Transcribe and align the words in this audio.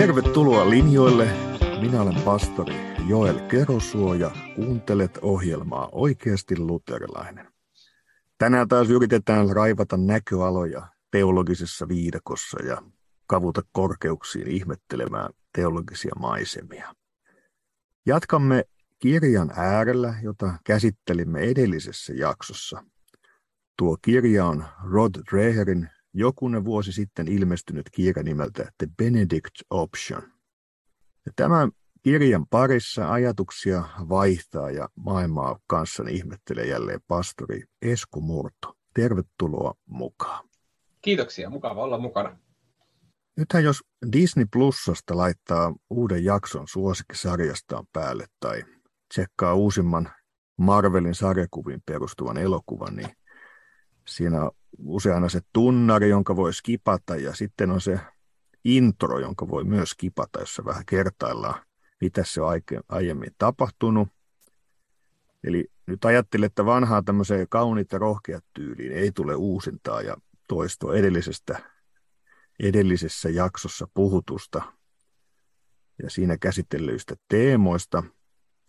Tervetuloa 0.00 0.70
linjoille. 0.70 1.28
Minä 1.80 2.02
olen 2.02 2.22
pastori 2.22 2.74
Joel 3.08 3.40
Kerosuo 3.48 4.14
ja 4.14 4.30
kuuntelet 4.54 5.18
ohjelmaa 5.22 5.88
Oikeasti 5.92 6.58
luterilainen. 6.58 7.48
Tänään 8.38 8.68
taas 8.68 8.90
yritetään 8.90 9.48
raivata 9.48 9.96
näköaloja 9.96 10.88
teologisessa 11.10 11.88
viidakossa 11.88 12.62
ja 12.62 12.82
kavuta 13.26 13.62
korkeuksiin 13.72 14.48
ihmettelemään 14.48 15.30
teologisia 15.54 16.12
maisemia. 16.18 16.94
Jatkamme 18.06 18.64
kirjan 18.98 19.52
äärellä, 19.56 20.14
jota 20.22 20.54
käsittelimme 20.64 21.40
edellisessä 21.40 22.12
jaksossa. 22.12 22.84
Tuo 23.78 23.96
kirja 24.02 24.46
on 24.46 24.64
Rod 24.90 25.12
Dreherin 25.30 25.88
jokunen 26.14 26.64
vuosi 26.64 26.92
sitten 26.92 27.28
ilmestynyt 27.28 27.90
kirja 27.90 28.22
nimeltä 28.22 28.72
The 28.78 28.86
Benedict 28.96 29.54
Option. 29.70 30.22
Ja 31.26 31.32
tämän 31.36 31.70
kirjan 32.02 32.46
parissa 32.46 33.12
ajatuksia 33.12 33.84
vaihtaa 34.08 34.70
ja 34.70 34.88
maailmaa 34.94 35.58
kanssani 35.66 36.14
ihmettelee 36.14 36.66
jälleen 36.66 37.00
pastori 37.08 37.62
Esko 37.82 38.20
Murto. 38.20 38.76
Tervetuloa 38.94 39.74
mukaan. 39.86 40.48
Kiitoksia, 41.02 41.50
mukava 41.50 41.82
olla 41.82 41.98
mukana. 41.98 42.38
Nythän 43.36 43.64
jos 43.64 43.84
Disney 44.12 44.46
Plusasta 44.52 45.16
laittaa 45.16 45.74
uuden 45.90 46.24
jakson 46.24 46.68
suosikkisarjastaan 46.68 47.86
päälle 47.92 48.26
tai 48.40 48.62
tsekkaa 49.08 49.54
uusimman 49.54 50.10
Marvelin 50.56 51.14
sarjakuviin 51.14 51.82
perustuvan 51.86 52.38
elokuvan, 52.38 52.96
niin 52.96 53.10
siinä 54.08 54.50
useana 54.78 55.28
se 55.28 55.40
tunnari, 55.52 56.08
jonka 56.08 56.36
voi 56.36 56.54
skipata, 56.54 57.16
ja 57.16 57.34
sitten 57.34 57.70
on 57.70 57.80
se 57.80 58.00
intro, 58.64 59.18
jonka 59.18 59.48
voi 59.48 59.64
myös 59.64 59.90
skipata, 59.90 60.40
jossa 60.40 60.64
vähän 60.64 60.86
kertaillaan, 60.86 61.62
mitä 62.00 62.24
se 62.24 62.40
on 62.40 62.60
aiemmin 62.88 63.34
tapahtunut. 63.38 64.08
Eli 65.44 65.68
nyt 65.86 66.04
ajattelin, 66.04 66.46
että 66.46 66.64
vanhaa 66.64 67.02
tämmöiseen 67.02 67.46
kauniit 67.48 67.92
ja 67.92 67.98
rohkeat 67.98 68.44
tyyliin 68.54 68.92
ei 68.92 69.12
tule 69.12 69.34
uusintaa 69.34 70.02
ja 70.02 70.16
toisto 70.48 70.92
edellisestä, 70.92 71.60
edellisessä 72.60 73.28
jaksossa 73.28 73.88
puhutusta 73.94 74.62
ja 76.02 76.10
siinä 76.10 76.36
käsitellyistä 76.38 77.14
teemoista. 77.28 78.02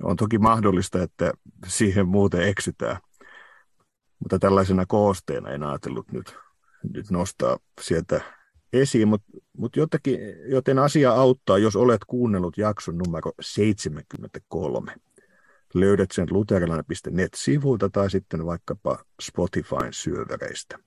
On 0.03 0.15
toki 0.15 0.37
mahdollista, 0.37 1.03
että 1.03 1.33
siihen 1.67 2.07
muuten 2.07 2.41
eksytään 2.41 2.97
mutta 4.21 4.39
tällaisena 4.39 4.85
koosteena 4.85 5.49
en 5.49 5.63
ajatellut 5.63 6.11
nyt, 6.11 6.35
nyt 6.93 7.11
nostaa 7.11 7.57
sieltä 7.81 8.21
esiin, 8.73 9.07
mutta 9.07 9.27
mut 9.57 9.75
jotenkin, 9.75 10.19
joten 10.45 10.79
asia 10.79 11.11
auttaa, 11.13 11.57
jos 11.57 11.75
olet 11.75 12.01
kuunnellut 12.07 12.57
jakson 12.57 12.97
numero 12.97 13.31
73. 13.41 14.95
Löydät 15.73 16.11
sen 16.11 16.27
luterilainen.net-sivulta 16.31 17.89
tai 17.89 18.09
sitten 18.09 18.45
vaikkapa 18.45 19.03
Spotifyn 19.21 19.93
syövereistä. 19.93 20.79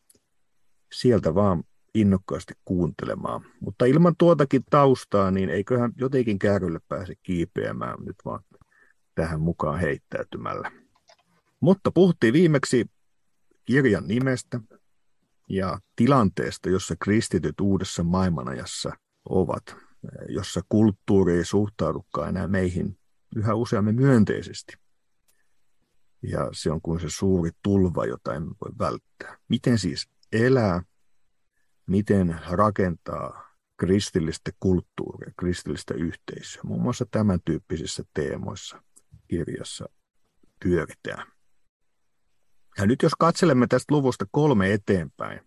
Sieltä 0.93 1.35
vaan 1.35 1.65
innokkaasti 1.95 2.55
kuuntelemaan. 2.65 3.45
Mutta 3.61 3.85
ilman 3.85 4.15
tuotakin 4.19 4.63
taustaa, 4.71 5.31
niin 5.31 5.51
eiköhän 5.51 5.93
jotenkin 5.97 6.39
kärrylle 6.39 6.81
pääse 6.89 7.15
kiipeämään 7.23 8.05
nyt 8.05 8.17
vaan 8.25 8.41
tähän 9.15 9.41
mukaan 9.41 9.81
heittäytymällä. 9.81 10.71
Mutta 11.61 11.91
puhuttiin 11.91 12.33
viimeksi 12.33 12.87
kirjan 13.65 14.09
nimestä 14.09 14.61
ja 15.49 15.79
tilanteesta, 15.97 16.69
jossa 16.69 16.95
kristityt 17.05 17.61
uudessa 17.61 18.03
maailmanajassa 18.03 18.93
ovat, 19.29 19.77
jossa 20.29 20.61
kulttuuri 20.69 21.37
ei 21.37 21.45
suhtaudukaan 21.45 22.29
enää 22.29 22.49
meihin 22.49 22.99
yhä 23.37 23.55
useammin 23.55 23.95
myönteisesti. 23.95 24.75
Ja 26.23 26.49
se 26.53 26.71
on 26.71 26.81
kuin 26.83 27.01
se 27.01 27.07
suuri 27.09 27.51
tulva, 27.63 28.07
jota 28.07 28.35
emme 28.35 28.55
voi 28.61 28.73
välttää. 28.79 29.39
Miten 29.49 29.79
siis 29.79 30.09
elää, 30.33 30.83
miten 31.87 32.41
rakentaa 32.51 33.55
kristillistä 33.77 34.51
kulttuuria, 34.61 35.33
kristillistä 35.37 35.95
yhteisöä. 35.95 36.61
Muun 36.65 36.83
muassa 36.83 37.07
tämän 37.11 37.41
tyyppisissä 37.45 38.03
teemoissa 38.15 38.83
kirjassa 39.29 39.89
pyöritään. 40.63 41.34
Ja 42.79 42.87
nyt 42.87 43.03
jos 43.03 43.13
katselemme 43.19 43.67
tästä 43.67 43.95
luvusta 43.95 44.27
kolme 44.31 44.73
eteenpäin, 44.73 45.41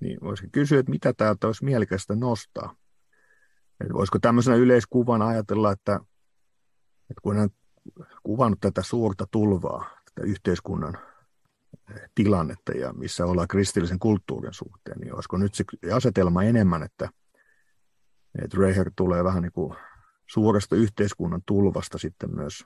niin 0.00 0.18
voisi 0.20 0.48
kysyä, 0.52 0.80
että 0.80 0.90
mitä 0.90 1.12
täältä 1.12 1.46
olisi 1.46 1.64
mielekästä 1.64 2.14
nostaa. 2.14 2.76
Että 3.80 3.94
voisiko 3.94 4.18
tämmöisenä 4.18 4.56
yleiskuvana 4.56 5.26
ajatella, 5.26 5.72
että, 5.72 6.00
että 7.10 7.20
kun 7.22 7.36
hän 7.36 7.50
kuvannut 8.22 8.60
tätä 8.60 8.82
suurta 8.82 9.26
tulvaa, 9.30 9.90
tätä 10.14 10.26
yhteiskunnan 10.26 10.98
tilannetta 12.14 12.72
ja 12.72 12.92
missä 12.92 13.26
ollaan 13.26 13.48
kristillisen 13.48 13.98
kulttuurin 13.98 14.54
suhteen, 14.54 15.00
niin 15.00 15.14
olisiko 15.14 15.36
nyt 15.36 15.54
se 15.54 15.64
asetelma 15.94 16.42
enemmän, 16.42 16.82
että, 16.82 17.08
että 18.42 18.56
Reher 18.60 18.90
tulee 18.96 19.24
vähän 19.24 19.42
niin 19.42 19.52
kuin 19.52 19.74
suuresta 20.26 20.76
yhteiskunnan 20.76 21.42
tulvasta 21.46 21.98
sitten 21.98 22.34
myös 22.34 22.64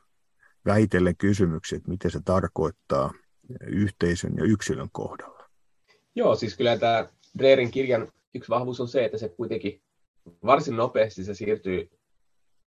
väitellen 0.66 1.16
kysymyksiä, 1.16 1.76
että 1.76 1.90
miten 1.90 2.10
se 2.10 2.20
tarkoittaa– 2.24 3.12
yhteisön 3.66 4.32
ja 4.36 4.44
yksilön 4.44 4.88
kohdalla. 4.92 5.50
Joo, 6.14 6.34
siis 6.34 6.56
kyllä 6.56 6.78
tämä 6.78 7.08
Dreerin 7.38 7.70
kirjan 7.70 8.08
yksi 8.34 8.48
vahvuus 8.48 8.80
on 8.80 8.88
se, 8.88 9.04
että 9.04 9.18
se 9.18 9.28
kuitenkin 9.28 9.82
varsin 10.44 10.76
nopeasti 10.76 11.24
se 11.24 11.34
siirtyy 11.34 11.90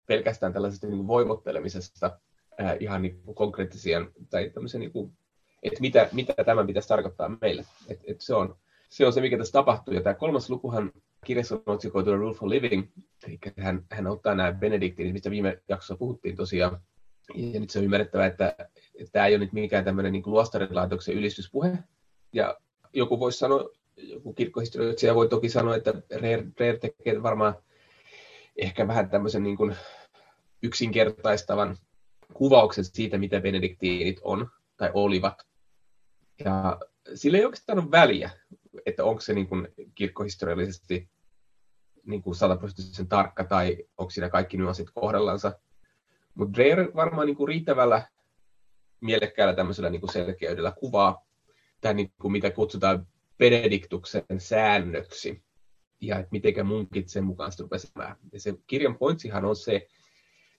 pelkästään 0.05 0.53
tällaisesta 0.53 0.87
niin 0.87 1.07
voivottelemisesta 1.07 2.19
ää, 2.57 2.77
ihan 2.79 3.01
niin 3.01 3.21
kuin 3.21 3.35
konkreettisia, 3.35 4.05
tai 4.29 4.49
tämmöisen, 4.49 4.81
niin 4.81 4.91
kuin, 4.91 5.11
että 5.63 5.81
mitä, 5.81 6.09
mitä 6.11 6.33
tämä 6.45 6.65
pitäisi 6.65 6.87
tarkoittaa 6.87 7.37
meille. 7.41 7.65
Et, 7.87 7.99
et 8.07 8.21
se, 8.21 8.35
on, 8.35 8.55
se 8.89 9.05
on 9.05 9.13
se, 9.13 9.21
mikä 9.21 9.37
tässä 9.37 9.51
tapahtuu. 9.51 9.93
Ja 9.93 10.01
tämä 10.01 10.13
kolmas 10.13 10.49
lukuhan 10.49 10.91
kirjassa 11.25 11.55
on 11.55 11.61
otsikoitu 11.65 12.17
Rule 12.17 12.33
for 12.33 12.49
Living, 12.49 12.87
eli 13.27 13.39
hän, 13.59 13.85
hän 13.91 14.07
ottaa 14.07 14.35
nämä 14.35 14.51
Benediktin, 14.51 15.13
mistä 15.13 15.31
viime 15.31 15.61
jaksossa 15.69 15.95
puhuttiin 15.95 16.35
tosiaan, 16.35 16.81
ja 17.35 17.59
nyt 17.59 17.69
se 17.69 17.79
on 17.79 17.85
ymmärrettävä, 17.85 18.25
että, 18.25 18.55
että 18.95 19.11
tämä 19.11 19.25
ei 19.25 19.35
ole 19.35 19.43
nyt 19.43 19.53
mikään 19.53 19.85
tämmöinen 19.85 20.11
niin 20.11 20.23
luostarilaitoksen 20.25 21.15
ylistyspuhe. 21.15 21.77
Ja 22.33 22.57
joku 22.93 23.19
voisi 23.19 23.39
sanoa, 23.39 23.69
joku 23.97 24.33
kirkkohistorioitsija 24.33 25.15
voi 25.15 25.29
toki 25.29 25.49
sanoa, 25.49 25.75
että 25.75 25.93
Reer, 26.11 26.79
tekee 26.79 27.23
varmaan 27.23 27.55
ehkä 28.57 28.87
vähän 28.87 29.09
tämmöisen 29.09 29.43
niin 29.43 29.57
kuin 29.57 29.75
yksinkertaistavan 30.63 31.77
kuvauksen 32.33 32.85
siitä, 32.85 33.17
mitä 33.17 33.41
benediktiinit 33.41 34.19
on 34.23 34.49
tai 34.77 34.91
olivat. 34.93 35.47
Ja 36.45 36.79
sillä 37.15 37.37
ei 37.37 37.45
oikeastaan 37.45 37.79
ole 37.79 37.91
väliä, 37.91 38.29
että 38.85 39.05
onko 39.05 39.21
se 39.21 39.33
niin 39.33 39.47
kuin 39.47 39.67
kirkkohistoriallisesti 39.95 41.09
niin 42.05 42.21
kuin 42.21 42.35
sataprosenttisen 42.35 43.07
tarkka 43.07 43.43
tai 43.43 43.77
onko 43.97 44.09
siinä 44.09 44.29
kaikki 44.29 44.57
nyanssit 44.57 44.87
kohdallansa. 44.93 45.59
Mutta 46.35 46.53
Dreyer 46.53 46.91
varmaan 46.95 47.27
niin 47.27 47.37
kuin 47.37 47.47
riittävällä 47.47 48.07
mielekkäällä 49.01 49.53
tämmöisellä 49.53 49.89
niin 49.89 50.01
kuin 50.01 50.13
selkeydellä 50.13 50.71
kuvaa 50.71 51.25
tämän, 51.81 51.95
niin 51.95 52.13
kuin 52.21 52.31
mitä 52.31 52.51
kutsutaan 52.51 53.07
Benediktuksen 53.37 54.23
säännöksi 54.37 55.43
ja 56.01 56.19
että 56.19 56.29
miten 56.31 56.65
munkit 56.65 57.09
sen 57.09 57.23
mukaan 57.23 57.51
sitten 57.51 57.63
rupesivat 57.63 58.17
Ja 58.33 58.39
se 58.39 58.53
kirjan 58.67 58.97
pointsihan 58.97 59.45
on 59.45 59.55
se, 59.55 59.87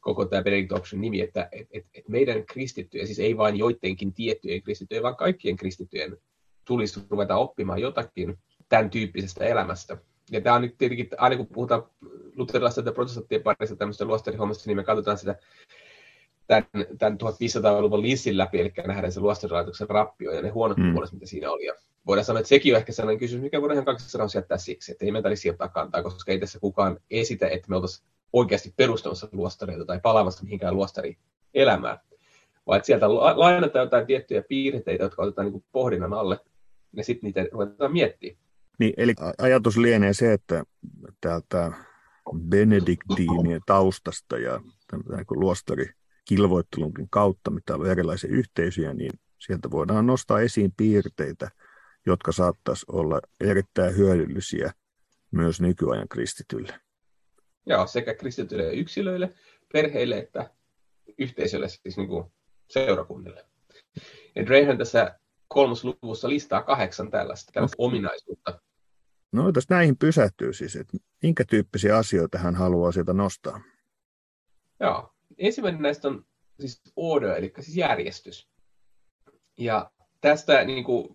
koko 0.01 0.25
tämä 0.25 0.43
Benedictoption 0.43 1.01
nimi, 1.01 1.21
että 1.21 1.49
et, 1.53 1.69
et, 1.73 1.87
et 1.95 2.09
meidän 2.09 2.47
kristittyjä, 2.47 3.07
siis 3.07 3.19
ei 3.19 3.37
vain 3.37 3.57
joidenkin 3.57 4.15
tiettyjen 4.15 4.63
kristittyjen, 4.63 5.03
vaan 5.03 5.16
kaikkien 5.16 5.57
kristittyjen 5.57 6.16
tulisi 6.65 7.01
ruveta 7.11 7.37
oppimaan 7.37 7.81
jotakin 7.81 8.39
tämän 8.69 8.91
tyyppisestä 8.91 9.45
elämästä. 9.45 9.99
Ja 10.30 10.41
tämä 10.41 10.56
on 10.56 10.62
nyt 10.62 10.78
tietenkin, 10.78 11.09
aina 11.18 11.36
kun 11.36 11.47
puhutaan 11.47 11.82
luterilaisten 12.36 12.84
ja 12.84 12.92
protestanttien 12.92 13.42
parissa 13.42 13.77
tämmöistä 13.77 14.04
luostarihommasta, 14.04 14.65
niin 14.66 14.77
me 14.77 14.84
katsotaan 14.84 15.18
sitä 15.18 15.36
tämän, 16.47 16.65
tämän 16.98 17.18
1500-luvun 17.22 18.03
lissin 18.03 18.38
läpi, 18.38 18.60
eli 18.60 18.72
nähdään 18.86 19.12
se 19.12 19.21
luostarilaitoksen 19.21 19.91
rappio 19.91 20.32
ja 20.32 20.42
ne 20.42 20.48
huonot 20.48 20.78
mm. 20.78 20.92
puolet, 20.92 21.12
mitä 21.12 21.27
siinä 21.27 21.50
oli. 21.50 21.65
Ja 21.65 21.74
voidaan 22.06 22.24
sanoa, 22.24 22.41
että 22.41 22.48
sekin 22.48 22.74
on 22.74 22.78
ehkä 22.78 22.92
sellainen 22.92 23.18
kysymys, 23.18 23.42
mikä 23.42 23.60
voidaan 23.60 23.74
ihan 23.74 23.84
kaksi 23.84 24.10
sanoa 24.10 24.27
jättää 24.34 24.59
siksi, 24.59 24.92
että 24.92 25.04
ei 25.04 25.12
me 25.12 25.22
tarvitse 25.22 25.50
ottaa 25.50 25.68
kantaa, 25.68 26.03
koska 26.03 26.32
ei 26.32 26.38
tässä 26.38 26.60
kukaan 26.60 26.98
esitä, 27.10 27.48
että 27.48 27.66
me 27.68 27.77
oltaisiin 27.77 28.09
oikeasti 28.32 28.74
perustamassa 28.77 29.28
luostareita 29.32 29.84
tai 29.84 30.00
palaamassa 30.03 30.44
mihinkään 30.44 30.74
luostari 30.74 31.16
elämään, 31.54 31.98
vaan 32.66 32.77
että 32.77 32.86
sieltä 32.86 33.15
lainataan 33.15 33.84
jotain 33.84 34.06
tiettyjä 34.06 34.42
piirteitä, 34.42 35.04
jotka 35.04 35.22
otetaan 35.22 35.53
niin 35.53 35.65
pohdinnan 35.72 36.12
alle, 36.12 36.41
ja 36.92 37.04
sitten 37.04 37.28
niitä 37.28 37.47
ruvetaan 37.53 37.92
miettimään. 37.92 38.50
Niin, 38.80 38.92
eli 38.97 39.15
ajatus 39.38 39.77
lienee 39.77 40.12
se, 40.12 40.32
että 40.32 40.65
täältä 41.21 41.72
benediktiinien 42.48 43.60
taustasta 43.66 44.38
ja 44.38 44.60
luostari 45.30 45.86
kilvoittelunkin 46.28 47.06
kautta, 47.10 47.50
mitä 47.50 47.74
on 47.74 47.91
erilaisia 47.91 48.30
yhteisöjä, 48.30 48.94
niin 48.94 49.10
sieltä 49.38 49.71
voidaan 49.71 50.06
nostaa 50.06 50.41
esiin 50.41 50.72
piirteitä, 50.77 51.50
jotka 52.06 52.32
saattaisi 52.32 52.86
olla 52.88 53.21
erittäin 53.41 53.97
hyödyllisiä 53.97 54.72
myös 55.30 55.60
nykyajan 55.60 56.09
kristitylle. 56.09 56.80
Joo, 57.66 57.86
sekä 57.86 58.15
kristityille 58.15 58.74
yksilöille, 58.74 59.34
perheille 59.72 60.18
että 60.18 60.50
yhteisölle, 61.18 61.68
siis 61.68 61.97
niin 61.97 62.09
kuin 62.09 62.24
seurakunnille. 62.68 63.44
Ja 64.36 64.47
Dreher 64.47 64.77
tässä 64.77 65.18
kolmosluvussa 65.48 66.28
listaa 66.28 66.62
kahdeksan 66.62 67.10
tällaista, 67.10 67.53
tällaista 67.53 67.77
ominaisuutta. 67.78 68.60
No 69.32 69.53
jos 69.54 69.68
näihin 69.68 69.97
pysähtyy 69.97 70.53
siis, 70.53 70.77
että 70.77 70.98
minkä 71.22 71.44
tyyppisiä 71.44 71.97
asioita 71.97 72.38
hän 72.38 72.54
haluaa 72.54 72.92
sieltä 72.92 73.12
nostaa? 73.12 73.60
Joo, 74.80 75.15
ensimmäinen 75.38 75.82
näistä 75.82 76.09
on 76.09 76.27
siis 76.60 76.82
order, 76.97 77.30
eli 77.30 77.53
siis 77.60 77.77
järjestys. 77.77 78.48
Ja 79.59 79.91
tästä 80.21 80.65
niin 80.65 80.84
kuin, 80.84 81.09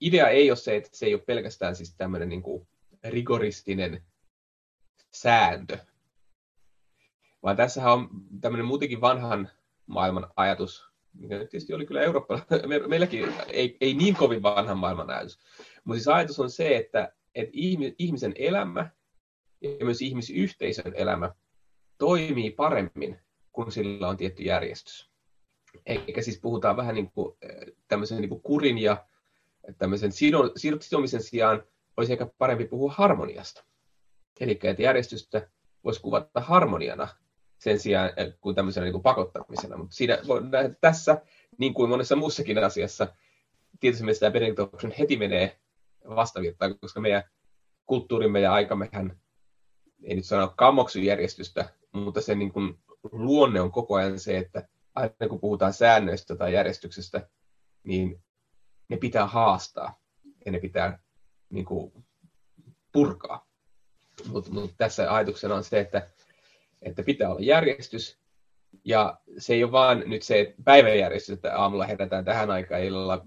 idea 0.00 0.28
ei 0.28 0.50
ole 0.50 0.56
se, 0.56 0.76
että 0.76 0.90
se 0.92 1.06
ei 1.06 1.14
ole 1.14 1.22
pelkästään 1.26 1.76
siis 1.76 1.94
tämmöinen 1.94 2.28
niin 2.28 2.42
kuin, 2.42 2.68
rigoristinen 3.04 4.02
sääntö, 5.12 5.78
vaan 7.42 7.56
tässähän 7.56 7.92
on 7.92 8.08
tämmöinen 8.40 8.66
muutenkin 8.66 9.00
vanhan 9.00 9.50
maailman 9.86 10.30
ajatus, 10.36 10.90
mikä 11.12 11.38
nyt 11.38 11.50
tietysti 11.50 11.74
oli 11.74 11.86
kyllä 11.86 12.02
Eurooppa, 12.02 12.38
meilläkin 12.88 13.34
ei, 13.48 13.76
ei 13.80 13.94
niin 13.94 14.16
kovin 14.16 14.42
vanhan 14.42 14.78
maailman 14.78 15.10
ajatus, 15.10 15.38
mutta 15.84 15.98
siis 15.98 16.08
ajatus 16.08 16.40
on 16.40 16.50
se, 16.50 16.76
että, 16.76 17.12
että 17.36 17.52
ihmisen 17.98 18.32
elämä 18.36 18.90
ja 19.60 19.84
myös 19.84 20.02
ihmisyhteisön 20.02 20.92
elämä 20.94 21.34
toimii 21.98 22.50
paremmin, 22.50 23.18
kun 23.52 23.72
sillä 23.72 24.08
on 24.08 24.16
tietty 24.16 24.42
järjestys. 24.42 25.10
Eikä 25.86 26.22
siis 26.22 26.40
puhutaan 26.40 26.76
vähän 26.76 26.94
niin 26.94 27.10
kuin 27.10 27.36
tämmöisen 27.88 28.20
niin 28.20 28.28
kuin 28.28 28.42
kurin 28.42 28.78
ja 28.78 29.06
tämmöisen 29.78 30.12
sidomisen 30.80 31.22
sijaan 31.22 31.62
olisi 31.96 32.12
ehkä 32.12 32.26
parempi 32.38 32.64
puhua 32.64 32.92
harmoniasta. 32.92 33.64
Eli 34.40 34.58
että 34.62 34.82
järjestystä 34.82 35.48
voisi 35.84 36.00
kuvata 36.00 36.40
harmoniana 36.40 37.08
sen 37.58 37.80
sijaan 37.80 38.10
kuin 38.40 38.54
tämmöisenä 38.54 38.84
niin 38.84 38.92
kuin 38.92 39.02
pakottamisena. 39.02 39.76
Mutta 39.76 39.96
siinä, 39.96 40.18
tässä, 40.80 41.22
niin 41.58 41.74
kuin 41.74 41.90
monessa 41.90 42.16
muussakin 42.16 42.64
asiassa, 42.64 43.14
tietysti 43.80 44.04
mielessä 44.04 44.30
tämä 44.30 44.94
heti 44.98 45.16
menee 45.16 45.58
vastavirtaan, 46.08 46.78
koska 46.78 47.00
meidän 47.00 47.22
kulttuurimme 47.86 48.40
ja 48.40 48.52
aikammehän 48.52 49.20
ei 50.02 50.16
nyt 50.16 50.24
sano 50.24 50.52
kammoksujärjestystä, 50.56 51.68
mutta 51.92 52.20
sen 52.20 52.38
niin 52.38 52.52
kuin 52.52 52.78
luonne 53.12 53.60
on 53.60 53.72
koko 53.72 53.94
ajan 53.94 54.18
se, 54.18 54.38
että 54.38 54.68
aina 54.94 55.28
kun 55.28 55.40
puhutaan 55.40 55.72
säännöistä 55.72 56.36
tai 56.36 56.54
järjestyksestä, 56.54 57.28
niin 57.82 58.22
ne 58.88 58.96
pitää 58.96 59.26
haastaa 59.26 60.00
ja 60.46 60.52
ne 60.52 60.58
pitää 60.58 60.98
niin 61.50 61.64
kuin, 61.64 61.92
purkaa. 62.92 63.46
Mutta 64.28 64.50
mut 64.50 64.74
tässä 64.78 65.14
ajatuksena 65.14 65.54
on 65.54 65.64
se, 65.64 65.80
että, 65.80 66.08
että 66.82 67.02
pitää 67.02 67.28
olla 67.30 67.40
järjestys, 67.40 68.18
ja 68.84 69.20
se 69.38 69.54
ei 69.54 69.64
ole 69.64 69.72
vaan 69.72 70.02
nyt 70.06 70.22
se 70.22 70.54
päiväjärjestys, 70.64 71.36
että 71.36 71.58
aamulla 71.58 71.86
herätään 71.86 72.24
tähän 72.24 72.50
aikaan, 72.50 72.82
illalla 72.82 73.26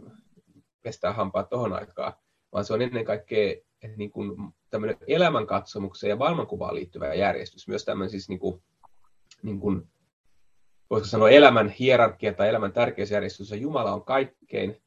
pestään 0.81 1.15
hampaat 1.15 1.49
tuohon 1.49 1.73
aikaan, 1.73 2.13
vaan 2.53 2.65
se 2.65 2.73
on 2.73 2.81
ennen 2.81 3.05
kaikkea 3.05 3.55
niin 3.95 4.11
kuin 4.11 4.53
tämmöinen 4.69 4.97
elämänkatsomukseen 5.07 6.09
ja 6.09 6.15
maailmankuvaan 6.15 6.75
liittyvä 6.75 7.13
järjestys, 7.13 7.67
myös 7.67 7.85
tämmöinen 7.85 8.09
siis 8.09 8.29
niin 8.29 8.39
kuin, 8.39 8.63
niin 9.43 9.59
kuin, 9.59 9.87
voisiko 10.89 11.07
sanoa 11.07 11.29
elämän 11.29 11.69
hierarkia 11.69 12.33
tai 12.33 12.49
elämän 12.49 12.73
tärkeysjärjestys, 12.73 13.51
ja 13.51 13.57
Jumala 13.57 13.93
on 13.93 14.05
kaikkein 14.05 14.81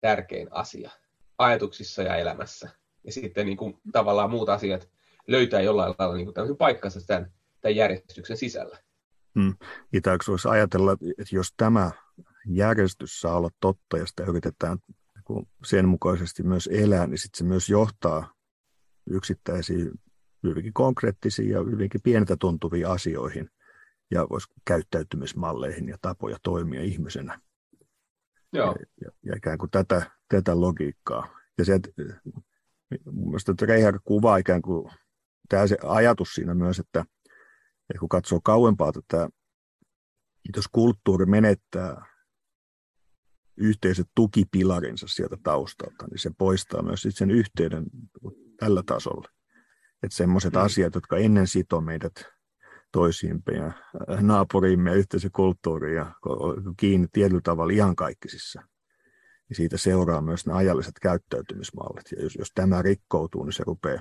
tärkein 0.00 0.48
asia 0.50 0.90
ajatuksissa 1.38 2.02
ja 2.02 2.16
elämässä. 2.16 2.68
Ja 3.04 3.12
sitten 3.12 3.46
niin 3.46 3.56
kuin, 3.56 3.78
tavallaan 3.92 4.30
muut 4.30 4.48
asiat 4.48 4.88
löytää 5.26 5.60
jollain 5.60 5.94
lailla 5.98 6.16
niin 6.16 6.34
kuin 6.34 6.56
paikkansa 6.56 7.06
tämän, 7.06 7.32
tämän 7.60 7.76
järjestyksen 7.76 8.36
sisällä. 8.36 8.78
Hmm. 9.40 9.54
Itääkö 9.92 10.24
voisi 10.28 10.48
ajatella, 10.48 10.92
että 10.92 11.36
jos 11.36 11.48
tämä 11.56 11.90
järjestys 12.46 13.20
saa 13.20 13.36
olla 13.36 13.50
totta 13.60 13.98
ja 13.98 14.06
sitä 14.06 14.24
yritetään 14.24 14.78
sen 15.64 15.88
mukaisesti 15.88 16.42
myös 16.42 16.68
elää, 16.72 17.06
niin 17.06 17.18
sitten 17.18 17.38
se 17.38 17.44
myös 17.44 17.68
johtaa 17.68 18.34
yksittäisiin 19.10 19.90
hyvinkin 20.42 20.72
konkreettisiin 20.72 21.50
ja 21.50 21.62
hyvinkin 21.62 22.00
pientä 22.02 22.36
tuntuviin 22.36 22.88
asioihin 22.88 23.50
ja 24.10 24.26
voisi 24.30 24.46
käyttäytymismalleihin 24.64 25.88
ja 25.88 25.96
tapoja 26.02 26.36
toimia 26.42 26.82
ihmisenä. 26.82 27.40
Joo. 28.52 28.76
Ja, 29.00 29.10
ja 29.22 29.36
ikään 29.36 29.58
kuin 29.58 29.70
tätä, 29.70 30.10
tätä 30.28 30.60
logiikkaa. 30.60 31.38
Ja 31.58 31.64
se, 31.64 31.74
että 31.74 31.90
mun 33.04 33.28
mielestä 33.28 33.54
Reiher 33.62 33.98
kuvaa 34.04 34.36
ikään 34.36 34.62
kuin 34.62 34.90
tämä 35.48 35.66
se 35.66 35.76
ajatus 35.82 36.34
siinä 36.34 36.54
myös, 36.54 36.78
että, 36.78 37.04
että 37.90 38.00
kun 38.00 38.08
katsoo 38.08 38.40
kauempaa 38.44 38.92
tätä, 38.92 39.28
jos 40.56 40.68
kulttuuri 40.72 41.26
menettää 41.26 42.11
yhteiset 43.56 44.06
tukipilarinsa 44.14 45.06
sieltä 45.08 45.36
taustalta, 45.42 46.06
niin 46.10 46.18
se 46.18 46.30
poistaa 46.38 46.82
myös 46.82 47.08
sen 47.10 47.30
yhteyden 47.30 47.84
tällä 48.56 48.82
tasolla. 48.86 49.28
Että 50.02 50.16
semmoiset 50.16 50.52
mm. 50.52 50.60
asiat, 50.60 50.94
jotka 50.94 51.16
ennen 51.16 51.46
sitoo 51.46 51.80
meidät 51.80 52.12
toisiimme 52.92 53.52
ja 53.56 53.72
naapuriimme 54.20 54.90
ja 54.90 54.96
yhteisökulttuuriin 54.96 55.96
ja 55.96 56.14
kiinni 56.76 57.06
tietyllä 57.12 57.40
tavalla 57.44 57.72
ihan 57.72 57.96
kaikkisissa, 57.96 58.62
niin 59.48 59.56
siitä 59.56 59.76
seuraa 59.76 60.20
myös 60.20 60.46
ne 60.46 60.52
ajalliset 60.52 60.94
käyttäytymismallit. 61.02 62.12
Ja 62.16 62.22
jos, 62.22 62.34
jos 62.34 62.50
tämä 62.54 62.82
rikkoutuu, 62.82 63.44
niin 63.44 63.52
se 63.52 63.64
rupeaa, 63.66 64.00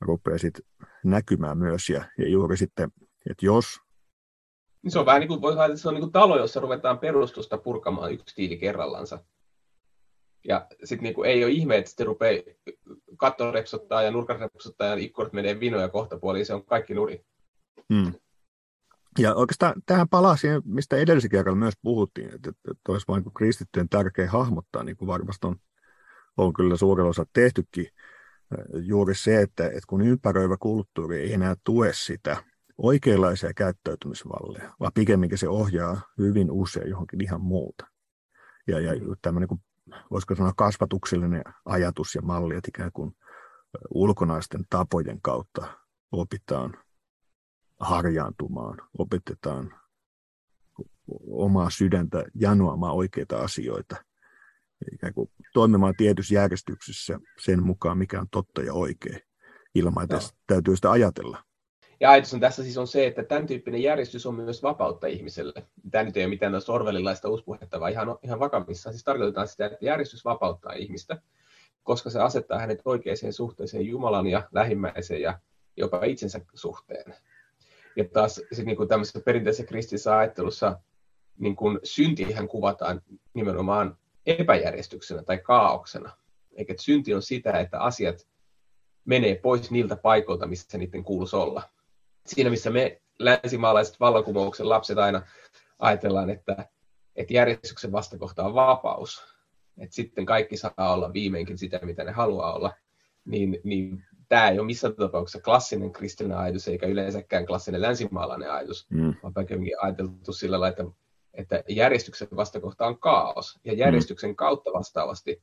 rupeaa 0.00 0.38
sit 0.38 0.60
näkymään 1.04 1.58
myös. 1.58 1.88
Ja, 1.88 2.04
ja 2.18 2.28
juuri 2.28 2.56
sitten, 2.56 2.90
että 3.30 3.46
jos 3.46 3.80
niin 4.88 4.92
se 4.92 4.98
on 4.98 5.06
vähän 5.06 5.20
niin 5.20 5.28
kuin, 5.28 5.42
voisi 5.42 5.58
että 5.60 5.76
se 5.76 5.88
on 5.88 5.94
niin 5.94 6.02
kuin 6.02 6.12
talo, 6.12 6.38
jossa 6.38 6.60
ruvetaan 6.60 6.98
perustusta 6.98 7.58
purkamaan 7.58 8.12
yksi 8.12 8.34
tiili 8.34 8.56
kerrallansa. 8.56 9.18
Ja 10.44 10.66
sitten 10.84 11.02
niin 11.02 11.26
ei 11.26 11.44
ole 11.44 11.52
ihme, 11.52 11.76
että 11.76 11.88
sitten 11.88 12.06
rupeaa 12.06 12.42
katto 13.16 13.50
repsottaa 13.50 14.02
ja 14.02 14.10
nurkan 14.10 14.40
repsottaa 14.40 14.86
ja 14.86 14.94
ikkunat 14.94 15.32
menee 15.32 15.60
vinoja 15.60 15.88
kohta 15.88 16.18
puoliin, 16.18 16.46
se 16.46 16.54
on 16.54 16.64
kaikki 16.64 16.94
nuri. 16.94 17.24
Hmm. 17.94 18.12
Ja 19.18 19.34
oikeastaan 19.34 19.74
tähän 19.86 20.08
palaa 20.08 20.36
siihen, 20.36 20.62
mistä 20.64 20.96
edellisen 20.96 21.30
kerralla 21.30 21.58
myös 21.58 21.74
puhuttiin, 21.82 22.34
että, 22.34 22.50
että, 22.50 22.92
olisi 22.92 23.08
vain 23.08 23.24
kristittyjen 23.36 23.88
tärkeä 23.88 24.30
hahmottaa, 24.30 24.84
niin 24.84 24.96
kuin 24.96 25.06
varmasti 25.06 25.46
on, 25.46 25.56
on 26.36 26.52
kyllä 26.52 26.76
suurella 26.76 27.10
osa 27.10 27.26
tehtykin, 27.32 27.86
juuri 28.72 29.14
se, 29.14 29.42
että, 29.42 29.66
että 29.66 29.86
kun 29.88 30.02
ympäröivä 30.02 30.56
kulttuuri 30.60 31.20
ei 31.20 31.32
enää 31.32 31.56
tue 31.64 31.90
sitä 31.92 32.36
oikeanlaisia 32.78 33.54
käyttäytymisvalleja, 33.54 34.74
vaan 34.80 34.92
pikemminkin 34.94 35.38
se 35.38 35.48
ohjaa 35.48 36.00
hyvin 36.18 36.50
usein 36.50 36.90
johonkin 36.90 37.24
ihan 37.24 37.40
muuta. 37.40 37.86
Ja, 38.66 38.80
ja 38.80 38.92
tämmöinen, 39.22 39.48
kuin, 39.48 39.60
voisiko 40.10 40.34
sanoa, 40.34 40.52
kasvatuksellinen 40.56 41.42
ajatus 41.64 42.14
ja 42.14 42.22
malli, 42.22 42.56
että 42.56 42.68
ikään 42.68 42.92
kuin 42.92 43.16
ulkonaisten 43.90 44.64
tapojen 44.70 45.20
kautta 45.20 45.78
opitaan 46.12 46.76
harjaantumaan, 47.80 48.78
opetetaan 48.98 49.74
omaa 51.30 51.70
sydäntä 51.70 52.24
janoamaan 52.34 52.94
oikeita 52.94 53.38
asioita, 53.38 53.96
ikään 54.92 55.14
kuin 55.14 55.30
toimimaan 55.52 55.94
tietyssä 55.96 56.34
järjestyksessä 56.34 57.18
sen 57.40 57.62
mukaan, 57.62 57.98
mikä 57.98 58.20
on 58.20 58.28
totta 58.30 58.62
ja 58.62 58.74
oikein, 58.74 59.20
ilman 59.74 60.04
että 60.04 60.16
no. 60.16 60.22
täytyy 60.46 60.76
sitä 60.76 60.90
ajatella. 60.90 61.47
Ja 62.00 62.10
ajatus 62.10 62.34
on 62.34 62.40
tässä 62.40 62.62
siis 62.62 62.78
on 62.78 62.86
se, 62.86 63.06
että 63.06 63.22
tämän 63.22 63.46
tyyppinen 63.46 63.82
järjestys 63.82 64.26
on 64.26 64.34
myös 64.34 64.62
vapautta 64.62 65.06
ihmiselle. 65.06 65.66
Tämä 65.90 66.04
nyt 66.04 66.16
ei 66.16 66.24
ole 66.24 66.30
mitään 66.30 66.52
orvelilaista 66.68 67.28
uuspuhetta, 67.28 67.80
vaan 67.80 67.92
ihan, 67.92 68.18
ihan 68.22 68.40
vakavissa. 68.40 68.90
Siis 68.90 69.04
tarkoitetaan 69.04 69.48
sitä, 69.48 69.66
että 69.66 69.78
järjestys 69.80 70.24
vapauttaa 70.24 70.72
ihmistä, 70.72 71.18
koska 71.82 72.10
se 72.10 72.20
asettaa 72.20 72.58
hänet 72.58 72.82
oikeaan 72.84 73.32
suhteeseen 73.32 73.86
Jumalan 73.86 74.26
ja 74.26 74.48
lähimmäisen 74.52 75.20
ja 75.20 75.38
jopa 75.76 76.04
itsensä 76.04 76.40
suhteen. 76.54 77.14
Ja 77.96 78.04
taas 78.12 78.40
sit 78.52 78.66
niin 78.66 78.76
kuin 78.76 78.88
tämmöisessä 78.88 79.20
perinteisessä 79.20 79.66
kristillisessä 79.66 80.18
ajattelussa 80.18 80.80
niin 81.38 81.56
kuin 81.56 81.78
syntihän 81.82 82.48
kuvataan 82.48 83.02
nimenomaan 83.34 83.98
epäjärjestyksenä 84.26 85.22
tai 85.22 85.38
kaauksena. 85.38 86.16
Eikä 86.56 86.74
synti 86.80 87.14
on 87.14 87.22
sitä, 87.22 87.52
että 87.52 87.80
asiat 87.80 88.28
menee 89.04 89.34
pois 89.34 89.70
niiltä 89.70 89.96
paikoilta, 89.96 90.46
missä 90.46 90.78
niiden 90.78 91.04
kuuluisi 91.04 91.36
olla. 91.36 91.62
Siinä, 92.28 92.50
missä 92.50 92.70
me 92.70 93.00
länsimaalaiset 93.18 94.00
vallankumouksen 94.00 94.68
lapset 94.68 94.98
aina 94.98 95.22
ajatellaan, 95.78 96.30
että, 96.30 96.68
että 97.16 97.34
järjestyksen 97.34 97.92
vastakohta 97.92 98.44
on 98.44 98.54
vapaus, 98.54 99.24
että 99.78 99.94
sitten 99.94 100.26
kaikki 100.26 100.56
saa 100.56 100.72
olla 100.78 101.12
viimeinkin 101.12 101.58
sitä, 101.58 101.80
mitä 101.82 102.04
ne 102.04 102.12
haluaa 102.12 102.54
olla, 102.54 102.72
niin, 103.24 103.60
niin 103.64 104.04
tämä 104.28 104.48
ei 104.48 104.58
ole 104.58 104.66
missään 104.66 104.94
tapauksessa 104.94 105.44
klassinen 105.44 105.92
kristillinen 105.92 106.38
ajatus, 106.38 106.68
eikä 106.68 106.86
yleensäkään 106.86 107.46
klassinen 107.46 107.82
länsimaalainen 107.82 108.52
ajatus, 108.52 108.86
mm. 108.90 109.14
vaan 109.22 109.34
pikemminkin 109.34 109.82
ajateltu 109.82 110.32
sillä 110.32 110.60
lailla, 110.60 110.68
että, 110.68 110.84
että 111.34 111.62
järjestyksen 111.68 112.28
vastakohta 112.36 112.86
on 112.86 112.98
kaos, 112.98 113.58
ja 113.64 113.72
järjestyksen 113.72 114.36
kautta 114.36 114.70
vastaavasti 114.72 115.42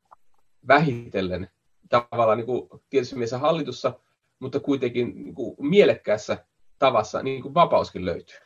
vähitellen 0.68 1.50
tavallaan 1.90 2.38
niin 2.38 2.46
kuin 2.46 2.70
tietysti 2.90 3.16
mielessä 3.16 3.38
hallitussa 3.38 4.00
mutta 4.40 4.60
kuitenkin 4.60 5.24
niin 5.24 5.36
kuin 5.36 5.56
mielekkäässä 5.60 6.46
tavassa 6.80 7.24
niin 7.24 7.42
kuin 7.42 7.54
vapauskin 7.54 8.06
löytyy. 8.06 8.38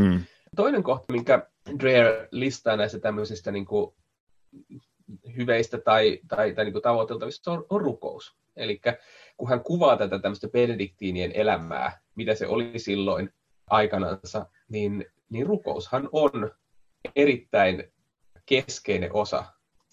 Mm. 0.00 0.20
Toinen 0.56 0.82
kohta, 0.82 1.12
minkä 1.12 1.46
Dreher 1.78 2.28
listaa 2.30 2.76
näistä 2.76 2.98
tämmöisistä 2.98 3.52
niin 3.52 3.66
kuin 3.66 3.94
hyveistä 5.36 5.78
tai, 5.78 6.20
tai, 6.28 6.52
tai 6.52 6.64
niin 6.64 6.72
kuin 6.72 6.82
tavoiteltavista 6.82 7.52
on, 7.52 7.66
on 7.70 7.80
rukous. 7.80 8.36
Eli 8.56 8.80
kun 9.36 9.48
hän 9.48 9.60
kuvaa 9.60 9.96
tätä 9.96 10.18
tämmöistä 10.18 10.48
benediktiinien 10.48 11.32
elämää, 11.34 12.00
mitä 12.14 12.34
se 12.34 12.46
oli 12.46 12.78
silloin 12.78 13.32
aikanansa, 13.70 14.46
niin, 14.68 15.06
niin 15.30 15.46
rukoushan 15.46 16.08
on 16.12 16.50
erittäin 17.16 17.92
keskeinen 18.46 19.12
osa 19.12 19.44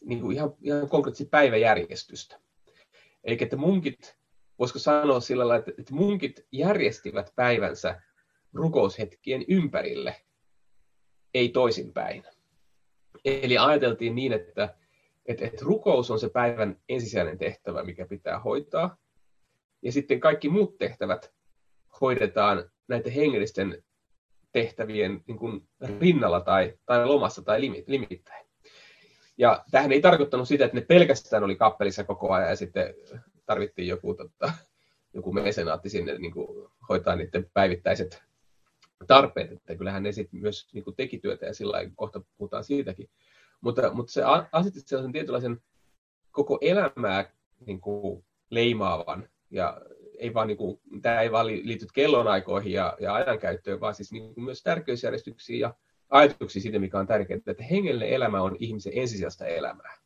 niin 0.05 0.21
kuin 0.21 0.35
ihan, 0.35 0.53
ihan 0.61 0.89
konkreettisesti 0.89 1.29
päiväjärjestystä. 1.29 2.39
Eli 3.23 3.37
että 3.41 3.55
munkit, 3.55 4.15
voisiko 4.63 4.79
sanoa 4.79 5.19
sillä 5.19 5.47
lailla, 5.47 5.65
että, 5.77 5.93
munkit 5.93 6.45
järjestivät 6.51 7.33
päivänsä 7.35 8.01
rukoushetkien 8.53 9.45
ympärille, 9.47 10.15
ei 11.33 11.49
toisinpäin. 11.49 12.23
Eli 13.25 13.57
ajateltiin 13.57 14.15
niin, 14.15 14.33
että, 14.33 14.75
että, 15.25 15.45
että 15.45 15.65
rukous 15.65 16.11
on 16.11 16.19
se 16.19 16.29
päivän 16.29 16.79
ensisijainen 16.89 17.37
tehtävä, 17.37 17.83
mikä 17.83 18.05
pitää 18.05 18.39
hoitaa, 18.39 18.97
ja 19.81 19.91
sitten 19.91 20.19
kaikki 20.19 20.49
muut 20.49 20.77
tehtävät 20.77 21.33
hoidetaan 22.01 22.71
näiden 22.87 23.11
hengellisten 23.11 23.83
tehtävien 24.51 25.23
niin 25.27 25.37
kuin 25.37 25.67
rinnalla 25.99 26.41
tai, 26.41 26.73
tai 26.85 27.05
lomassa 27.05 27.41
tai 27.41 27.61
limittäin. 27.87 28.47
Ja 29.37 29.63
tähän 29.71 29.91
ei 29.91 30.01
tarkoittanut 30.01 30.47
sitä, 30.47 30.65
että 30.65 30.77
ne 30.77 30.85
pelkästään 30.85 31.43
oli 31.43 31.55
kappelissa 31.55 32.03
koko 32.03 32.33
ajan 32.33 32.49
ja 32.49 32.55
sitten 32.55 32.95
tarvittiin 33.45 33.87
joku, 33.87 34.13
tota, 34.13 34.53
joku 35.13 35.33
mesenaatti 35.33 35.89
sinne 35.89 36.17
niin 36.17 36.33
kuin, 36.33 36.69
hoitaa 36.89 37.15
niiden 37.15 37.49
päivittäiset 37.53 38.23
tarpeet. 39.07 39.51
Että 39.51 39.75
kyllähän 39.75 40.03
ne 40.03 40.11
sitten 40.11 40.39
myös 40.39 40.67
niin 40.73 40.83
kuin, 40.83 40.95
teki 40.95 41.17
työtä 41.17 41.45
ja 41.45 41.53
sillä 41.53 41.77
kohta 41.95 42.21
puhutaan 42.37 42.63
siitäkin. 42.63 43.09
Mutta, 43.61 43.93
mutta 43.93 44.11
se 44.13 44.21
asetti 44.51 44.79
sellaisen 44.79 45.11
tietynlaisen 45.11 45.61
koko 46.31 46.57
elämää 46.61 47.31
niin 47.65 47.81
kuin, 47.81 48.25
leimaavan 48.49 49.29
ja 49.51 49.81
ei 50.17 50.33
vaan, 50.33 50.47
niin 50.47 50.57
kuin, 50.57 50.79
tämä 51.01 51.21
ei 51.21 51.31
vaan 51.31 51.47
liity 51.47 51.87
kellonaikoihin 51.93 52.73
ja, 52.73 52.97
ja 52.99 53.13
ajankäyttöön, 53.13 53.79
vaan 53.79 53.95
siis 53.95 54.11
niin 54.11 54.33
kuin 54.33 54.43
myös 54.43 54.63
tärkeysjärjestyksiin 54.63 55.59
ja 55.59 55.73
ajatuksia 56.09 56.61
siitä, 56.61 56.79
mikä 56.79 56.99
on 56.99 57.07
tärkeää, 57.07 57.39
että 57.47 57.63
hengellinen 57.63 58.09
elämä 58.09 58.41
on 58.41 58.55
ihmisen 58.59 58.93
ensisijaista 58.95 59.45
elämää. 59.45 60.02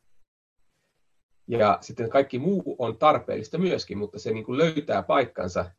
Ja 1.48 1.78
sitten 1.80 2.10
kaikki 2.10 2.38
muu 2.38 2.76
on 2.78 2.98
tarpeellista 2.98 3.58
myöskin, 3.58 3.98
mutta 3.98 4.18
se 4.18 4.30
niin 4.30 4.44
kuin 4.44 4.58
löytää 4.58 5.02
paikkansa 5.02 5.70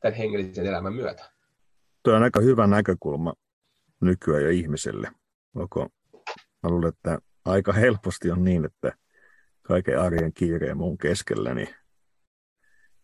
tämän 0.00 0.16
hengellisen 0.16 0.66
elämän 0.66 0.92
myötä. 0.92 1.30
Tuo 2.02 2.14
on 2.14 2.22
aika 2.22 2.40
hyvä 2.40 2.66
näkökulma 2.66 3.32
nykyään 4.00 4.42
jo 4.42 4.50
ihmiselle. 4.50 5.10
Onko, 5.54 5.88
mä 6.62 6.70
luulen, 6.70 6.88
että 6.88 7.18
aika 7.44 7.72
helposti 7.72 8.30
on 8.30 8.44
niin, 8.44 8.64
että 8.64 8.92
kaiken 9.62 10.00
arjen 10.00 10.32
kiireen 10.32 10.76
muun 10.76 10.98
keskellä, 10.98 11.54
niin, 11.54 11.74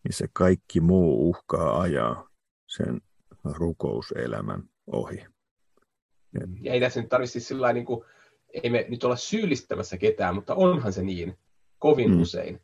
niin 0.05 0.13
se 0.13 0.27
kaikki 0.33 0.81
muu 0.81 1.31
uhkaa 1.31 1.81
ajaa 1.81 2.29
sen 2.67 3.01
rukouselämän 3.45 4.63
ohi. 4.87 5.27
Ja 6.61 6.73
ei 6.73 6.81
tässä 6.81 7.01
nyt 7.01 7.09
tarvitse 7.09 7.41
sillä 7.41 7.73
niin 7.73 7.87
kuin, 7.87 8.05
ei 8.63 8.71
me 8.71 8.87
nyt 8.89 9.05
olla 9.05 9.17
syyllistämässä 9.17 9.99
ketään, 9.99 10.35
mutta 10.35 10.55
onhan 10.55 10.93
se 10.93 11.03
niin 11.03 11.39
kovin 11.79 12.11
mm. 12.11 12.23
usein, 12.23 12.61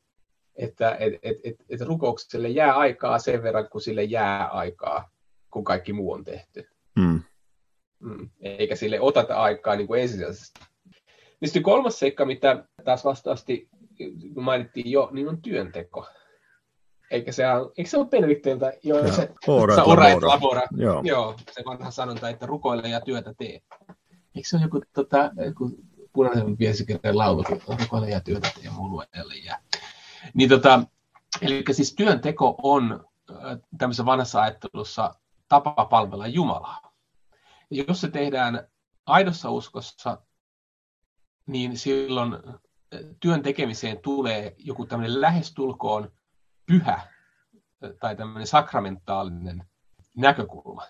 että 0.56 0.96
et, 1.00 1.14
et, 1.22 1.36
et, 1.44 1.56
et 1.68 1.80
rukoukselle 1.80 2.48
jää 2.48 2.74
aikaa 2.74 3.18
sen 3.18 3.42
verran, 3.42 3.68
kun 3.68 3.80
sille 3.80 4.04
jää 4.04 4.46
aikaa, 4.46 5.10
kun 5.50 5.64
kaikki 5.64 5.92
muu 5.92 6.12
on 6.12 6.24
tehty. 6.24 6.68
Mm. 6.96 7.22
Mm. 8.00 8.30
Eikä 8.40 8.76
sille 8.76 9.00
oteta 9.00 9.36
aikaa 9.36 9.76
niin 9.76 9.86
kuin 9.86 10.02
ensisijaisesti. 10.02 10.60
Niin 11.40 11.48
sitten 11.48 11.62
kolmas 11.62 11.98
seikka, 11.98 12.24
mitä 12.24 12.64
taas 12.84 13.04
vastaavasti 13.04 13.68
mainittiin 14.36 14.90
jo, 14.90 15.08
niin 15.12 15.28
on 15.28 15.42
työnteko. 15.42 16.06
Eikä 17.10 17.32
se, 17.32 17.44
eikö 17.78 17.90
se 17.90 17.98
ole 17.98 18.06
Benedikteiltä 18.06 18.72
jo 18.82 18.98
ja, 18.98 19.12
se 19.12 19.30
ora, 19.46 19.74
et 19.74 19.80
ora, 19.86 20.04
labora. 20.04 20.28
labora. 20.28 20.62
Joo. 20.76 21.02
Joo. 21.04 21.34
se 21.52 21.62
vanha 21.66 21.90
sanonta, 21.90 22.28
että 22.28 22.46
rukoile 22.46 22.88
ja 22.88 23.00
työtä 23.00 23.34
tee. 23.38 23.60
Eikö 24.34 24.48
se 24.48 24.56
ole 24.56 24.64
joku, 24.64 24.80
tota, 24.92 25.30
joku 25.46 25.70
punaisen 26.12 26.58
viesikirjan 26.58 27.18
laulu, 27.18 27.44
rukoile 27.80 28.10
ja 28.10 28.20
työtä 28.20 28.48
tee 28.62 28.70
muulueelle 28.70 29.34
jää. 29.36 29.62
Niin 30.34 30.48
tota, 30.48 30.82
eli 31.40 31.64
siis 31.70 31.94
työnteko 31.94 32.56
on 32.62 33.04
tämmöisessä 33.78 34.04
vanhassa 34.04 34.42
ajattelussa 34.42 35.14
tapa 35.48 35.84
palvella 35.90 36.26
Jumalaa. 36.26 36.92
Ja 37.70 37.84
jos 37.88 38.00
se 38.00 38.08
tehdään 38.08 38.68
aidossa 39.06 39.50
uskossa, 39.50 40.18
niin 41.46 41.78
silloin 41.78 42.36
työn 43.20 43.42
tekemiseen 43.42 43.98
tulee 43.98 44.54
joku 44.58 44.86
tämmöinen 44.86 45.20
lähestulkoon 45.20 46.12
pyhä 46.66 47.00
tai 48.00 48.16
tämmöinen 48.16 48.46
sakramentaalinen 48.46 49.64
näkökulma. 50.16 50.82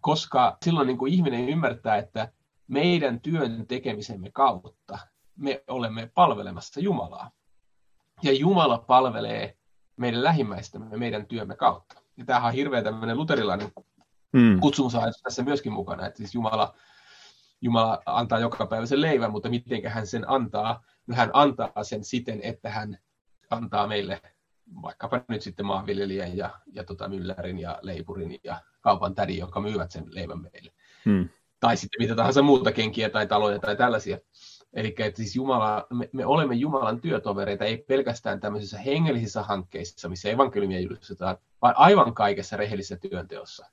Koska 0.00 0.56
silloin 0.64 0.86
niin 0.86 0.98
kuin 0.98 1.12
ihminen 1.12 1.48
ymmärtää, 1.48 1.96
että 1.96 2.32
meidän 2.68 3.20
työn 3.20 3.66
tekemisemme 3.66 4.30
kautta 4.30 4.98
me 5.36 5.64
olemme 5.68 6.10
palvelemassa 6.14 6.80
Jumalaa. 6.80 7.30
Ja 8.22 8.32
Jumala 8.32 8.78
palvelee 8.78 9.56
meidän 9.96 10.24
lähimmäistämme 10.24 10.96
meidän 10.96 11.26
työmme 11.26 11.56
kautta. 11.56 12.00
Ja 12.16 12.24
tämähän 12.24 12.48
on 12.48 12.54
hirveän 12.54 12.84
tämmöinen 12.84 13.16
luterilainen 13.16 13.72
mm. 14.32 14.60
kutsumusajatus 14.60 15.22
tässä 15.22 15.42
myöskin 15.42 15.72
mukana, 15.72 16.06
että 16.06 16.16
siis 16.16 16.34
Jumala, 16.34 16.74
Jumala 17.60 18.02
antaa 18.06 18.38
joka 18.38 18.66
päivä 18.66 18.86
sen 18.86 19.00
leivän, 19.00 19.30
mutta 19.30 19.48
miten 19.48 19.90
hän 19.90 20.06
sen 20.06 20.30
antaa? 20.30 20.84
No 21.06 21.16
hän 21.16 21.30
antaa 21.32 21.84
sen 21.84 22.04
siten, 22.04 22.40
että 22.42 22.70
hän 22.70 22.98
antaa 23.50 23.86
meille 23.86 24.20
vaikkapa 24.82 25.20
nyt 25.28 25.42
sitten 25.42 25.66
maanviljelijän 25.66 26.36
ja, 26.36 26.50
ja 26.72 26.84
tota 26.84 27.08
myllärin 27.08 27.58
ja 27.58 27.78
leipurin 27.82 28.40
ja 28.44 28.60
kaupan 28.80 29.14
tädin, 29.14 29.38
jotka 29.38 29.60
myyvät 29.60 29.90
sen 29.90 30.04
leivän 30.06 30.42
meille. 30.42 30.72
Hmm. 31.04 31.28
Tai 31.64 31.76
sitten 31.76 32.02
mitä 32.02 32.14
tahansa 32.14 32.42
muuta 32.42 32.72
kenkiä 32.72 33.10
tai 33.10 33.26
taloja 33.26 33.58
tai 33.58 33.76
tällaisia. 33.76 34.18
Eli 34.72 34.94
siis 35.14 35.36
Jumala, 35.36 35.86
me, 35.90 36.10
me, 36.12 36.26
olemme 36.26 36.54
Jumalan 36.54 37.00
työtovereita, 37.00 37.64
ei 37.64 37.76
pelkästään 37.76 38.40
tämmöisissä 38.40 38.78
hengellisissä 38.78 39.42
hankkeissa, 39.42 40.08
missä 40.08 40.30
evankeliumia 40.30 40.80
julistetaan, 40.80 41.36
vaan 41.62 41.74
aivan 41.76 42.14
kaikessa 42.14 42.56
rehellisessä 42.56 42.96
työnteossa. 42.96 43.66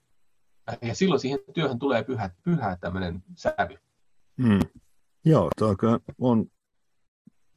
Ja 0.81 0.95
silloin 0.95 1.19
siihen 1.19 1.39
työhön 1.53 1.79
tulee 1.79 2.03
pyhä, 2.03 2.29
pyhä 2.43 2.77
tämmöinen 2.81 3.24
sävy. 3.36 3.77
Hmm. 4.43 4.60
Joo, 5.25 5.50
tuo 5.57 5.75
on, 6.19 6.45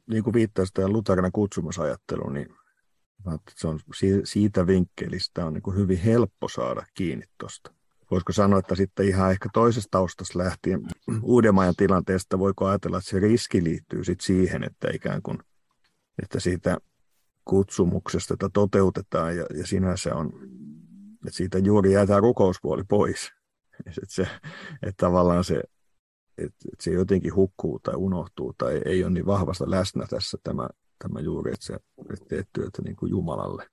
niin 0.07 0.23
kuin 0.23 0.33
viittaisi 0.33 0.73
tähän 0.73 0.93
Lutarina 0.93 1.29
kutsumusajatteluun, 1.31 2.33
niin 2.33 2.47
se 3.55 3.67
on 3.67 3.79
siitä 4.23 4.67
vinkkelistä 4.67 5.45
on 5.45 5.53
niin 5.53 5.63
kuin 5.63 5.77
hyvin 5.77 5.97
helppo 5.97 6.47
saada 6.47 6.85
kiinni 6.93 7.25
tuosta. 7.37 7.75
Voisiko 8.11 8.33
sanoa, 8.33 8.59
että 8.59 8.75
sitten 8.75 9.07
ihan 9.07 9.31
ehkä 9.31 9.49
toisesta 9.53 9.87
taustasta 9.91 10.39
lähtien 10.39 10.81
uudemman 11.23 11.73
tilanteesta 11.77 12.39
voiko 12.39 12.65
ajatella, 12.65 12.97
että 12.97 13.09
se 13.09 13.19
riski 13.19 13.63
liittyy 13.63 14.03
sitten 14.03 14.25
siihen, 14.25 14.63
että 14.63 14.87
ikään 14.93 15.21
kuin 15.21 15.39
että 16.23 16.39
siitä 16.39 16.77
kutsumuksesta 17.45 18.33
että 18.33 18.49
toteutetaan 18.53 19.37
ja, 19.37 19.45
ja 19.53 19.67
sinänsä 19.67 20.15
on, 20.15 20.31
että 21.27 21.37
siitä 21.37 21.57
juuri 21.57 21.93
jäätään 21.93 22.23
rukouspuoli 22.23 22.83
pois. 22.83 23.31
Että, 23.87 24.05
se, 24.07 24.27
että 24.83 25.05
tavallaan 25.05 25.43
se, 25.43 25.55
että, 26.37 26.65
että 26.73 26.83
se 26.83 26.91
jotenkin 26.91 27.35
hukkuu 27.35 27.79
tai 27.79 27.95
unohtuu 27.95 28.53
tai 28.57 28.81
ei 28.85 29.03
ole 29.03 29.11
niin 29.11 29.25
vahvasta 29.25 29.71
läsnä 29.71 30.05
tässä 30.09 30.37
tämä 30.43 30.69
tämä 30.99 31.19
juuri, 31.19 31.53
että 31.53 31.65
sä 31.65 31.79
että 32.13 32.25
teet 32.29 32.49
työtä 32.53 32.81
niin 32.81 32.95
kuin 32.95 33.09
Jumalalle, 33.09 33.69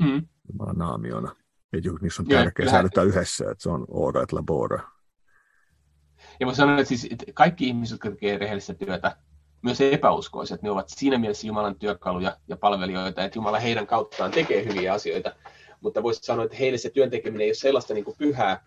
mm. 0.00 0.26
Jumalan 0.52 0.78
naamiona. 0.78 1.36
Että 1.72 1.90
niissä 2.00 2.22
on 2.22 2.28
tärkeää 2.28 2.66
ja, 2.66 2.70
säilyttää 2.70 3.04
yhdessä, 3.04 3.50
että 3.50 3.62
se 3.62 3.70
on 3.70 3.84
ora 3.88 4.22
et 4.22 4.32
labora. 4.32 4.80
Ja 6.40 6.46
mä 6.46 6.54
sanon, 6.54 6.78
että, 6.78 6.88
siis, 6.88 7.08
että 7.10 7.24
kaikki 7.34 7.66
ihmiset, 7.66 7.94
jotka 7.94 8.10
tekevät 8.10 8.40
rehellistä 8.40 8.74
työtä, 8.74 9.16
myös 9.62 9.80
epäuskoiset, 9.80 10.62
ne 10.62 10.70
ovat 10.70 10.88
siinä 10.88 11.18
mielessä 11.18 11.46
Jumalan 11.46 11.78
työkaluja 11.78 12.36
ja 12.48 12.56
palvelijoita, 12.56 13.24
että 13.24 13.38
Jumala 13.38 13.58
heidän 13.58 13.86
kauttaan 13.86 14.30
tekee 14.30 14.64
hyviä 14.64 14.92
asioita. 14.92 15.32
Mutta 15.80 16.02
voisi 16.02 16.20
sanoa, 16.22 16.44
että 16.44 16.56
heille 16.56 16.78
se 16.78 16.90
työn 16.90 17.10
tekeminen 17.10 17.44
ei 17.44 17.48
ole 17.48 17.54
sellaista 17.54 17.94
niin 17.94 18.04
kuin 18.04 18.16
pyhää 18.18 18.64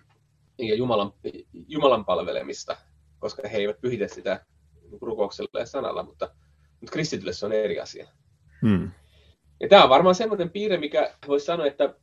ja 0.58 0.76
Jumalan, 0.76 1.14
Jumalan 1.68 2.06
palvelemista, 2.06 2.78
koska 3.20 3.48
he 3.48 3.58
eivät 3.58 3.82
pyhitä 3.82 4.08
sitä 4.08 4.46
rukouksella 5.02 5.60
ja 5.60 5.66
sanalla, 5.66 6.04
mutta 6.04 6.30
mutta 6.84 6.94
kristitylle 6.94 7.34
se 7.34 7.46
on 7.46 7.52
eri 7.52 7.80
asia. 7.80 8.08
Hmm. 8.62 8.92
Ja 9.60 9.70
tämä 9.70 9.84
on 9.84 9.90
varmaan 9.90 10.16
semmoinen 10.16 10.50
piirre, 10.50 10.78
mikä 10.78 11.14
voisi 11.28 11.46
sanoa, 11.46 11.66
että 11.66 11.96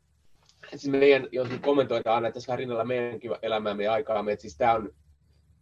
siis 0.77 0.89
meidän, 0.89 1.29
jos 1.33 1.49
kommentoidaan 1.62 2.15
aina 2.15 2.33
tässä 2.33 2.57
rinnalla 2.57 2.85
meidänkin 2.85 3.31
elämäämme 3.43 3.85
ja 3.85 3.93
aikaamme, 3.93 4.33
että 4.33 4.43
siis 4.43 4.57
tämä 4.57 4.75
on, 4.75 4.91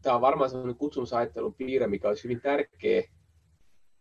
tämä 0.03 0.15
on 0.15 0.21
varmaan 0.21 0.51
semmoinen 0.51 0.77
kutsumusajattelun 0.77 1.55
piirre, 1.55 1.87
mikä 1.87 2.09
olisi 2.09 2.25
hyvin 2.25 2.41
tärkeä 2.41 3.03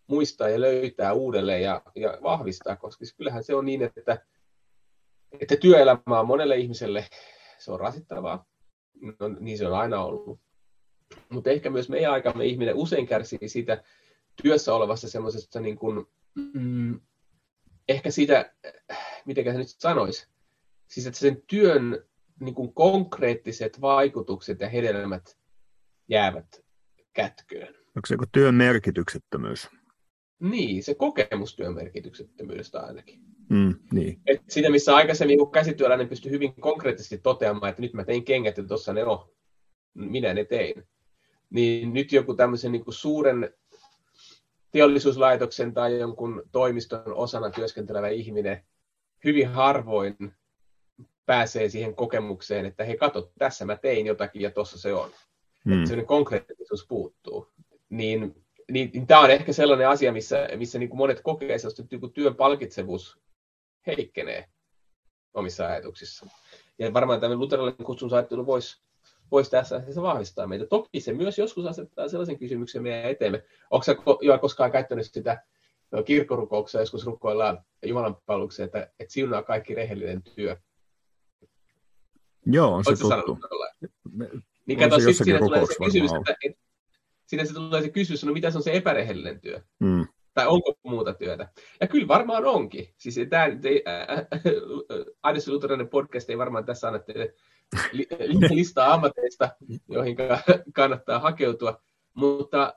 muistaa 0.08 0.50
ja 0.50 0.62
löytää 0.62 1.14
uudelleen 1.14 1.62
ja, 1.62 1.82
ja 1.96 2.18
vahvistaa, 2.24 2.76
koska 2.76 3.06
siis 3.06 3.16
kyllähän 3.18 3.44
se 3.44 3.56
on 3.56 3.66
niin, 3.66 3.82
että 3.82 4.26
että 5.40 5.56
työelämä 5.56 6.20
on 6.20 6.28
monelle 6.28 6.58
ihmiselle, 6.58 7.06
se 7.58 7.72
on 7.72 7.80
rasittavaa, 7.80 8.46
no, 9.02 9.28
niin 9.40 9.58
se 9.58 9.68
on 9.68 9.74
aina 9.74 10.04
ollut. 10.04 10.40
Mutta 11.30 11.50
ehkä 11.50 11.70
myös 11.70 11.90
meidän 11.90 12.14
aikamme 12.14 12.46
ihminen 12.46 12.76
usein 12.76 13.08
kärsii 13.08 13.50
siitä 13.50 13.84
työssä 14.42 14.74
olevassa 14.74 15.10
semmoisesta 15.10 15.60
niin 15.60 15.78
kuin, 15.78 16.06
mm, 16.54 17.02
ehkä 17.90 18.12
siitä, 18.12 18.54
miten 19.26 19.46
se 19.46 19.58
nyt 19.58 19.68
sanoisi, 19.68 20.28
siis 20.88 21.08
että 21.08 21.20
sen 21.20 21.44
työn 21.48 22.04
niin 22.40 22.56
kuin 22.56 22.74
konkreettiset 22.74 23.82
vaikutukset 23.82 24.60
ja 24.60 24.70
hedelmät 24.70 25.38
jäävät 26.08 26.66
kätköön. 27.14 27.76
Onko 27.96 28.06
se 28.08 28.14
joku 28.14 28.26
työn 28.32 28.56
merkityksettömyys? 28.56 29.70
Niin, 30.40 30.84
se 30.84 30.94
kokemus 30.94 31.56
työn 31.56 31.74
merkityksettömyydestä 31.74 32.80
ainakin. 32.80 33.20
Mm, 33.50 33.76
niin. 33.92 34.22
Et 34.26 34.42
siinä, 34.50 34.70
missä 34.70 34.96
aikaisemmin 34.96 35.38
kun 35.38 35.52
käsityöläinen 35.52 36.10
pystyi 36.10 36.32
hyvin 36.32 36.54
konkreettisesti 36.56 37.18
toteamaan, 37.18 37.70
että 37.70 37.82
nyt 37.82 37.94
mä 37.94 38.04
tein 38.04 38.26
kengät 38.26 38.58
ja 38.58 38.64
tuossa 38.64 38.94
ne 38.94 39.04
on, 39.04 39.30
minä 39.94 40.34
ne 40.34 40.46
tein. 40.46 40.84
Niin 41.50 41.94
nyt 41.94 42.12
joku 42.12 42.34
tämmöisen 42.34 42.72
niin 42.72 42.84
kuin 42.84 42.94
suuren 42.94 43.54
teollisuuslaitoksen 44.72 45.74
tai 45.74 46.00
jonkun 46.00 46.44
toimiston 46.52 47.14
osana 47.14 47.50
työskentelevä 47.50 48.10
ihminen 48.10 48.66
hyvin 49.24 49.50
harvoin 49.50 50.16
pääsee 51.28 51.70
siihen 51.70 51.96
kokemukseen, 51.96 52.66
että 52.66 52.84
hei 52.84 52.98
kato, 52.98 53.32
tässä 53.40 53.66
mä 53.66 53.76
tein 53.76 54.06
jotakin 54.06 54.42
ja 54.42 54.52
tuossa 54.52 54.80
se 54.80 54.94
on. 54.94 55.10
Mm. 55.66 55.84
Että 55.84 56.04
konkreettisuus 56.04 56.88
puuttuu. 56.88 57.52
Niin, 57.90 58.46
niin, 58.72 58.90
niin 58.94 59.08
tämä 59.08 59.22
on 59.22 59.32
ehkä 59.32 59.54
sellainen 59.54 59.90
asia, 59.90 60.12
missä, 60.12 60.48
missä 60.56 60.80
niin 60.80 60.90
kuin 60.90 60.98
monet 60.98 61.22
kokee, 61.22 61.56
että 61.56 61.84
niin 61.92 62.14
työn 62.14 62.36
palkitsevuus 62.36 63.20
heikkenee 63.88 64.50
omissa 65.34 65.68
ajatuksissa. 65.68 66.28
Ja 66.80 66.94
varmaan 66.94 67.20
tämä 67.20 67.36
luterilainen 67.36 67.86
kutsumusaattelu 67.86 68.46
voisi 68.46 68.82
voisi 69.32 69.52
tässä 69.52 69.76
asiassa 69.76 70.02
vahvistaa 70.02 70.48
meitä. 70.48 70.66
Toki 70.66 71.00
se 71.00 71.14
myös 71.14 71.38
joskus 71.38 71.66
asettaa 71.66 72.10
sellaisen 72.10 72.40
kysymyksen 72.40 72.84
meidän 72.84 73.12
eteemme. 73.12 73.44
Onko 73.72 73.86
jo 74.22 74.40
koskaan 74.40 74.72
käyttänyt 74.72 75.12
sitä 75.12 75.44
kirkkorukouksia, 76.06 76.82
joskus 76.82 77.06
rukoillaan 77.06 77.64
Jumalan 77.86 78.18
palvelukseen, 78.26 78.66
että, 78.66 78.92
että 79.00 79.14
siunaa 79.14 79.44
kaikki 79.44 79.76
rehellinen 79.76 80.24
työ. 80.24 80.58
Joo, 82.52 82.74
on 82.74 82.86
se 82.86 82.96
tuttu. 82.96 83.40
Niin 84.66 84.80
kato, 84.80 85.00
sitten 85.00 85.26
siinä 85.26 85.40
tulee 85.40 85.66
se 85.66 85.76
kysymys, 85.86 86.12
että, 86.14 86.36
että, 86.44 86.62
siinä 87.26 87.46
se 87.46 87.54
tulee 87.54 87.82
se 87.82 87.90
kysymys, 87.90 88.24
no 88.24 88.34
mitä 88.34 88.52
se 88.52 88.58
on 88.58 88.64
se 88.64 88.74
epärehellinen 88.74 89.42
työ? 89.42 89.62
Mm. 89.80 90.08
Tai 90.34 90.48
onko 90.48 90.74
muuta 90.84 91.14
työtä? 91.14 91.48
Ja 91.82 91.88
kyllä 91.88 92.08
varmaan 92.08 92.46
onkin. 92.46 92.94
Siis 92.98 93.20
tämä 93.30 93.48
Addis 95.24 95.48
Luterilainen 95.48 95.90
podcast 95.90 96.30
ei 96.30 96.38
varmaan 96.38 96.66
tässä 96.66 96.88
anna 96.88 97.00
teille 97.00 97.34
listaa 98.50 98.94
ammateista, 98.94 99.50
joihin 99.90 100.18
kannattaa 100.74 101.20
hakeutua. 101.20 101.82
Mutta 102.14 102.74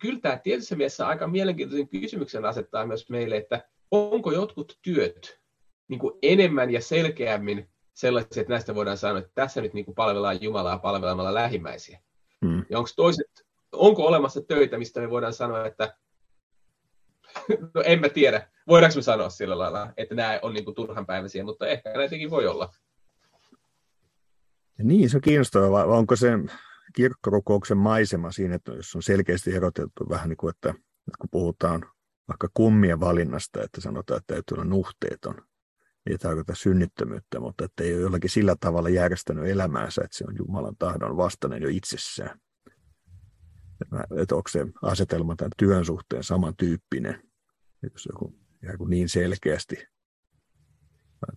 kyllä 0.00 0.20
tämä 0.20 0.38
tietyssä 0.38 0.76
mielessä 0.76 1.06
aika 1.08 1.26
mielenkiintoisen 1.26 1.88
kysymyksen 1.88 2.44
asettaa 2.44 2.86
myös 2.86 3.10
meille, 3.10 3.36
että 3.36 3.68
onko 3.90 4.32
jotkut 4.32 4.78
työt 4.82 5.40
niin 5.88 6.00
kuin 6.00 6.18
enemmän 6.22 6.70
ja 6.70 6.80
selkeämmin 6.80 7.70
sellaisia, 7.96 8.40
että 8.40 8.52
näistä 8.52 8.74
voidaan 8.74 8.96
sanoa, 8.96 9.18
että 9.18 9.32
tässä 9.34 9.60
nyt 9.60 9.74
niin 9.74 9.84
kuin 9.84 9.94
palvellaan 9.94 10.42
Jumalaa 10.42 10.78
palvelemalla 10.78 11.34
lähimmäisiä. 11.34 12.00
Hmm. 12.46 12.64
Ja 12.70 12.78
onko, 12.78 12.90
toiset, 12.96 13.46
onko 13.72 14.06
olemassa 14.06 14.40
töitä, 14.40 14.78
mistä 14.78 15.00
me 15.00 15.10
voidaan 15.10 15.32
sanoa, 15.32 15.66
että 15.66 15.96
no 17.74 17.82
en 17.84 18.00
mä 18.00 18.08
tiedä, 18.08 18.48
voidaanko 18.68 18.96
me 18.96 19.02
sanoa 19.02 19.28
sillä 19.28 19.58
lailla, 19.58 19.92
että 19.96 20.14
nämä 20.14 20.38
on 20.42 20.54
niin 20.54 20.64
kuin 20.64 20.74
turhanpäiväisiä, 20.74 21.44
mutta 21.44 21.66
ehkä 21.66 21.92
näitäkin 21.92 22.30
voi 22.30 22.46
olla. 22.46 22.74
Ja 24.78 24.84
niin, 24.84 25.10
se 25.10 25.16
on 25.16 25.20
kiinnostavaa, 25.20 25.84
onko 25.84 26.16
se 26.16 26.30
kirkkorukouksen 26.96 27.78
maisema 27.78 28.32
siinä, 28.32 28.54
että 28.54 28.72
jos 28.72 28.96
on 28.96 29.02
selkeästi 29.02 29.54
erotettu 29.54 30.08
vähän 30.08 30.28
niin 30.28 30.36
kuin, 30.36 30.50
että 30.50 30.74
kun 31.18 31.28
puhutaan 31.30 31.86
vaikka 32.28 32.48
kummien 32.54 33.00
valinnasta, 33.00 33.62
että 33.62 33.80
sanotaan, 33.80 34.18
että 34.18 34.34
täytyy 34.34 34.54
olla 34.54 34.64
nuhteeton, 34.64 35.42
ei 36.10 36.18
tarkoita 36.18 36.54
synnittömyyttä, 36.54 37.40
mutta 37.40 37.64
että 37.64 37.84
ei 37.84 37.94
ole 37.94 38.02
jollakin 38.02 38.30
sillä 38.30 38.56
tavalla 38.60 38.88
järjestänyt 38.88 39.46
elämäänsä, 39.46 40.02
että 40.04 40.16
se 40.16 40.24
on 40.28 40.36
Jumalan 40.38 40.76
tahdon 40.78 41.16
vastainen 41.16 41.62
jo 41.62 41.68
itsessään. 41.68 42.40
Että 44.16 44.34
onko 44.34 44.48
se 44.48 44.66
asetelma 44.82 45.36
tämän 45.36 45.50
työn 45.56 45.84
suhteen 45.84 46.24
samantyyppinen, 46.24 47.22
jos 47.82 48.08
joku 48.62 48.86
niin 48.86 49.08
selkeästi 49.08 49.76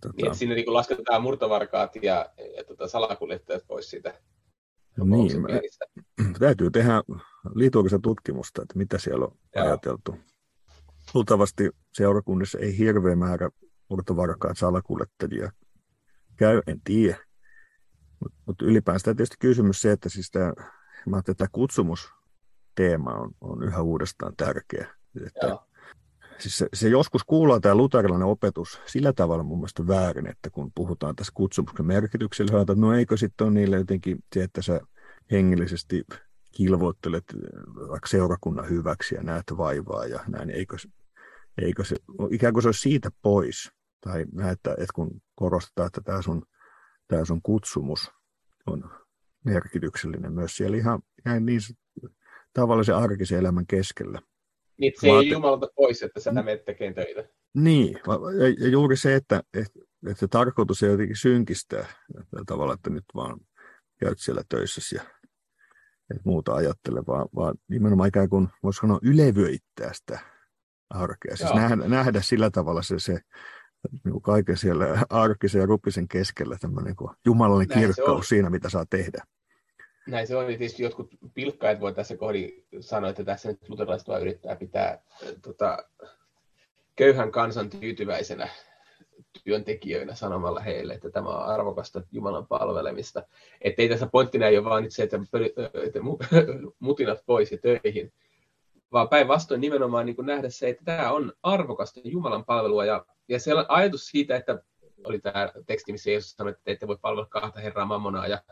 Tota... 0.00 0.14
Niin, 0.16 0.34
sinne 0.34 0.54
niin 0.54 0.74
lasketaan 0.74 1.22
murtovarkaat 1.22 1.96
ja, 1.96 2.30
ja 2.56 2.64
tota, 2.64 2.88
salakuljettajat 2.88 3.66
pois 3.66 3.90
siitä. 3.90 4.20
Niin, 5.04 5.40
mä, 5.40 5.48
täytyy 6.38 6.70
tehdä 6.70 7.02
liturgista 7.54 7.98
tutkimusta, 8.02 8.62
että 8.62 8.78
mitä 8.78 8.98
siellä 8.98 9.24
on 9.24 9.38
Joo. 9.56 9.66
ajateltu. 9.66 10.14
Luultavasti 11.14 11.70
seurakunnissa 11.92 12.58
ei 12.58 12.78
hirveä 12.78 13.16
määrä 13.16 13.50
murtovarkaat 13.90 14.58
salakuljettajia 14.58 15.50
käy, 16.36 16.62
en 16.66 16.80
tiedä. 16.84 17.16
Mutta 18.20 18.38
mut 18.46 18.62
ylipäänsä 18.62 19.04
tietysti 19.04 19.36
kysymys 19.40 19.80
se, 19.80 19.92
että 19.92 20.08
siis 20.08 20.30
tämä, 20.30 20.52
mä 21.06 21.22
tämä 21.22 21.48
kutsumusteema 21.52 23.10
on, 23.10 23.30
on 23.40 23.62
yhä 23.62 23.82
uudestaan 23.82 24.36
tärkeä. 24.36 24.94
Että 25.26 25.46
Joo 25.46 25.70
siis 26.42 26.58
se, 26.58 26.68
se 26.74 26.88
joskus 26.88 27.24
kuuluu 27.24 27.60
tämä 27.60 27.74
luterilainen 27.74 28.28
opetus 28.28 28.80
sillä 28.86 29.12
tavalla 29.12 29.42
mun 29.42 29.58
mielestä 29.58 29.86
väärin, 29.86 30.26
että 30.26 30.50
kun 30.50 30.72
puhutaan 30.74 31.16
tässä 31.16 31.32
kutsumuksen 31.34 31.86
merkityksellä, 31.86 32.60
että 32.60 32.74
no 32.74 32.94
eikö 32.94 33.16
sitten 33.16 33.44
ole 33.44 33.54
niille 33.54 33.76
jotenkin 33.76 34.18
se, 34.34 34.42
että 34.42 34.62
sä 34.62 34.80
hengellisesti 35.30 36.04
kilvoittelet 36.52 37.24
vaikka 37.88 38.08
seurakunnan 38.08 38.68
hyväksi 38.68 39.14
ja 39.14 39.22
näet 39.22 39.44
vaivaa 39.56 40.06
ja 40.06 40.20
näin, 40.28 40.50
eikö, 40.50 40.76
eikö 41.62 41.84
se, 41.84 41.96
ikään 42.30 42.52
kuin 42.52 42.62
se 42.62 42.68
olisi 42.68 42.80
siitä 42.80 43.10
pois. 43.22 43.70
Tai 44.00 44.24
että, 44.52 44.70
että 44.70 44.92
kun 44.94 45.20
korostetaan, 45.34 45.86
että 45.86 46.00
tämä 46.00 46.22
sun, 46.22 46.42
tämä 47.08 47.24
sun 47.24 47.42
kutsumus 47.42 48.10
on 48.66 48.90
merkityksellinen 49.44 50.32
myös 50.32 50.56
siellä 50.56 50.76
ihan, 50.76 51.02
ihan 51.26 51.46
niin 51.46 51.60
tavallisen 52.52 52.96
arkisen 52.96 53.38
elämän 53.38 53.66
keskellä. 53.66 54.20
Niin, 54.78 54.92
se 55.00 55.08
Vaat... 55.08 55.24
ei 55.24 55.30
Jumalalta 55.30 55.68
pois, 55.76 56.02
että 56.02 56.20
sä 56.20 56.32
menet 56.32 56.64
tekemään 56.64 56.94
töitä. 56.94 57.28
Niin, 57.54 57.98
ja 58.60 58.68
juuri 58.68 58.96
se, 58.96 59.14
että, 59.14 59.42
että, 59.54 59.80
että 60.06 60.20
se 60.20 60.28
tarkoitus 60.28 60.82
ei 60.82 60.90
jotenkin 60.90 61.16
synkistää 61.16 61.86
tavalla, 62.46 62.74
että 62.74 62.90
nyt 62.90 63.04
vaan 63.14 63.40
käyt 64.00 64.18
siellä 64.18 64.42
töissä 64.48 64.96
ja 64.96 65.02
et 66.14 66.24
muuta 66.24 66.54
ajattele, 66.54 67.02
vaan, 67.06 67.28
vaan 67.34 67.54
nimenomaan 67.68 68.08
ikään 68.08 68.28
kuin 68.28 68.48
voisi 68.62 68.80
sanoa 68.80 68.98
ylevöittää 69.02 69.92
sitä 69.92 70.18
arkea. 70.90 71.36
Siis 71.36 71.54
nähdä, 71.54 71.76
nähdä, 71.76 72.20
sillä 72.20 72.50
tavalla 72.50 72.82
se, 72.82 72.98
se 72.98 73.20
niin 74.04 74.12
kuin 74.12 74.22
kaiken 74.22 74.56
siellä 74.56 74.86
arkisen 75.10 75.60
ja 75.60 75.66
rupisen 75.66 76.08
keskellä 76.08 76.56
tämmöinen 76.60 76.94
niin 77.00 77.10
jumalallinen 77.24 77.78
kirkkaus 77.78 78.28
siinä, 78.28 78.50
mitä 78.50 78.68
saa 78.68 78.86
tehdä. 78.90 79.24
Näin 80.08 80.26
se 80.26 80.36
on. 80.36 80.46
Tietysti 80.46 80.82
jotkut 80.82 81.10
pilkkaat 81.34 81.80
voi 81.80 81.94
tässä 81.94 82.16
kohdin 82.16 82.66
sanoa, 82.80 83.10
että 83.10 83.24
tässä 83.24 83.48
nyt 83.48 83.68
luterilaiset 83.68 84.08
vaan 84.08 84.20
yrittää 84.20 84.56
pitää 84.56 84.88
äh, 84.90 85.28
tota, 85.42 85.84
köyhän 86.96 87.32
kansan 87.32 87.70
tyytyväisenä 87.70 88.48
työntekijöinä 89.44 90.14
sanomalla 90.14 90.60
heille, 90.60 90.94
että 90.94 91.10
tämä 91.10 91.28
on 91.28 91.44
arvokasta 91.44 92.02
Jumalan 92.12 92.46
palvelemista. 92.46 93.22
Että 93.60 93.82
ei 93.82 93.88
tässä 93.88 94.06
pointtina 94.06 94.46
ei 94.46 94.58
ole 94.58 94.64
vaan 94.64 94.82
nyt 94.82 94.92
se, 94.92 95.02
että, 95.02 95.18
että 95.84 96.00
mutinat 96.78 97.18
pois 97.26 97.52
ja 97.52 97.58
töihin, 97.58 98.12
vaan 98.92 99.08
päinvastoin 99.08 99.60
nimenomaan 99.60 100.06
niin 100.06 100.16
nähdä 100.22 100.50
se, 100.50 100.68
että 100.68 100.84
tämä 100.84 101.12
on 101.12 101.32
arvokasta 101.42 102.00
Jumalan 102.04 102.44
palvelua. 102.44 102.84
Ja, 102.84 103.06
ja 103.30 103.40
se 103.40 103.52
ajatus 103.68 104.06
siitä, 104.06 104.36
että 104.36 104.62
oli 105.04 105.20
tämä 105.20 105.52
teksti, 105.66 105.92
missä 105.92 106.10
Jeesus 106.10 106.30
sanoi, 106.30 106.50
että 106.50 106.70
ette 106.70 106.86
voi 106.86 106.98
palvella 107.00 107.26
kahta 107.26 107.60
Herraa 107.60 107.86
Mammonaa 107.86 108.26
ja 108.26 108.42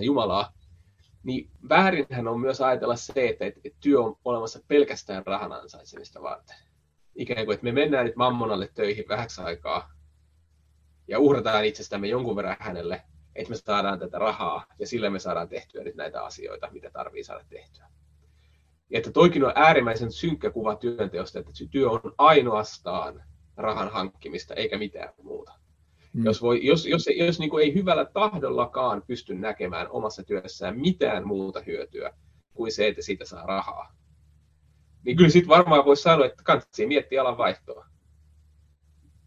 Jumalaa, 0.00 0.52
niin 1.22 1.50
väärinhän 1.68 2.28
on 2.28 2.40
myös 2.40 2.60
ajatella 2.60 2.96
se, 2.96 3.28
että, 3.28 3.44
että 3.44 3.60
työ 3.80 4.00
on 4.00 4.16
olemassa 4.24 4.60
pelkästään 4.68 5.26
rahan 5.26 5.52
ansaitsemista 5.52 6.22
varten. 6.22 6.56
Ikään 7.14 7.44
kuin, 7.44 7.54
että 7.54 7.64
me 7.64 7.72
mennään 7.72 8.06
nyt 8.06 8.16
mammonalle 8.16 8.70
töihin 8.74 9.04
vähäksi 9.08 9.40
aikaa 9.40 9.92
ja 11.08 11.18
uhrataan 11.18 11.64
itsestämme 11.64 12.08
jonkun 12.08 12.36
verran 12.36 12.56
hänelle, 12.60 13.02
että 13.34 13.50
me 13.50 13.56
saadaan 13.56 13.98
tätä 13.98 14.18
rahaa 14.18 14.66
ja 14.78 14.86
sillä 14.86 15.10
me 15.10 15.18
saadaan 15.18 15.48
tehtyä 15.48 15.84
nyt 15.84 15.94
näitä 15.94 16.24
asioita, 16.24 16.70
mitä 16.70 16.90
tarvii 16.90 17.24
saada 17.24 17.44
tehtyä. 17.48 17.86
Ja 18.90 18.98
että 18.98 19.12
toikin 19.12 19.44
on 19.44 19.52
äärimmäisen 19.54 20.12
synkkä 20.12 20.50
kuva 20.50 20.76
työnteosta, 20.76 21.38
että 21.38 21.52
työ 21.70 21.90
on 21.90 22.00
ainoastaan 22.18 23.22
rahan 23.60 23.88
hankkimista 23.88 24.54
eikä 24.54 24.78
mitään 24.78 25.14
muuta. 25.22 25.52
Mm. 26.12 26.24
Jos, 26.24 26.42
voi, 26.42 26.66
jos, 26.66 26.86
jos, 26.86 27.08
jos 27.16 27.38
niin 27.38 27.50
kuin 27.50 27.64
ei 27.64 27.74
hyvällä 27.74 28.04
tahdollakaan 28.04 29.02
pysty 29.06 29.34
näkemään 29.34 29.88
omassa 29.90 30.22
työssään 30.22 30.80
mitään 30.80 31.26
muuta 31.26 31.62
hyötyä 31.66 32.14
kuin 32.54 32.72
se, 32.72 32.86
että 32.86 33.02
siitä 33.02 33.24
saa 33.24 33.46
rahaa, 33.46 33.94
niin 35.04 35.16
kyllä 35.16 35.30
sitten 35.30 35.48
varmaan 35.48 35.84
voisi 35.84 36.02
sanoa, 36.02 36.26
että 36.26 36.42
kannattaa 36.42 36.86
miettiä 36.86 37.20
alan 37.20 37.38
vaihtoa. 37.38 37.86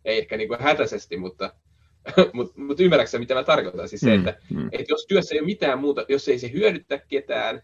ei 0.06 0.18
ehkä 0.18 0.38
niin 0.38 0.48
kuin 0.48 0.60
hätäisesti, 0.60 1.18
mutta, 1.18 1.54
mutta, 2.34 2.62
mutta 2.62 2.84
ymmärrätkö 2.84 3.20
mitä 3.20 3.34
mä 3.34 3.44
tarkoitan? 3.44 3.90
Siis 3.90 4.02
se, 4.02 4.18
mm, 4.18 4.28
että, 4.28 4.42
mm. 4.50 4.70
että 4.72 4.94
jos 4.94 5.06
työssä 5.08 5.36
ei 5.36 5.40
ole 5.40 5.46
mitään 5.46 5.80
muuta, 5.80 6.06
jos 6.10 6.28
ei 6.28 6.40
se 6.40 6.52
hyödytä 6.52 6.98
ketään, 6.98 7.62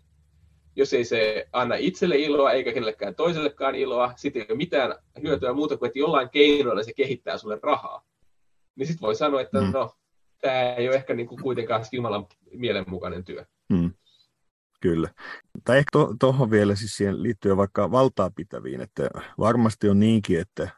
jos 0.79 0.93
ei 0.93 1.05
se 1.05 1.47
anna 1.53 1.75
itselle 1.75 2.17
iloa 2.17 2.51
eikä 2.51 2.73
kenellekään 2.73 3.15
toisellekaan 3.15 3.75
iloa, 3.75 4.13
sitten 4.15 4.41
ei 4.41 4.47
ole 4.49 4.57
mitään 4.57 4.95
hyötyä 5.21 5.53
muuta 5.53 5.77
kuin, 5.77 5.87
että 5.87 5.99
jollain 5.99 6.29
keinoilla 6.29 6.83
se 6.83 6.93
kehittää 6.93 7.37
sulle 7.37 7.59
rahaa. 7.63 8.05
Niin 8.75 8.87
sitten 8.87 9.01
voi 9.01 9.15
sanoa, 9.15 9.41
että 9.41 9.61
mm. 9.61 9.71
no, 9.71 9.95
tämä 10.41 10.73
ei 10.73 10.87
ole 10.87 10.95
ehkä 10.95 11.13
niin 11.13 11.27
kuin 11.27 11.41
kuitenkaan 11.41 11.85
Jumalan 11.91 12.25
mielenmukainen 12.53 13.23
työ. 13.23 13.45
Mm. 13.69 13.93
Kyllä. 14.81 15.09
Tai 15.63 15.77
ehkä 15.77 15.89
tuohon 16.19 16.49
to, 16.49 16.51
vielä 16.51 16.75
siis 16.75 16.91
siihen 16.91 17.23
liittyen 17.23 17.57
vaikka 17.57 17.91
valtaa 17.91 18.31
pitäviin, 18.35 18.81
että 18.81 19.09
varmasti 19.39 19.89
on 19.89 19.99
niinkin, 19.99 20.39
että, 20.39 20.69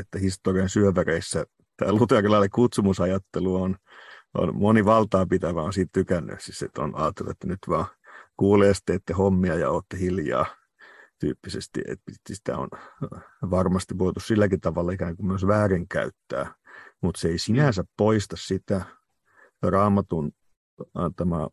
että 0.00 0.18
historian 0.18 0.68
syöväreissä 0.68 1.44
tämä 1.76 1.92
luterilainen 1.92 2.50
kutsumusajattelu 2.50 3.62
on, 3.62 3.76
on 4.34 4.56
moni 4.56 4.84
valtaa 4.84 5.26
pitävä 5.26 5.62
on 5.62 5.72
siitä 5.72 5.90
tykännyt, 5.92 6.40
siis 6.40 6.62
että 6.62 6.82
on 6.82 6.96
ajatellut, 6.96 7.30
että 7.30 7.46
nyt 7.46 7.58
vaan 7.68 7.86
kuulee 8.42 8.72
teette 8.86 9.12
hommia 9.12 9.54
ja 9.54 9.70
olette 9.70 9.98
hiljaa 9.98 10.46
tyyppisesti, 11.18 11.80
että 11.86 12.12
sitä 12.26 12.58
on 12.58 12.68
varmasti 13.50 13.98
voitu 13.98 14.20
silläkin 14.20 14.60
tavalla 14.60 14.92
ikään 14.92 15.16
kuin 15.16 15.26
myös 15.26 15.46
väärinkäyttää, 15.46 16.54
mutta 17.00 17.20
se 17.20 17.28
ei 17.28 17.38
sinänsä 17.38 17.84
poista 17.96 18.36
sitä 18.38 18.84
raamatun 19.62 20.32
antamaa 20.94 21.50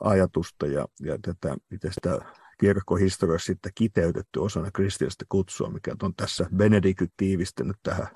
ajatusta 0.00 0.66
ja, 0.66 0.86
ja 1.00 1.18
tätä, 1.22 1.56
miten 1.70 1.92
sitä 1.92 2.18
kirkkohistoriassa 2.60 3.46
sitten 3.46 3.72
kiteytetty 3.74 4.40
osana 4.40 4.70
kristillistä 4.70 5.24
kutsua, 5.28 5.70
mikä 5.70 5.94
on 6.02 6.14
tässä 6.14 6.46
Benedikty 6.56 7.08
tiivistänyt 7.16 7.76
tähän 7.82 8.08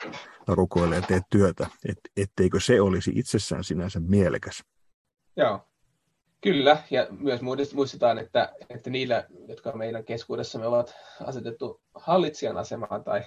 rukoille 0.49 0.95
ja 0.95 1.03
teet 1.03 1.25
työtä, 1.31 1.67
et, 1.89 1.99
etteikö 2.17 2.61
se 2.61 2.81
olisi 2.81 3.13
itsessään 3.15 3.65
sinänsä 3.65 4.01
mielekäs. 4.01 4.65
Joo, 5.37 5.72
kyllä, 6.43 6.83
ja 6.91 7.07
myös 7.11 7.41
muistetaan, 7.75 8.19
että, 8.19 8.53
että 8.71 8.91
niillä, 8.91 9.27
jotka 9.49 9.73
meidän 9.73 10.05
keskuudessamme 10.05 10.67
ovat 10.67 10.95
asetettu 11.25 11.81
hallitsijan 11.95 12.57
asemaan 12.57 13.05
tai 13.05 13.23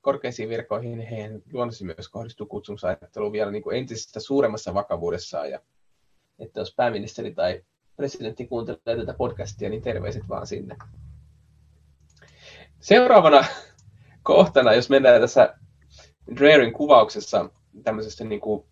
korkeisiin 0.00 0.48
virkoihin, 0.48 1.00
heidän 1.00 1.42
luonnollisesti 1.52 1.84
myös 1.84 2.08
kohdistuu 2.08 2.46
kutsumusajattelu 2.46 3.32
vielä 3.32 3.50
niin 3.50 3.62
kuin 3.62 3.76
entisestä 3.78 4.20
suuremmassa 4.20 4.74
vakavuudessaan. 4.74 5.50
Ja, 5.50 5.60
että 6.38 6.60
jos 6.60 6.74
pääministeri 6.74 7.34
tai 7.34 7.64
presidentti 7.96 8.46
kuuntelee 8.46 8.96
tätä 8.96 9.14
podcastia, 9.14 9.68
niin 9.68 9.82
terveiset 9.82 10.22
vaan 10.28 10.46
sinne. 10.46 10.76
Seuraavana 12.80 13.44
kohtana, 14.22 14.74
jos 14.74 14.90
mennään 14.90 15.20
tässä 15.20 15.54
Dreerin 16.36 16.72
kuvauksessa 16.72 17.50
tämmöisestä 17.84 18.24
niin 18.24 18.40
kuin 18.40 18.66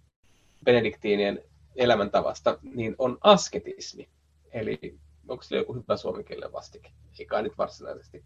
benediktiinien 0.64 1.42
elämäntavasta, 1.77 2.59
niin 2.63 2.95
on 2.99 3.19
asketismi. 3.21 4.09
Eli 4.53 4.99
onko 5.29 5.43
se 5.43 5.57
joku 5.57 5.75
hyvä 5.75 5.97
suomenkielinen 5.97 6.53
vastike? 6.53 6.93
Ei 7.19 7.27
kai 7.27 7.43
nyt 7.43 7.59
varsinaisesti. 7.59 8.25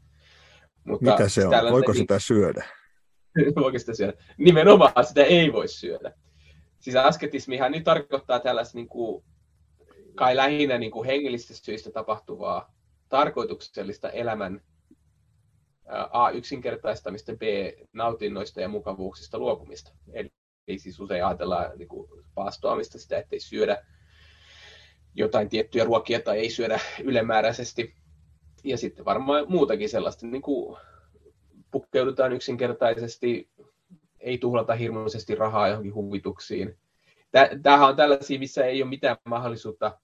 Mutta 0.85 1.11
Mitä 1.11 1.29
se 1.29 1.47
on? 1.47 1.73
Voiko 1.73 1.95
sitä 1.95 2.15
niin, 2.15 2.21
syödä? 2.21 2.65
Voiko 3.63 3.79
sitä 3.79 3.95
syödä? 3.95 4.13
Nimenomaan 4.39 5.05
sitä 5.05 5.23
ei 5.23 5.53
voi 5.53 5.69
syödä. 5.69 6.13
Siis 6.79 6.97
asketismihan 6.97 7.73
niin 7.73 7.85
tarkoittaa 7.85 8.41
tällaista 8.41 8.79
niin 8.79 8.89
kuin, 8.89 9.25
kai 10.15 10.37
lähinnä 10.37 10.79
niin 10.79 10.91
kuin 10.91 11.07
hengellisistä 11.07 11.67
syistä 11.67 11.91
tapahtuvaa 11.91 12.75
tarkoituksellista 13.09 14.11
elämän 14.11 14.61
A. 16.11 16.31
yksinkertaistamista, 16.31 17.33
B. 17.33 17.43
nautinnoista 17.93 18.61
ja 18.61 18.69
mukavuuksista 18.69 19.39
luopumista. 19.39 19.91
Eli 20.13 20.31
siis 20.79 21.01
usein 21.01 21.25
ajatellaan 21.25 21.79
niin 21.79 21.89
kuin 21.89 22.11
paastoamista, 22.39 22.99
sitä, 22.99 23.19
ettei 23.19 23.41
syödä 23.41 23.85
jotain 25.15 25.49
tiettyjä 25.49 25.85
ruokia 25.85 26.21
tai 26.21 26.39
ei 26.39 26.51
syödä 26.51 26.81
ylimääräisesti. 27.05 27.95
Ja 28.65 28.79
sitten 28.79 29.05
varmaan 29.05 29.45
muutakin 29.49 29.89
sellaista, 29.89 30.27
niin 30.27 30.43
kuin 30.43 30.77
pukkeudutaan 31.71 32.33
yksinkertaisesti, 32.33 33.51
ei 34.21 34.39
tuhlata 34.39 34.75
hirmuisesti 34.75 35.35
rahaa 35.35 35.69
johonkin 35.69 35.95
huvituksiin. 35.95 36.79
Tämähän 37.63 37.89
on 37.89 37.97
tällaisia, 37.97 38.39
missä 38.39 38.65
ei 38.65 38.83
ole 38.83 38.91
mitään 38.91 39.17
mahdollisuutta 39.25 39.99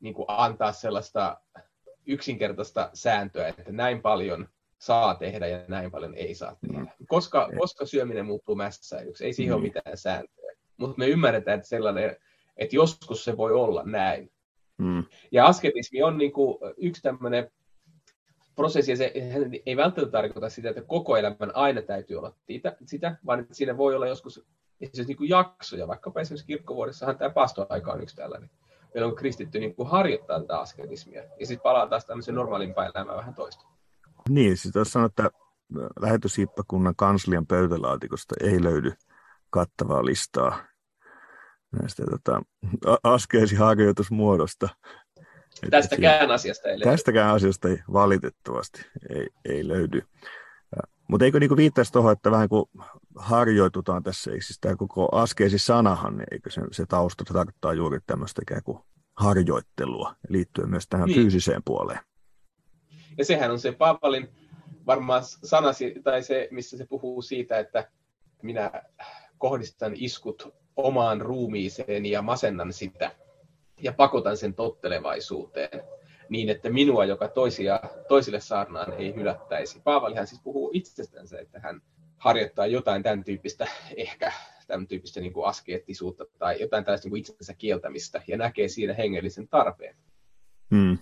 niin 0.00 0.14
kuin 0.14 0.26
antaa 0.28 0.72
sellaista 0.72 1.40
yksinkertaista 2.06 2.90
sääntöä, 2.94 3.48
että 3.48 3.72
näin 3.72 4.02
paljon 4.02 4.48
saa 4.78 5.14
tehdä 5.14 5.46
ja 5.46 5.64
näin 5.68 5.90
paljon 5.90 6.14
ei 6.14 6.34
saa 6.34 6.56
tehdä. 6.60 6.78
Mm. 6.78 6.88
Koska, 7.08 7.48
koska 7.58 7.86
syöminen 7.86 8.26
muuttuu 8.26 8.54
mässäilyksi, 8.54 9.24
ei 9.24 9.32
siihen 9.32 9.52
mm. 9.52 9.56
ole 9.56 9.62
mitään 9.62 9.96
sääntöä. 9.96 10.39
Mutta 10.80 10.98
me 10.98 11.06
ymmärretään, 11.06 11.56
että, 11.56 11.68
sellainen, 11.68 12.16
että 12.56 12.76
joskus 12.76 13.24
se 13.24 13.36
voi 13.36 13.52
olla 13.52 13.82
näin. 13.84 14.32
Mm. 14.78 15.04
Ja 15.32 15.46
asketismi 15.46 16.02
on 16.02 16.18
niin 16.18 16.32
kuin 16.32 16.58
yksi 16.76 17.02
tämmöinen 17.02 17.50
prosessi, 18.54 18.92
ja 18.92 18.96
se 18.96 19.12
ei 19.66 19.76
välttämättä 19.76 20.12
tarkoita 20.12 20.48
sitä, 20.48 20.68
että 20.68 20.82
koko 20.82 21.16
elämän 21.16 21.54
aina 21.54 21.82
täytyy 21.82 22.16
olla 22.16 22.34
sitä, 22.46 22.76
sitä 22.86 23.16
vaan 23.26 23.40
että 23.40 23.54
siinä 23.54 23.76
voi 23.76 23.94
olla 23.96 24.06
joskus 24.06 24.44
esimerkiksi 24.80 25.04
niin 25.04 25.16
kuin 25.16 25.28
jaksoja, 25.28 25.88
vaikkapa 25.88 26.20
esimerkiksi 26.20 26.46
kirkkovuodessahan 26.46 27.18
tämä 27.18 27.30
pastoaika 27.30 27.92
on 27.92 28.02
yksi 28.02 28.16
tällainen, 28.16 28.50
jolloin 28.94 29.16
kristitty 29.16 29.60
niin 29.60 29.74
kuin 29.74 29.88
harjoittaa 29.88 30.40
tätä 30.40 30.60
asketismia, 30.60 31.22
ja 31.40 31.46
sitten 31.46 31.62
palaa 31.62 31.86
taas 31.86 32.04
tämmöiseen 32.04 32.34
normaalimpaan 32.34 32.90
elämään 32.94 33.18
vähän 33.18 33.34
toista. 33.34 33.64
Niin, 34.28 34.56
siis 34.56 34.74
jos 34.74 34.92
sanoo, 34.92 35.06
että 35.06 35.30
lähetyshiippakunnan 36.00 36.96
kanslian 36.96 37.46
pöytälaatikosta 37.46 38.34
ei 38.40 38.62
löydy 38.62 38.92
kattavaa 39.50 40.04
listaa 40.04 40.69
näistä 41.80 42.02
tota, 42.10 42.42
askeesiharjoitusmuodosta. 43.02 44.68
Tästäkään 45.70 46.30
asiasta 46.30 46.68
ei 46.68 46.78
löydy. 46.78 46.90
Tästäkään 46.90 47.34
asiasta 47.34 47.68
ei 47.68 47.78
valitettavasti 47.92 48.82
ei, 49.10 49.28
ei 49.44 49.68
löydy. 49.68 50.02
Mutta 51.08 51.24
eikö 51.24 51.40
niinku 51.40 51.56
viittaisi 51.56 51.92
tuohon, 51.92 52.12
että 52.12 52.30
vähän 52.30 52.48
kuin 52.48 52.64
harjoitutaan 53.16 54.02
tässä, 54.02 54.30
eikö 54.30 54.44
siis 54.44 54.58
tämä 54.60 54.76
koko 54.76 55.08
askeesi 55.12 55.58
sanahan, 55.58 56.16
niin 56.16 56.26
eikö 56.32 56.50
se, 56.50 56.60
se 56.72 56.86
tausta 56.86 57.24
tarkoittaa 57.24 57.72
juuri 57.72 57.98
tämmöistä 58.06 58.42
ikään 58.42 58.62
kuin 58.62 58.78
harjoittelua 59.16 60.14
liittyen 60.28 60.70
myös 60.70 60.88
tähän 60.88 61.06
niin. 61.06 61.20
fyysiseen 61.20 61.62
puoleen. 61.64 62.00
Ja 63.18 63.24
sehän 63.24 63.50
on 63.50 63.58
se 63.58 63.72
Paavalin 63.72 64.28
varmaan 64.86 65.22
sanasi, 65.24 65.94
tai 66.04 66.22
se, 66.22 66.48
missä 66.50 66.76
se 66.76 66.86
puhuu 66.86 67.22
siitä, 67.22 67.58
että 67.58 67.90
minä 68.42 68.70
kohdistan 69.38 69.92
iskut 69.96 70.54
omaan 70.82 71.20
ruumiiseen 71.20 72.06
ja 72.06 72.22
masennan 72.22 72.72
sitä 72.72 73.10
ja 73.82 73.92
pakotan 73.92 74.36
sen 74.36 74.54
tottelevaisuuteen 74.54 75.82
niin, 76.28 76.48
että 76.48 76.70
minua, 76.70 77.04
joka 77.04 77.28
toisia, 77.28 77.80
toisille 78.08 78.40
saarnaan, 78.40 78.92
ei 78.92 79.14
hylättäisi. 79.14 79.80
Paavalihan 79.84 80.26
siis 80.26 80.40
puhuu 80.44 80.70
itsestänsä, 80.74 81.38
että 81.38 81.60
hän 81.60 81.80
harjoittaa 82.16 82.66
jotain 82.66 83.02
tämän 83.02 83.24
tyyppistä, 83.24 83.66
ehkä 83.96 84.32
tämän 84.66 84.86
tyyppistä 84.86 85.20
niin 85.20 85.32
kuin 85.32 85.46
askeettisuutta 85.46 86.24
tai 86.38 86.60
jotain 86.60 86.84
tällaista 86.84 87.06
niin 87.06 87.10
kuin 87.10 87.20
itsensä 87.20 87.54
kieltämistä 87.54 88.22
ja 88.26 88.36
näkee 88.36 88.68
siinä 88.68 88.94
hengellisen 88.94 89.48
tarpeen. 89.48 89.96
Hmm. 90.74 90.98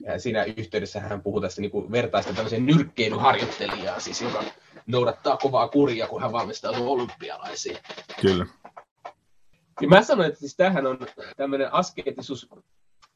Ja 0.00 0.18
siinä 0.18 0.44
yhteydessä 0.44 1.00
hän 1.00 1.22
puhuu 1.22 1.40
tästä 1.40 1.60
niin 1.60 1.70
kuin 1.70 1.92
vertaista 1.92 2.32
tämmöiseen 2.32 2.66
nyrkkeilyharjoittelijaan, 2.66 4.00
siis 4.00 4.22
joka 4.22 4.44
noudattaa 4.86 5.36
kovaa 5.36 5.68
kuria, 5.68 6.08
kun 6.08 6.22
hän 6.22 6.32
valmistautuu 6.32 6.92
olympialaisiin. 6.92 7.78
Kyllä. 8.20 8.46
Ja 9.80 9.88
mä 9.88 10.02
sanoin, 10.02 10.28
että 10.28 10.40
siis 10.40 10.56
tämähän 10.56 10.86
on 10.86 10.98
tämmöinen 11.36 11.72
askeettisuus, 11.72 12.48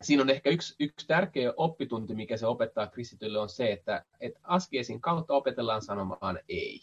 siinä 0.02 0.22
on 0.22 0.30
ehkä 0.30 0.50
yksi, 0.50 0.74
yksi 0.80 1.06
tärkeä 1.06 1.52
oppitunti, 1.56 2.14
mikä 2.14 2.36
se 2.36 2.46
opettaa 2.46 2.86
kristitylle, 2.86 3.38
on 3.38 3.48
se, 3.48 3.72
että, 3.72 4.04
että 4.20 4.40
askeesin 4.42 5.00
kautta 5.00 5.34
opetellaan 5.34 5.82
sanomaan 5.82 6.40
ei 6.48 6.80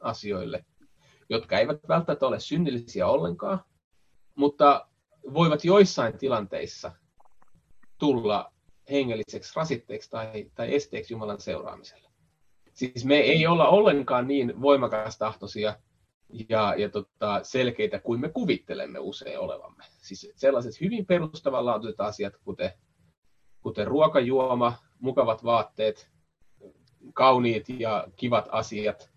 asioille, 0.00 0.64
jotka 1.28 1.58
eivät 1.58 1.88
välttämättä 1.88 2.26
ole 2.26 2.40
synnillisiä 2.40 3.06
ollenkaan, 3.06 3.64
mutta 4.34 4.88
voivat 5.34 5.64
joissain 5.64 6.18
tilanteissa 6.18 6.92
tulla 7.98 8.52
hengelliseksi 8.90 9.52
rasitteeksi 9.56 10.10
tai, 10.10 10.50
tai 10.54 10.74
esteeksi 10.74 11.14
Jumalan 11.14 11.40
seuraamiselle. 11.40 12.03
Siis 12.74 13.04
me 13.04 13.16
ei 13.16 13.46
olla 13.46 13.68
ollenkaan 13.68 14.28
niin 14.28 14.60
voimakas 14.60 15.18
tahtoisia 15.18 15.76
ja, 16.48 16.74
ja 16.78 16.88
tota, 16.88 17.40
selkeitä 17.42 17.98
kuin 17.98 18.20
me 18.20 18.28
kuvittelemme 18.28 18.98
usein 18.98 19.38
olevamme. 19.38 19.84
Siis 19.98 20.32
sellaiset 20.36 20.80
hyvin 20.80 21.06
perustavanlaatuiset 21.06 22.00
asiat, 22.00 22.32
kuten, 22.44 22.70
kuten 23.60 23.86
ruokajuoma, 23.86 24.78
mukavat 25.00 25.44
vaatteet, 25.44 26.10
kauniit 27.14 27.68
ja 27.68 28.06
kivat 28.16 28.48
asiat, 28.52 29.10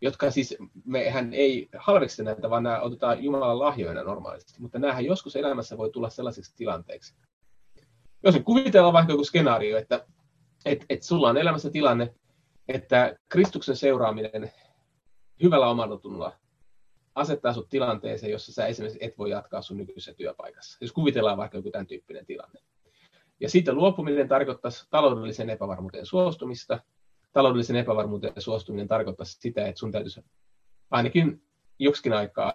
jotka 0.00 0.30
siis, 0.30 0.56
mehän 0.84 1.34
ei 1.34 1.68
halveksi 1.76 2.24
näitä, 2.24 2.50
vaan 2.50 2.62
nämä 2.62 2.80
otetaan 2.80 3.24
Jumalan 3.24 3.58
lahjoina 3.58 4.02
normaalisti, 4.02 4.54
mutta 4.58 4.78
näähän 4.78 5.04
joskus 5.04 5.36
elämässä 5.36 5.78
voi 5.78 5.90
tulla 5.90 6.10
sellaiseksi 6.10 6.56
tilanteeksi. 6.56 7.14
Jos 8.24 8.34
me 8.34 8.42
kuvitellaan 8.42 8.92
vaikka 8.92 9.12
joku 9.12 9.24
skenaario, 9.24 9.78
että 9.78 10.06
et, 10.64 10.84
et 10.88 11.02
sulla 11.02 11.28
on 11.28 11.36
elämässä 11.36 11.70
tilanne, 11.70 12.14
että 12.68 13.16
Kristuksen 13.28 13.76
seuraaminen 13.76 14.52
hyvällä 15.42 15.68
omalla 15.68 15.96
tunnolla 15.96 16.32
asettaa 17.14 17.52
sut 17.52 17.68
tilanteeseen, 17.68 18.32
jossa 18.32 18.52
sä 18.52 18.66
esimerkiksi 18.66 18.98
et 19.02 19.18
voi 19.18 19.30
jatkaa 19.30 19.62
sun 19.62 19.76
nykyisessä 19.76 20.14
työpaikassa. 20.14 20.78
Jos 20.80 20.92
kuvitellaan 20.92 21.38
vaikka 21.38 21.58
joku 21.58 21.70
tämän 21.70 21.86
tyyppinen 21.86 22.26
tilanne. 22.26 22.60
Ja 23.40 23.48
siitä 23.48 23.72
luopuminen 23.72 24.28
tarkoittaisi 24.28 24.86
taloudellisen 24.90 25.50
epävarmuuteen 25.50 26.06
suostumista. 26.06 26.80
Taloudellisen 27.32 27.76
epävarmuuteen 27.76 28.32
suostuminen 28.38 28.88
tarkoittaisi 28.88 29.40
sitä, 29.40 29.66
että 29.66 29.78
sun 29.78 29.92
täytyisi 29.92 30.24
ainakin 30.90 31.42
joksikin 31.78 32.12
aikaa 32.12 32.52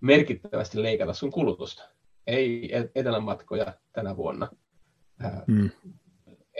merkittävästi 0.00 0.82
leikata 0.82 1.12
sun 1.12 1.30
kulutusta. 1.30 1.88
Ei 2.26 2.70
etelämatkoja 2.94 3.74
tänä 3.92 4.16
vuonna. 4.16 4.48
Hmm. 5.46 5.70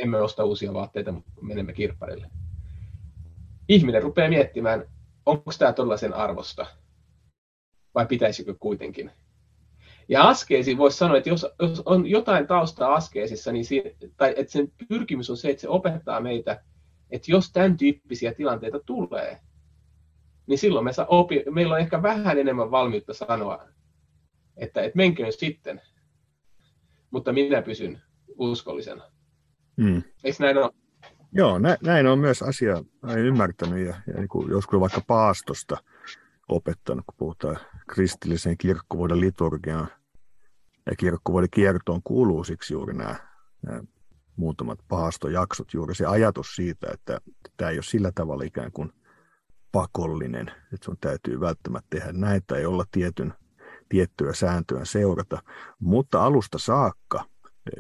Emme 0.03 0.19
osta 0.19 0.45
uusia 0.45 0.73
vaatteita, 0.73 1.15
menemme 1.41 1.73
kirpparille. 1.73 2.31
Ihminen 3.69 4.03
rupeaa 4.03 4.29
miettimään, 4.29 4.85
onko 5.27 5.53
tämä 5.59 5.73
todella 5.73 5.97
sen 5.97 6.15
arvosta, 6.15 6.67
vai 7.95 8.07
pitäisikö 8.07 8.55
kuitenkin. 8.61 9.11
Ja 10.09 10.29
askeesi 10.29 10.79
voisi 10.79 10.99
sanoa, 10.99 11.17
että 11.17 11.29
jos, 11.29 11.47
jos 11.61 11.83
on 11.85 12.07
jotain 12.07 12.47
taustaa 12.47 12.95
askeesissa, 12.95 13.53
niin 13.53 13.65
siinä, 13.65 13.91
tai 14.17 14.35
että 14.37 14.53
sen 14.53 14.73
pyrkimys 14.89 15.31
on 15.31 15.37
se, 15.37 15.51
että 15.51 15.61
se 15.61 15.69
opettaa 15.69 16.21
meitä, 16.21 16.63
että 17.11 17.31
jos 17.31 17.53
tämän 17.53 17.77
tyyppisiä 17.77 18.35
tilanteita 18.35 18.81
tulee, 18.87 19.41
niin 20.47 20.59
silloin 20.59 20.85
me 20.85 20.93
saa 20.93 21.07
opi, 21.07 21.45
meillä 21.51 21.75
on 21.75 21.81
ehkä 21.81 22.03
vähän 22.03 22.39
enemmän 22.39 22.71
valmiutta 22.71 23.15
sanoa, 23.15 23.69
että, 24.57 24.83
että 24.83 24.97
menköön 24.97 25.33
sitten, 25.33 25.81
mutta 27.11 27.33
minä 27.33 27.63
pysyn 27.63 28.03
uskollisena. 28.39 29.05
Hmm. 29.83 30.03
Eikö 30.25 30.37
näin 30.41 30.59
ole? 30.59 30.71
Joo, 31.37 31.59
nä, 31.59 31.77
näin 31.83 32.07
on 32.07 32.19
myös 32.19 32.43
asia 32.43 32.83
näin 33.03 33.19
ymmärtänyt 33.19 33.87
ja, 33.87 33.95
ja 34.07 34.15
niin 34.15 34.29
kuin 34.29 34.51
joskus 34.51 34.81
vaikka 34.81 35.01
paastosta 35.07 35.77
opettanut, 36.49 37.05
kun 37.07 37.15
puhutaan 37.19 37.57
kristillisen 37.87 38.59
kirkkovuoden 38.59 39.21
liturgiaan. 39.21 39.89
Ja 40.87 40.97
kirkkovuoden 40.97 41.51
kiertoon 41.51 42.01
kuuluu 42.05 42.45
siksi 42.45 42.75
juuri 42.75 42.95
nämä, 42.95 43.17
nämä 43.67 43.83
muutamat 44.37 44.79
paastojaksot, 44.89 45.75
juuri 45.75 45.95
se 45.95 46.07
ajatus 46.07 46.57
siitä, 46.57 46.87
että 46.93 47.21
tämä 47.57 47.71
ei 47.71 47.77
ole 47.77 47.83
sillä 47.83 48.13
tavalla 48.15 48.45
ikään 48.45 48.73
kuin 48.73 48.93
pakollinen, 49.73 50.49
että 50.49 50.85
sun 50.85 50.99
täytyy 51.01 51.41
välttämättä 51.41 51.87
tehdä 51.91 52.13
näitä, 52.13 52.57
ei 52.57 52.67
olla 52.67 52.85
tietyn, 52.91 53.35
tiettyä 53.89 54.33
sääntöä 54.33 54.85
seurata, 54.85 55.43
mutta 55.79 56.25
alusta 56.25 56.59
saakka, 56.59 57.25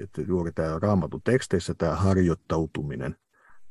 että 0.00 0.22
juuri 0.22 0.52
tämä 0.52 0.78
raamatun 0.78 1.22
teksteissä 1.24 1.74
tämä 1.74 1.94
harjoittautuminen 1.94 3.16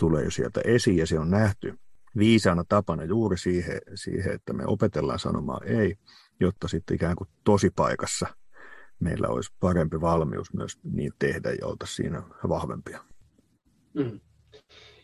tulee 0.04 0.24
jo 0.24 0.32
sieltä 0.32 0.62
esiin 0.66 0.98
ja 0.98 1.08
se 1.08 1.20
on 1.20 1.32
nähty 1.32 1.80
viisaana 2.18 2.64
tapana 2.70 3.04
juuri 3.04 3.38
siihen, 3.38 3.82
siihen, 3.96 4.34
että 4.34 4.54
me 4.54 4.64
opetellaan 4.66 5.20
sanomaan 5.20 5.68
ei, 5.68 5.96
jotta 6.40 6.68
sitten 6.68 6.96
ikään 6.96 7.16
kuin 7.16 7.30
tosipaikassa 7.44 8.28
meillä 9.00 9.28
olisi 9.28 9.54
parempi 9.60 10.02
valmius 10.02 10.54
myös 10.54 10.80
niin 10.84 11.12
tehdä 11.20 11.52
ja 11.52 11.68
oltaisiin 11.68 11.96
siinä 11.96 12.24
vahvempia. 12.50 13.00
Mm. 13.94 14.20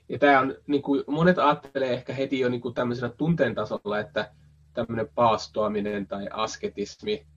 Ja 0.09 0.19
tämä 0.19 0.39
on, 0.39 0.55
niin 0.67 0.81
kuin 0.81 1.03
monet 1.07 1.37
ajattelee 1.37 1.93
ehkä 1.93 2.13
heti 2.13 2.39
jo 2.39 2.49
niin 2.49 2.61
kuin 2.61 2.73
tämmöisenä 2.73 3.13
tunteen 3.17 3.55
tasolla, 3.55 3.99
että 3.99 4.31
tämmöinen 4.73 5.07
paastoaminen 5.15 6.07
tai 6.07 6.27
asketismi, 6.31 7.27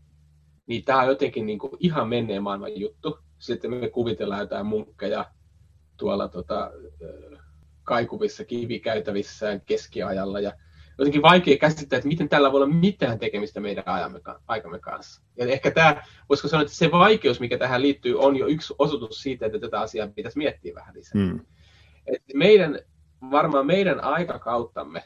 niin 0.66 0.85
tämä 0.85 1.01
on 1.01 1.09
jotenkin 1.09 1.46
niin 1.46 1.59
kuin 1.59 1.72
ihan 1.81 2.09
menneen 2.09 2.42
maailman 2.42 2.81
juttu. 2.81 3.18
Sitten 3.38 3.70
me 3.70 3.90
kuvitellaan 3.90 4.40
jotain 4.40 4.66
munkkeja 4.66 5.31
tuolla 5.96 6.29
tota, 6.29 6.70
kaikuvissa 7.84 8.44
kivikäytävissään 8.44 9.60
keskiajalla 9.60 10.40
ja 10.40 10.52
jotenkin 10.98 11.22
vaikea 11.22 11.56
käsittää, 11.56 11.96
että 11.96 12.08
miten 12.08 12.28
tällä 12.28 12.52
voi 12.52 12.62
olla 12.62 12.74
mitään 12.74 13.18
tekemistä 13.18 13.60
meidän 13.60 13.84
ajamme, 13.86 14.20
aikamme 14.46 14.78
kanssa. 14.78 15.22
Ja 15.36 15.46
ehkä 15.46 15.70
tämä, 15.70 16.02
voisiko 16.28 16.48
sanoa, 16.48 16.62
että 16.62 16.74
se 16.74 16.90
vaikeus, 16.90 17.40
mikä 17.40 17.58
tähän 17.58 17.82
liittyy, 17.82 18.18
on 18.18 18.36
jo 18.36 18.46
yksi 18.46 18.74
osoitus 18.78 19.22
siitä, 19.22 19.46
että 19.46 19.58
tätä 19.58 19.80
asiaa 19.80 20.08
pitäisi 20.08 20.38
miettiä 20.38 20.74
vähän 20.74 20.94
lisää. 20.94 21.22
Mm. 21.22 21.40
Et 22.06 22.22
meidän, 22.34 22.78
varmaan 23.30 23.66
meidän 23.66 24.00
aikakauttamme, 24.00 25.02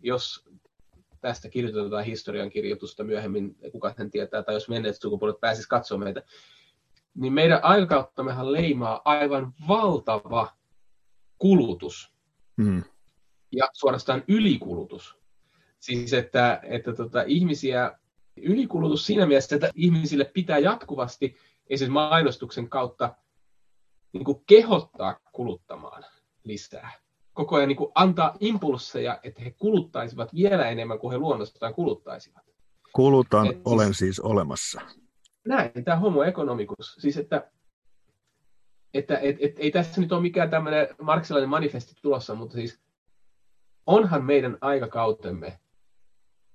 jos 0.00 0.48
tästä 1.20 1.48
kirjoitetaan 1.48 2.04
historian 2.04 2.50
kirjoitusta 2.50 3.04
myöhemmin, 3.04 3.56
kuka 3.72 3.92
sen 3.92 4.10
tietää, 4.10 4.42
tai 4.42 4.54
jos 4.54 4.68
menneet 4.68 4.96
sukupuolet 5.00 5.40
pääsis 5.40 5.66
katsomaan 5.66 6.04
meitä, 6.04 6.22
niin 7.14 7.32
meidän 7.32 7.60
aikakauttammehan 7.62 8.52
leimaa 8.52 9.02
aivan 9.04 9.52
valtava 9.68 10.57
kulutus 11.38 12.12
mm. 12.56 12.82
ja 13.52 13.68
suorastaan 13.72 14.24
ylikulutus. 14.28 15.18
Siis 15.80 16.12
että, 16.12 16.60
että 16.62 16.92
tota, 16.92 17.22
ihmisiä, 17.22 17.98
ylikulutus 18.36 19.06
siinä 19.06 19.26
mielessä, 19.26 19.56
että 19.56 19.70
ihmisille 19.74 20.24
pitää 20.24 20.58
jatkuvasti 20.58 21.36
esimerkiksi 21.70 21.92
mainostuksen 21.92 22.68
kautta 22.68 23.14
niin 24.12 24.24
kuin 24.24 24.42
kehottaa 24.46 25.18
kuluttamaan 25.32 26.04
lisää. 26.44 26.92
Koko 27.32 27.56
ajan 27.56 27.68
niin 27.68 27.76
kuin 27.76 27.92
antaa 27.94 28.36
impulsseja, 28.40 29.20
että 29.22 29.42
he 29.42 29.50
kuluttaisivat 29.50 30.34
vielä 30.34 30.68
enemmän 30.68 30.98
kuin 30.98 31.12
he 31.12 31.18
luonnostaan 31.18 31.74
kuluttaisivat. 31.74 32.42
Kulutan, 32.92 33.46
Et 33.46 33.60
olen 33.64 33.86
siis, 33.86 33.98
siis 33.98 34.20
olemassa. 34.20 34.80
Näin, 35.46 35.84
tämä 35.84 35.96
homo 35.96 36.22
economicus. 36.22 36.96
Siis 36.98 37.16
että 37.16 37.50
että 38.94 39.18
et, 39.18 39.36
et, 39.40 39.58
ei 39.58 39.70
tässä 39.70 40.00
nyt 40.00 40.12
ole 40.12 40.20
mikään 40.20 40.50
tämmöinen 40.50 40.88
marksilainen 41.02 41.48
manifesti 41.48 41.94
tulossa, 42.02 42.34
mutta 42.34 42.54
siis 42.54 42.80
onhan 43.86 44.24
meidän 44.24 44.58
aikakautemme 44.60 45.58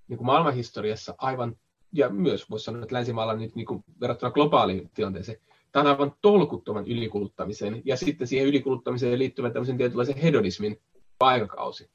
niin 0.07 0.17
kuin 0.17 0.25
maailmanhistoriassa 0.25 1.15
aivan, 1.17 1.55
ja 1.93 2.09
myös 2.09 2.49
voisi 2.49 2.65
sanoa, 2.65 2.83
että 2.83 2.95
länsimaalla 2.95 3.33
nyt 3.35 3.55
niin 3.55 3.65
kuin 3.65 3.83
verrattuna 4.01 4.31
globaaliin 4.31 4.89
tilanteeseen, 4.93 5.37
tämä 5.71 5.83
on 5.83 5.89
aivan 5.89 6.15
tolkuttoman 6.21 6.87
ylikuluttamisen 6.87 7.81
ja 7.85 7.97
sitten 7.97 8.27
siihen 8.27 8.47
ylikuluttamiseen 8.47 9.19
liittyvän 9.19 9.53
tämmöisen 9.53 9.77
tietynlaisen 9.77 10.17
hedonismin 10.17 10.81
aikakausi. 11.19 11.89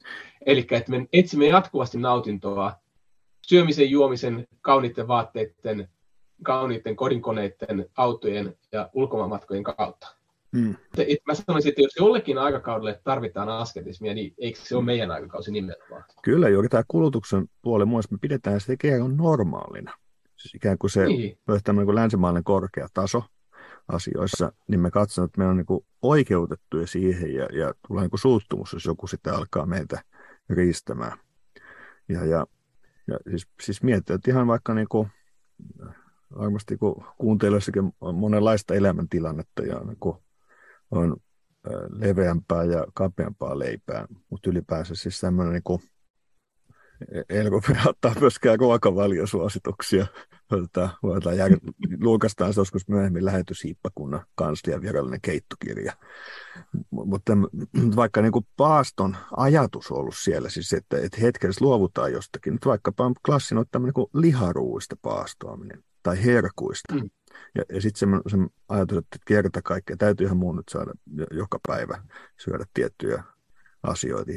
Eli 0.45 0.67
että 0.71 0.91
me 0.91 1.07
etsimme 1.13 1.47
jatkuvasti 1.47 1.97
nautintoa 1.97 2.73
syömisen, 3.41 3.91
juomisen, 3.91 4.47
kauniitten 4.61 5.07
vaatteiden, 5.07 5.89
kauniitten 6.43 6.95
kodinkoneiden, 6.95 7.89
autojen 7.97 8.57
ja 8.71 8.89
ulkomaanmatkojen 8.93 9.63
kautta. 9.63 10.18
Mm. 10.51 10.75
Et 10.97 11.19
mä 11.27 11.33
sanoisin, 11.33 11.69
että 11.69 11.81
jos 11.81 11.95
jollekin 11.99 12.37
aikakaudelle 12.37 13.01
tarvitaan 13.03 13.49
asketismia, 13.49 14.13
niin 14.13 14.33
eikö 14.37 14.59
se 14.63 14.75
ole 14.75 14.85
meidän 14.85 15.11
aikakausi 15.11 15.51
nimenomaan? 15.51 16.03
Kyllä, 16.23 16.49
juuri 16.49 16.69
tämä 16.69 16.83
kulutuksen 16.87 17.47
puoli, 17.61 17.85
mun 17.85 18.03
me 18.11 18.17
pidetään 18.21 18.61
sitä 18.61 18.73
ikään 18.73 19.01
kuin 19.01 19.17
normaalina. 19.17 19.93
Siis 20.37 20.55
ikään 20.55 20.77
kuin 20.77 20.91
se 20.91 21.05
niin. 21.05 21.37
tämmöinen 21.63 21.85
kuin 21.85 21.95
länsimainen 21.95 22.43
korkea 22.43 22.87
taso 22.93 23.23
asioissa, 23.87 24.51
niin 24.67 24.79
me 24.79 24.91
katsomme, 24.91 25.25
että 25.25 25.41
me 25.41 25.47
on 25.47 25.57
niin 25.57 25.85
oikeutettuja 26.01 26.87
siihen 26.87 27.33
ja, 27.33 27.45
ja 27.45 27.73
tulee 27.87 28.03
niin 28.03 28.19
suuttumus, 28.19 28.73
jos 28.73 28.85
joku 28.85 29.07
sitten 29.07 29.33
alkaa 29.33 29.65
meitä 29.65 30.01
riistämään. 30.49 31.17
Ja, 32.09 32.25
ja, 32.25 32.47
ja 33.07 33.19
siis, 33.29 33.47
siis 33.61 33.83
miettiä, 33.83 34.15
että 34.15 34.31
ihan 34.31 34.47
vaikka 34.47 34.73
niin 34.73 34.87
kuin, 34.87 35.07
varmasti 36.39 36.77
kun 36.77 37.05
on 38.01 38.15
monenlaista 38.15 38.73
elämäntilannetta 38.73 39.63
ja 39.63 39.79
niin 39.79 39.97
kuin 39.99 40.17
on 40.91 41.15
leveämpää 41.89 42.63
ja 42.63 42.85
kapeampaa 42.93 43.59
leipää, 43.59 44.05
mutta 44.29 44.49
ylipäänsä 44.49 44.95
siis 44.95 45.19
tämmöinen 45.19 45.53
niin 45.53 45.63
kuin, 45.63 45.81
en 47.29 47.51
rupea 47.51 47.81
ottaa 47.85 48.15
myöskään 48.19 48.59
ruokavaliosuosituksia. 48.59 50.05
Voidaan 51.03 51.37
jär... 51.37 51.51
julkaistaan 51.99 52.53
se 52.53 52.61
joskus 52.61 52.87
myöhemmin 52.87 53.25
lähetyshiippakunnan 53.25 54.25
kanslian 54.35 54.81
virallinen 54.81 55.21
keittokirja. 55.21 55.93
Mutta 56.91 57.33
vaikka 57.95 58.21
niin 58.21 58.31
kuin 58.31 58.47
paaston 58.57 59.17
ajatus 59.37 59.91
on 59.91 59.97
ollut 59.97 60.15
siellä, 60.17 60.49
siis 60.49 60.73
että, 60.73 60.97
että 60.97 61.21
hetkessä 61.21 61.65
luovutaan 61.65 62.11
jostakin. 62.11 62.53
Nyt 62.53 62.65
vaikkapa 62.65 63.11
klassinen 63.25 63.65
on 63.75 63.93
kuin 63.93 64.09
liharuuista 64.13 64.95
paastoaminen 65.01 65.83
tai 66.03 66.25
herkuista. 66.25 66.93
Mm. 66.93 67.09
Ja, 67.55 67.63
ja 67.73 67.81
sitten 67.81 68.09
se, 68.09 68.29
se 68.31 68.37
ajatus, 68.69 68.97
että 68.97 69.17
kerta 69.25 69.61
kaikkea, 69.61 69.97
täytyyhän 69.97 70.37
mun 70.37 70.55
nyt 70.55 70.69
saada 70.69 70.91
joka 71.31 71.59
päivä 71.67 72.03
syödä 72.37 72.65
tiettyjä 72.73 73.23
asioita, 73.83 74.31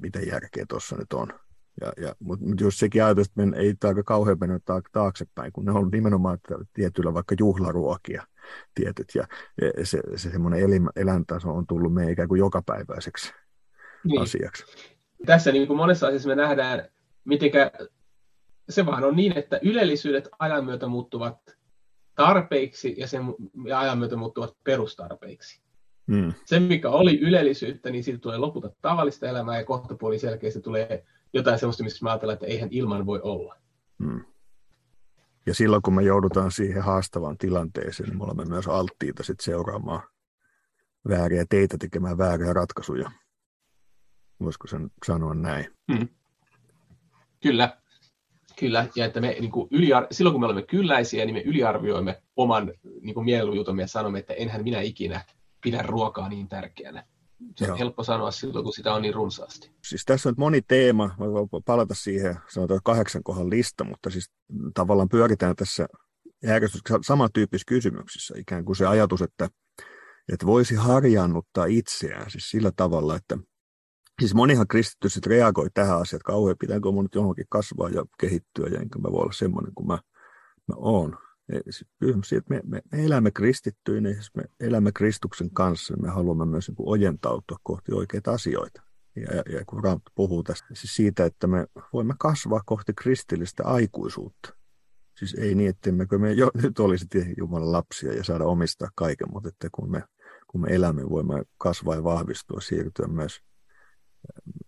mitä 0.00 0.20
järkeä 0.20 0.64
tuossa 0.68 0.96
nyt 0.96 1.12
on. 1.12 1.28
Ja, 1.80 1.92
ja, 1.96 2.14
Mutta 2.18 2.46
mut 2.46 2.60
just 2.60 2.78
sekin 2.78 3.04
ajatus, 3.04 3.26
että 3.26 3.46
me 3.46 3.56
ei 3.56 3.74
aika 3.84 4.02
kauhean 4.02 4.36
mennä 4.40 4.58
taaksepäin, 4.92 5.52
kun 5.52 5.64
ne 5.64 5.72
on 5.72 5.88
nimenomaan 5.92 6.38
tietyillä 6.72 7.14
vaikka 7.14 7.34
juhlaruokia 7.38 8.26
tietyt, 8.74 9.14
ja, 9.14 9.26
ja 9.60 9.86
se, 9.86 10.00
se 10.16 10.30
semmoinen 10.30 10.60
eläintaso 10.96 11.48
on 11.50 11.66
tullut 11.66 11.94
meidän 11.94 12.12
ikään 12.12 12.28
kuin 12.28 12.38
jokapäiväiseksi 12.38 13.32
niin. 14.04 14.22
asiaksi. 14.22 14.64
Tässä 15.26 15.52
niin 15.52 15.66
kuin 15.66 15.76
monessa 15.76 16.06
asiassa 16.06 16.28
me 16.28 16.34
nähdään, 16.34 16.88
miten 17.24 17.50
se 18.68 18.86
vaan 18.86 19.04
on 19.04 19.16
niin, 19.16 19.38
että 19.38 19.60
ylellisyydet 19.62 20.28
ajan 20.38 20.64
myötä 20.64 20.86
muuttuvat 20.86 21.38
tarpeiksi 22.14 22.94
ja, 22.98 23.06
sen, 23.06 23.22
ja 23.66 23.80
ajan 23.80 23.98
myötä 23.98 24.16
muuttuvat 24.16 24.56
perustarpeiksi. 24.64 25.62
Mm. 26.06 26.32
Se, 26.44 26.60
mikä 26.60 26.90
oli 26.90 27.20
ylellisyyttä, 27.20 27.90
niin 27.90 28.04
siitä 28.04 28.20
tulee 28.20 28.38
lopulta 28.38 28.70
tavallista 28.82 29.28
elämää 29.28 29.58
ja 29.58 29.64
kohtapuolin 29.64 30.20
selkeästi 30.20 30.60
tulee 30.60 31.04
jotain 31.32 31.58
sellaista, 31.58 31.84
missä 31.84 32.04
mä 32.04 32.10
ajattelen, 32.10 32.34
että 32.34 32.46
eihän 32.46 32.68
ilman 32.72 33.06
voi 33.06 33.20
olla. 33.22 33.56
Hmm. 34.04 34.24
Ja 35.46 35.54
silloin, 35.54 35.82
kun 35.82 35.94
me 35.94 36.02
joudutaan 36.02 36.52
siihen 36.52 36.82
haastavaan 36.82 37.38
tilanteeseen, 37.38 38.08
niin 38.08 38.18
me 38.18 38.24
olemme 38.24 38.44
myös 38.44 38.68
alttiita 38.68 39.22
sit 39.22 39.40
seuraamaan 39.40 40.02
vääriä 41.08 41.44
teitä 41.48 41.76
tekemään 41.78 42.18
vääriä 42.18 42.52
ratkaisuja. 42.52 43.10
Voisiko 44.40 44.66
sen 44.66 44.90
sanoa 45.06 45.34
näin? 45.34 45.66
Hmm. 45.92 46.08
Kyllä, 47.42 47.81
kyllä. 48.56 48.86
Ja 48.96 49.04
että 49.04 49.20
me 49.20 49.36
niin 49.40 49.50
kuin 49.50 49.68
yliar- 49.70 50.06
silloin, 50.10 50.34
kun 50.34 50.40
me 50.40 50.46
olemme 50.46 50.62
kylläisiä, 50.62 51.24
niin 51.24 51.34
me 51.34 51.40
yliarvioimme 51.40 52.22
oman 52.36 52.72
niin 53.00 53.14
kuin 53.14 53.24
mielujutumme 53.24 53.82
ja 53.82 53.88
sanomme, 53.88 54.18
että 54.18 54.34
enhän 54.34 54.64
minä 54.64 54.80
ikinä 54.80 55.24
pidä 55.62 55.82
ruokaa 55.82 56.28
niin 56.28 56.48
tärkeänä. 56.48 57.04
Se 57.56 57.64
on 57.64 57.68
Joo. 57.68 57.78
helppo 57.78 58.04
sanoa 58.04 58.30
silloin, 58.30 58.64
kun 58.64 58.72
sitä 58.72 58.94
on 58.94 59.02
niin 59.02 59.14
runsaasti. 59.14 59.70
Siis 59.84 60.04
tässä 60.04 60.28
on 60.28 60.34
moni 60.38 60.62
teema, 60.62 61.10
voi 61.18 61.60
palata 61.64 61.94
siihen, 61.94 62.36
sanotaan 62.48 62.80
kahdeksan 62.84 63.22
kohdan 63.22 63.50
lista, 63.50 63.84
mutta 63.84 64.10
siis 64.10 64.30
tavallaan 64.74 65.08
pyöritään 65.08 65.56
tässä 65.56 65.86
järjestyksessä 66.42 66.98
samantyyppisissä 67.02 67.68
kysymyksissä. 67.68 68.34
Ikään 68.38 68.64
kuin 68.64 68.76
se 68.76 68.86
ajatus, 68.86 69.22
että, 69.22 69.48
että 70.32 70.46
voisi 70.46 70.74
harjannuttaa 70.74 71.64
itseään 71.64 72.30
siis 72.30 72.50
sillä 72.50 72.72
tavalla, 72.76 73.16
että 73.16 73.38
Siis 74.20 74.34
monihan 74.34 74.68
kristitty 74.68 75.08
sitten 75.08 75.30
reagoi 75.30 75.68
tähän 75.74 75.98
asiaan, 75.98 76.18
että 76.18 76.26
kauhean 76.26 76.56
pitääkö 76.58 76.90
mun 76.90 77.04
nyt 77.04 77.14
johonkin 77.14 77.46
kasvaa 77.48 77.88
ja 77.88 78.04
kehittyä, 78.20 78.66
ja 78.66 78.80
enkä 78.80 78.98
mä 78.98 79.12
voi 79.12 79.22
olla 79.22 79.32
semmoinen 79.32 79.74
kuin 79.74 79.86
mä, 79.86 79.98
mä 80.68 80.74
oon. 80.76 81.18
Kysymys 82.00 82.32
että 82.32 82.54
me, 82.54 82.60
me, 82.64 82.82
me 82.92 83.04
elämme 83.04 83.30
kristittyinä, 83.30 84.12
siis 84.12 84.30
me 84.36 84.42
elämme 84.60 84.92
Kristuksen 84.92 85.50
kanssa, 85.50 85.94
niin 85.94 86.02
me 86.02 86.10
haluamme 86.10 86.46
myös 86.46 86.68
niin 86.68 86.76
kuin 86.76 86.88
ojentautua 86.88 87.56
kohti 87.62 87.92
oikeita 87.92 88.32
asioita. 88.32 88.82
Ja, 89.16 89.36
ja, 89.36 89.58
ja 89.58 89.64
kun 89.66 89.84
Raamattu 89.84 90.10
puhuu 90.14 90.42
tästä 90.42 90.66
siis 90.72 90.94
siitä, 90.94 91.24
että 91.24 91.46
me 91.46 91.66
voimme 91.92 92.14
kasvaa 92.18 92.60
kohti 92.66 92.92
kristillistä 92.94 93.62
aikuisuutta. 93.64 94.54
Siis 95.18 95.34
ei 95.34 95.54
niin, 95.54 95.70
että 95.70 95.92
me 95.92 96.32
jo 96.32 96.50
nyt 96.62 96.78
olisi 96.78 97.06
Jumalan 97.38 97.72
lapsia 97.72 98.12
ja 98.12 98.24
saada 98.24 98.44
omistaa 98.44 98.88
kaiken, 98.94 99.28
mutta 99.32 99.48
että 99.48 99.68
kun 99.72 99.90
me, 99.90 100.04
kun 100.46 100.60
me 100.60 100.68
elämme, 100.70 101.10
voimme 101.10 101.42
kasvaa 101.58 101.94
ja 101.94 102.04
vahvistua, 102.04 102.60
siirtyä 102.60 103.06
myös 103.06 103.40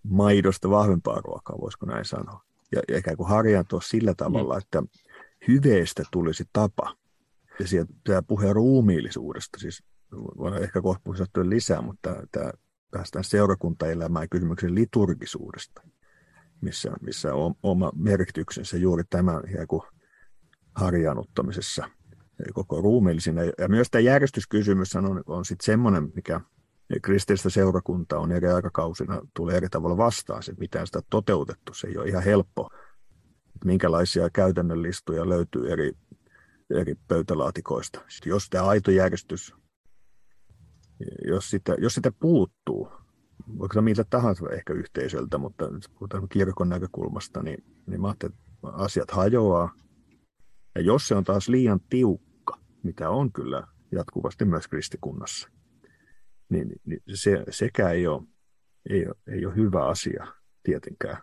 maidosta 0.03 0.71
vahvempaa 0.71 1.21
ruokaa, 1.21 1.61
voisiko 1.61 1.87
näin 1.87 2.05
sanoa. 2.05 2.45
Ja, 2.73 2.83
ja 2.89 2.99
ikään 2.99 3.17
kuin 3.17 3.29
harjaantua 3.29 3.81
sillä 3.81 4.15
tavalla, 4.15 4.55
mm. 4.55 4.59
että 4.59 4.83
hyveestä 5.49 6.03
tulisi 6.11 6.45
tapa. 6.53 6.97
Ja 7.61 7.69
sieltä 7.69 7.93
tämä 8.05 8.23
puhe 8.23 8.53
ruumiillisuudesta, 8.53 9.59
siis 9.59 9.83
voidaan 10.13 10.63
ehkä 10.63 10.83
kohta 10.83 11.03
puhua 11.05 11.49
lisää, 11.49 11.83
mutta 11.83 12.17
tämä, 12.33 12.51
päästään 12.91 13.25
seurakuntaelämään 13.25 14.29
kysymyksen 14.29 14.75
liturgisuudesta, 14.75 15.83
missä, 16.61 16.93
missä 17.01 17.35
on 17.35 17.55
oma 17.63 17.93
merkityksensä 17.97 18.77
juuri 18.77 19.03
tämän 19.11 19.43
ikään 19.51 19.67
kuin 19.67 19.83
harjaannuttamisessa 20.75 21.91
koko 22.55 22.81
ruumiillisina. 22.81 23.43
Ja 23.45 23.69
myös 23.69 23.91
tämä 23.91 24.01
järjestyskysymys 24.01 24.97
on, 24.97 25.23
on 25.27 25.45
sitten 25.45 25.65
semmoinen, 25.65 26.13
mikä 26.15 26.41
kristillistä 27.03 27.51
seurakuntaa 27.51 28.19
on 28.19 28.33
eri 28.33 28.49
aikakausina 28.49 29.21
tulee 29.35 29.57
eri 29.57 29.69
tavalla 29.69 29.97
vastaan, 29.97 30.43
se 30.43 30.53
miten 30.59 30.87
sitä 30.87 31.01
toteutettu, 31.11 31.75
se 31.75 31.87
ei 31.87 31.99
ole 31.99 32.09
ihan 32.09 32.23
helppo. 32.23 32.71
Että 33.55 33.67
minkälaisia 33.67 34.31
käytännön 34.31 34.83
listoja 34.83 35.29
löytyy 35.29 35.73
eri, 35.73 35.93
eri 36.71 36.95
pöytälaatikoista. 37.09 38.01
Sitten 38.09 38.31
jos 38.31 38.49
tämä 38.51 38.65
aito 38.65 38.91
järjestys, 38.91 39.55
jos 41.29 41.51
sitä, 41.51 41.75
jos 41.79 41.95
sitä 41.95 42.13
puuttuu, 42.21 42.89
vaikka 43.59 43.83
miltä 43.83 44.05
tahansa 44.11 44.51
ehkä 44.51 44.73
yhteisöltä, 44.73 45.39
mutta 45.39 45.65
puhutaan 45.99 46.29
kirkon 46.29 46.69
näkökulmasta, 46.69 47.43
niin, 47.43 47.65
niin 47.87 48.01
mä 48.01 48.11
että 48.11 48.31
asiat 48.63 49.11
hajoaa. 49.11 49.75
Ja 50.75 50.81
jos 50.81 51.09
se 51.09 51.15
on 51.15 51.25
taas 51.25 51.49
liian 51.49 51.81
tiukka, 51.89 52.59
mitä 52.83 53.11
on 53.11 53.33
kyllä 53.33 53.67
jatkuvasti 53.93 54.45
myös 54.45 54.69
kristikunnassa, 54.69 55.49
niin, 56.55 56.81
niin 56.87 57.03
se, 57.15 57.45
sekä 57.51 57.91
ei 57.91 58.07
ole, 58.07 58.23
ei, 58.91 59.07
ole, 59.07 59.15
ei 59.27 59.47
ole 59.47 59.57
hyvä 59.57 59.87
asia 59.87 60.27
tietenkään, 60.63 61.17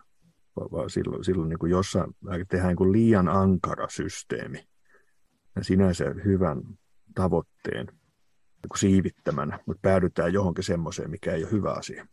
vaan, 0.56 0.70
vaan 0.72 0.90
silloin, 0.90 1.24
silloin 1.24 1.48
niin 1.48 1.58
kuin 1.58 1.70
jossain 1.70 2.16
tehdään 2.48 2.68
niin 2.68 2.76
kuin 2.76 2.92
liian 2.92 3.28
ankara 3.28 3.88
systeemi 3.88 4.68
ja 5.56 5.64
sinänsä 5.64 6.04
hyvän 6.24 6.62
tavoitteen 7.14 7.86
niin 7.86 8.68
kuin 8.68 8.78
siivittämänä, 8.78 9.58
mutta 9.66 9.80
päädytään 9.82 10.32
johonkin 10.32 10.64
semmoiseen, 10.64 11.10
mikä 11.10 11.32
ei 11.32 11.42
ole 11.44 11.52
hyvä 11.52 11.72
asia. 11.72 12.06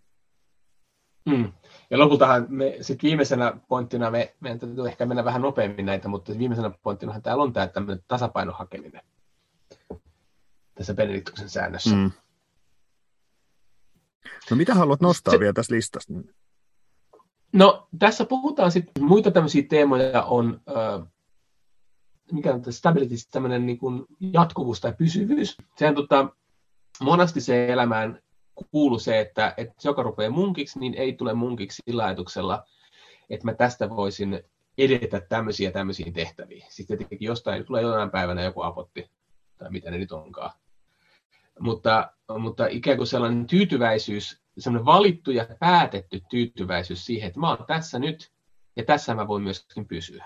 Mm. 1.25 1.53
Ja 1.89 1.99
lopultahan 1.99 2.45
me 2.49 2.77
sit 2.81 3.03
viimeisenä 3.03 3.53
pointtina, 3.67 4.11
me, 4.11 4.35
meidän 4.39 4.59
täytyy 4.59 4.87
ehkä 4.87 5.05
mennä 5.05 5.25
vähän 5.25 5.41
nopeammin 5.41 5.85
näitä, 5.85 6.07
mutta 6.07 6.37
viimeisenä 6.37 6.71
pointtina 6.83 7.21
täällä 7.21 7.43
on 7.43 7.53
tämä 7.53 7.67
tämmöinen 7.67 8.03
tasapainon 8.07 8.55
hakeminen 8.55 9.01
tässä 10.79 10.93
Benediktuksen 10.93 11.49
säännössä. 11.49 11.95
Mm. 11.95 12.11
No 14.51 14.57
mitä 14.57 14.75
haluat 14.75 15.01
nostaa 15.01 15.31
se, 15.31 15.39
vielä 15.39 15.53
tästä 15.53 15.75
listasta? 15.75 16.13
No 17.53 17.87
tässä 17.99 18.25
puhutaan 18.25 18.71
sitten, 18.71 19.03
muita 19.03 19.31
tämmöisiä 19.31 19.63
teemoja 19.69 20.23
on, 20.23 20.61
äh, 20.69 21.07
mikä 22.31 22.53
on 22.53 22.73
stability, 22.73 23.15
tämmöinen 23.31 23.65
niin 23.65 23.77
kuin 23.77 24.05
jatkuvuus 24.19 24.81
tai 24.81 24.93
pysyvyys. 24.97 25.57
Sehän 25.77 25.95
tota, 25.95 26.29
monasti 27.01 27.41
se 27.41 27.67
elämään 27.67 28.21
kuuluu 28.71 28.99
se, 28.99 29.19
että, 29.19 29.53
että 29.57 29.73
joka 29.83 30.03
rupeaa 30.03 30.31
munkiksi, 30.31 30.79
niin 30.79 30.93
ei 30.93 31.13
tule 31.13 31.33
munkiksi 31.33 31.81
sillä 31.85 32.05
ajatuksella, 32.05 32.63
että 33.29 33.45
mä 33.45 33.53
tästä 33.53 33.89
voisin 33.89 34.43
edetä 34.77 35.21
tämmöisiä 35.21 35.71
tämmöisiin 35.71 36.13
tehtäviin. 36.13 36.65
Sitten 36.69 36.97
tietenkin 36.97 37.25
jostain 37.25 37.65
tulee 37.65 37.81
jonain 37.81 38.11
päivänä 38.11 38.43
joku 38.43 38.61
apotti, 38.61 39.11
tai 39.57 39.71
mitä 39.71 39.91
ne 39.91 39.97
nyt 39.97 40.11
onkaan 40.11 40.51
mutta, 41.59 42.11
mutta 42.39 42.67
ikään 42.67 42.97
kuin 42.97 43.07
sellainen 43.07 43.47
tyytyväisyys, 43.47 44.41
sellainen 44.57 44.85
valittu 44.85 45.31
ja 45.31 45.45
päätetty 45.59 46.21
tyytyväisyys 46.29 47.05
siihen, 47.05 47.27
että 47.27 47.39
mä 47.39 47.49
oon 47.49 47.65
tässä 47.67 47.99
nyt 47.99 48.31
ja 48.75 48.85
tässä 48.85 49.15
mä 49.15 49.27
voin 49.27 49.43
myöskin 49.43 49.87
pysyä. 49.87 50.25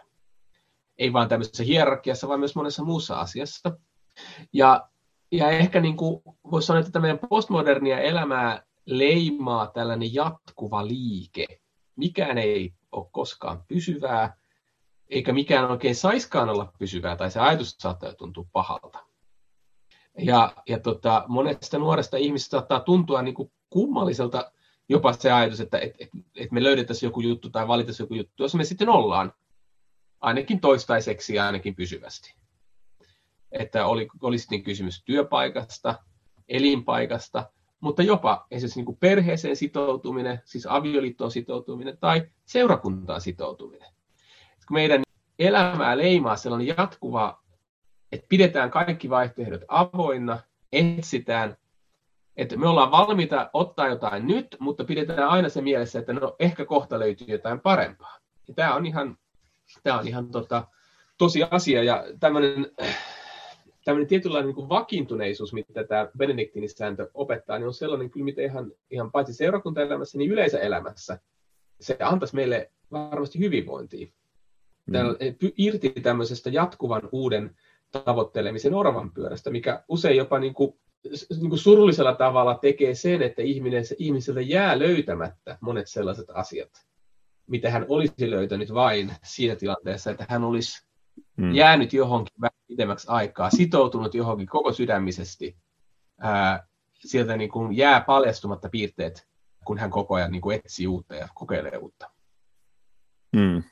Ei 0.97 1.13
vain 1.13 1.29
tämmöisessä 1.29 1.63
hierarkiassa, 1.63 2.27
vaan 2.27 2.39
myös 2.39 2.55
monessa 2.55 2.83
muussa 2.83 3.15
asiassa. 3.15 3.77
Ja, 4.53 4.89
ja 5.31 5.49
ehkä 5.49 5.81
niin 5.81 5.97
kuin 5.97 6.21
voisi 6.51 6.65
sanoa, 6.65 6.81
että 6.81 6.99
meidän 6.99 7.19
postmodernia 7.29 7.99
elämää 7.99 8.63
leimaa 8.85 9.67
tällainen 9.67 10.13
jatkuva 10.13 10.87
liike. 10.87 11.45
Mikään 11.95 12.37
ei 12.37 12.73
ole 12.91 13.07
koskaan 13.11 13.63
pysyvää, 13.67 14.37
eikä 15.09 15.33
mikään 15.33 15.71
oikein 15.71 15.95
saiskaan 15.95 16.49
olla 16.49 16.73
pysyvää, 16.79 17.15
tai 17.15 17.31
se 17.31 17.39
ajatus 17.39 17.75
saattaa 17.79 18.13
tuntua 18.13 18.45
pahalta. 18.51 19.12
Ja, 20.17 20.53
ja 20.67 20.79
tota, 20.79 21.25
monesta 21.27 21.77
nuoresta 21.77 22.17
ihmisestä 22.17 22.51
saattaa 22.51 22.79
tuntua 22.79 23.21
niin 23.21 23.35
kuin 23.35 23.51
kummalliselta 23.69 24.51
jopa 24.89 25.13
se 25.13 25.31
ajatus, 25.31 25.59
että 25.59 25.79
et, 25.79 25.95
et, 25.99 26.09
et 26.35 26.51
me 26.51 26.63
löydettäisiin 26.63 27.07
joku 27.07 27.21
juttu 27.21 27.49
tai 27.49 27.67
valitaisiin 27.67 28.03
joku 28.03 28.13
juttu, 28.13 28.43
jos 28.43 28.55
me 28.55 28.63
sitten 28.63 28.89
ollaan, 28.89 29.33
ainakin 30.21 30.59
toistaiseksi 30.59 31.35
ja 31.35 31.45
ainakin 31.45 31.75
pysyvästi. 31.75 32.35
Että 33.51 33.85
oli, 33.85 34.07
oli 34.21 34.37
sitten 34.37 34.63
kysymys 34.63 35.03
työpaikasta, 35.05 35.95
elinpaikasta, 36.47 37.49
mutta 37.79 38.03
jopa 38.03 38.47
esimerkiksi 38.51 38.79
niin 38.79 38.85
kuin 38.85 38.97
perheeseen 38.97 39.55
sitoutuminen, 39.55 40.41
siis 40.45 40.65
avioliittoon 40.65 41.31
sitoutuminen 41.31 41.97
tai 41.97 42.29
seurakuntaan 42.45 43.21
sitoutuminen. 43.21 43.93
Kun 44.67 44.75
meidän 44.75 45.01
elämää 45.39 45.97
leimaa 45.97 46.35
sellainen 46.35 46.75
jatkuva 46.77 47.42
että 48.13 48.25
pidetään 48.29 48.71
kaikki 48.71 49.09
vaihtoehdot 49.09 49.61
avoinna, 49.67 50.39
etsitään, 50.71 51.57
että 52.37 52.57
me 52.57 52.67
ollaan 52.67 52.91
valmiita 52.91 53.49
ottaa 53.53 53.87
jotain 53.87 54.27
nyt, 54.27 54.57
mutta 54.59 54.83
pidetään 54.83 55.29
aina 55.29 55.49
se 55.49 55.61
mielessä, 55.61 55.99
että 55.99 56.13
no 56.13 56.35
ehkä 56.39 56.65
kohta 56.65 56.99
löytyy 56.99 57.27
jotain 57.27 57.59
parempaa. 57.59 58.17
Ja 58.47 58.53
tämä 58.53 58.75
on 58.75 58.85
ihan, 58.85 59.17
tämä 59.83 59.99
on 59.99 60.07
ihan 60.07 60.31
tota, 60.31 60.67
tosi 61.17 61.43
asia 61.51 61.83
ja 61.83 62.05
tämmöinen, 62.19 62.71
tämmöinen 63.85 64.07
tietynlainen 64.07 64.47
niin 64.47 64.55
kuin 64.55 64.69
vakiintuneisuus, 64.69 65.53
mitä 65.53 65.83
tämä 65.83 66.07
Benediktinisääntö 66.17 67.09
opettaa, 67.13 67.59
niin 67.59 67.67
on 67.67 67.73
sellainen 67.73 68.09
kyllä, 68.09 68.25
mitä 68.25 68.41
ihan, 68.41 68.71
ihan 68.91 69.11
paitsi 69.11 69.33
seurakuntaelämässä, 69.33 70.17
niin 70.17 70.31
yleisöelämässä 70.31 71.19
se 71.79 71.97
antaisi 71.99 72.35
meille 72.35 72.71
varmasti 72.91 73.39
hyvinvointia. 73.39 74.07
Mm. 74.85 74.95
irti 75.57 75.89
tämmöisestä 75.89 76.49
jatkuvan 76.49 77.09
uuden 77.11 77.55
tavoittelemisen 77.99 78.73
orvan 78.73 79.13
pyörästä, 79.13 79.49
mikä 79.49 79.83
usein 79.87 80.17
jopa 80.17 80.39
niin 80.39 80.53
kuin, 80.53 80.79
niin 81.29 81.49
kuin 81.49 81.59
surullisella 81.59 82.15
tavalla 82.15 82.55
tekee 82.55 82.95
sen, 82.95 83.21
että 83.21 83.41
ihminen, 83.41 83.83
ihmiseltä 83.97 84.41
jää 84.41 84.79
löytämättä 84.79 85.57
monet 85.61 85.87
sellaiset 85.87 86.29
asiat, 86.33 86.69
mitä 87.47 87.69
hän 87.69 87.85
olisi 87.89 88.31
löytänyt 88.31 88.73
vain 88.73 89.11
siinä 89.23 89.55
tilanteessa, 89.55 90.11
että 90.11 90.25
hän 90.29 90.43
olisi 90.43 90.87
hmm. 91.41 91.55
jäänyt 91.55 91.93
johonkin 91.93 92.41
vähän 92.41 92.59
pidemmäksi 92.67 93.07
aikaa, 93.09 93.49
sitoutunut 93.49 94.15
johonkin 94.15 94.47
koko 94.47 94.73
sydämisesti. 94.73 95.57
Ää, 96.19 96.67
sieltä 96.93 97.37
niin 97.37 97.49
kuin 97.49 97.77
jää 97.77 98.01
paljastumatta 98.01 98.69
piirteet, 98.69 99.27
kun 99.65 99.77
hän 99.77 99.89
koko 99.89 100.15
ajan 100.15 100.31
niin 100.31 100.41
kuin 100.41 100.55
etsii 100.55 100.87
uutta 100.87 101.15
ja 101.15 101.27
kokeilee 101.35 101.77
uutta. 101.77 102.09
Mm. 103.35 103.63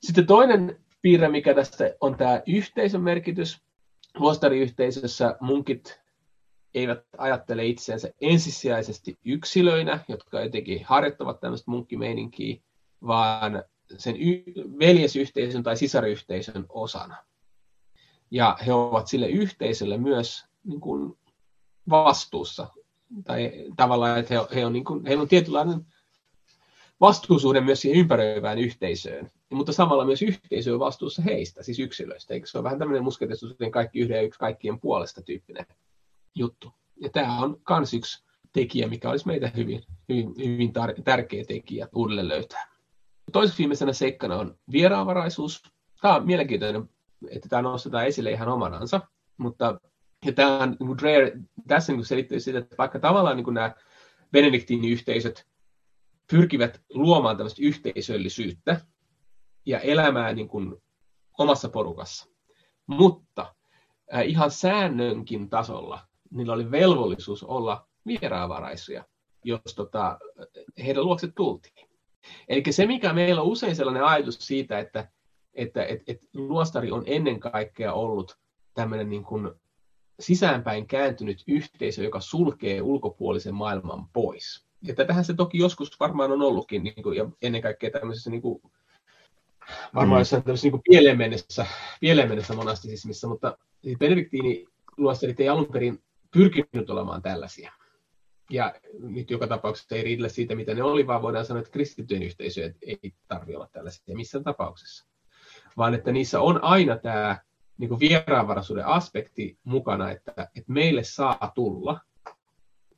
Sitten 0.00 0.26
toinen 0.26 0.80
piirre, 1.02 1.28
mikä 1.28 1.54
tästä 1.54 1.94
on 2.00 2.16
tämä 2.16 2.42
yhteisön 2.46 3.02
merkitys. 3.02 3.60
Luostariyhteisössä 4.18 5.36
munkit 5.40 6.00
eivät 6.74 7.04
ajattele 7.18 7.66
itseänsä 7.66 8.12
ensisijaisesti 8.20 9.18
yksilöinä, 9.24 10.04
jotka 10.08 10.40
jotenkin 10.40 10.84
harjoittavat 10.84 11.40
tämmöistä 11.40 11.70
munkkimeininkiä, 11.70 12.56
vaan 13.06 13.64
sen 13.98 14.16
y- 14.16 14.44
veljesyhteisön 14.78 15.62
tai 15.62 15.76
sisaryyhteisön 15.76 16.66
osana. 16.68 17.16
Ja 18.30 18.58
he 18.66 18.72
ovat 18.72 19.06
sille 19.06 19.28
yhteisölle 19.28 19.98
myös 19.98 20.44
niin 20.64 20.80
kuin 20.80 21.18
vastuussa. 21.90 22.68
Tai 23.24 23.52
tavallaan, 23.76 24.18
että 24.18 24.34
he, 24.34 24.54
he 24.54 24.66
on, 24.66 24.72
niin 24.72 24.84
kuin, 24.84 25.06
heillä 25.06 25.22
on 25.22 25.28
tietynlainen 25.28 25.86
vastuusuhde 27.00 27.60
myös 27.60 27.80
siihen 27.80 27.98
ympäröivään 27.98 28.58
yhteisöön. 28.58 29.30
Mutta 29.50 29.72
samalla 29.72 30.04
myös 30.04 30.22
yhteisö 30.22 30.72
on 30.72 30.80
vastuussa 30.80 31.22
heistä, 31.22 31.62
siis 31.62 31.78
yksilöistä. 31.78 32.34
Eikö 32.34 32.46
se 32.46 32.58
ole 32.58 32.64
vähän 32.64 32.78
tämmöinen 32.78 33.04
musketestusten 33.04 33.70
kaikki 33.70 33.98
yhden 33.98 34.16
ja 34.16 34.22
yksi 34.22 34.40
kaikkien 34.40 34.80
puolesta 34.80 35.22
tyyppinen 35.22 35.66
juttu. 36.34 36.72
Ja 36.96 37.08
tämä 37.08 37.40
on 37.40 37.60
myös 37.70 37.94
yksi 37.94 38.24
tekijä, 38.52 38.88
mikä 38.88 39.10
olisi 39.10 39.26
meitä 39.26 39.52
hyvin, 39.56 39.82
hyvin, 40.08 40.34
hyvin 40.38 40.72
tar- 40.78 41.02
tärkeä 41.02 41.44
tekijä 41.44 41.88
uudelleen 41.94 42.28
löytää. 42.28 42.68
Toiseksi 43.32 43.58
viimeisenä 43.58 43.92
seikkana 43.92 44.36
on 44.36 44.58
vieraanvaraisuus. 44.72 45.62
Tämä 46.00 46.16
on 46.16 46.26
mielenkiintoinen, 46.26 46.90
että 47.30 47.48
tämä 47.48 47.62
nostetaan 47.62 48.06
esille 48.06 48.30
ihan 48.30 48.48
omanansa, 48.48 49.00
mutta 49.36 49.80
ja 50.26 50.32
tämä 50.32 50.58
on, 50.58 50.76
niin 50.80 50.98
Dreyer 50.98 51.38
tässä 51.66 51.92
niin 51.92 52.04
selittyy 52.04 52.40
siitä, 52.40 52.58
että 52.58 52.76
vaikka 52.78 52.98
tavallaan 52.98 53.36
niin 53.36 53.54
nämä 53.54 53.74
Benediktiiniyhteisöt 54.32 55.46
pyrkivät 56.30 56.80
luomaan 56.94 57.36
tämmöistä 57.36 57.62
yhteisöllisyyttä 57.64 58.80
ja 59.66 59.80
elämää 59.80 60.32
niin 60.32 60.48
kuin 60.48 60.82
omassa 61.38 61.68
porukassa, 61.68 62.28
mutta 62.86 63.54
äh, 64.14 64.28
ihan 64.28 64.50
säännönkin 64.50 65.50
tasolla 65.50 66.00
niillä 66.30 66.52
oli 66.52 66.70
velvollisuus 66.70 67.42
olla 67.42 67.88
vieraanvaraisia, 68.06 69.04
jos 69.44 69.74
tota, 69.76 70.18
heidän 70.84 71.04
luokse 71.04 71.28
tultiin. 71.28 71.88
Eli 72.48 72.62
se, 72.70 72.86
mikä 72.86 73.12
meillä 73.12 73.42
on 73.42 73.48
usein 73.48 73.76
sellainen 73.76 74.04
ajatus 74.04 74.38
siitä, 74.40 74.78
että, 74.78 75.08
että 75.54 75.84
et, 75.84 76.02
et 76.06 76.20
luostari 76.34 76.90
on 76.90 77.02
ennen 77.06 77.40
kaikkea 77.40 77.92
ollut 77.92 78.38
tämmöinen 78.74 79.10
niin 79.10 79.24
kuin 79.24 79.50
sisäänpäin 80.20 80.86
kääntynyt 80.86 81.44
yhteisö, 81.46 82.02
joka 82.02 82.20
sulkee 82.20 82.82
ulkopuolisen 82.82 83.54
maailman 83.54 84.08
pois. 84.12 84.66
Ja 84.82 84.94
tätähän 84.94 85.24
se 85.24 85.34
toki 85.34 85.58
joskus 85.58 86.00
varmaan 86.00 86.32
on 86.32 86.42
ollutkin, 86.42 86.82
niin 86.82 87.02
kuin, 87.02 87.16
ja 87.16 87.30
ennen 87.42 87.62
kaikkea 87.62 87.90
tämmöisessä 87.90 88.30
niin 88.30 88.42
kuin, 88.42 88.62
varmaan 89.94 90.18
mm. 90.18 90.20
jossain 90.20 90.42
tämmöisessä 90.42 90.68
niin 90.68 90.82
pieleen 90.90 91.18
mennessä, 91.18 91.66
pieleen 92.00 92.28
mennessä 92.28 92.54
monastisismissa, 92.54 93.28
mutta 93.28 93.58
benediktiini 93.98 94.66
luostarit 94.96 95.40
ei 95.40 95.48
alun 95.48 95.66
perin 95.72 96.02
pyrkinyt 96.30 96.90
olemaan 96.90 97.22
tällaisia. 97.22 97.72
Ja 98.50 98.74
nyt 98.98 99.30
joka 99.30 99.46
tapauksessa 99.46 99.94
ei 99.94 100.02
riidellä 100.02 100.28
siitä, 100.28 100.54
mitä 100.54 100.74
ne 100.74 100.82
oli, 100.82 101.06
vaan 101.06 101.22
voidaan 101.22 101.44
sanoa, 101.44 101.60
että 101.60 101.72
kristittyjen 101.72 102.22
yhteisöjä 102.22 102.74
ei 102.82 103.14
tarvitse 103.28 103.56
olla 103.56 103.68
tällaisia 103.72 104.16
missään 104.16 104.44
tapauksessa. 104.44 105.06
Vaan 105.76 105.94
että 105.94 106.12
niissä 106.12 106.40
on 106.40 106.64
aina 106.64 106.96
tämä 106.96 107.38
niin 107.78 108.00
vieraanvaraisuuden 108.00 108.86
aspekti 108.86 109.58
mukana, 109.64 110.10
että, 110.10 110.32
että 110.38 110.72
meille 110.72 111.04
saa 111.04 111.52
tulla, 111.54 112.00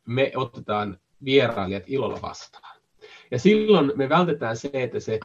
me 0.07 0.33
otetaan 0.37 0.99
vierailijat 1.25 1.85
ilolla 1.87 2.23
vastaan. 2.23 2.81
Ja 3.31 3.39
silloin 3.39 3.93
me 3.97 4.09
vältetään 4.09 4.57
se, 4.57 4.71
että 4.73 5.01
se 5.01 5.21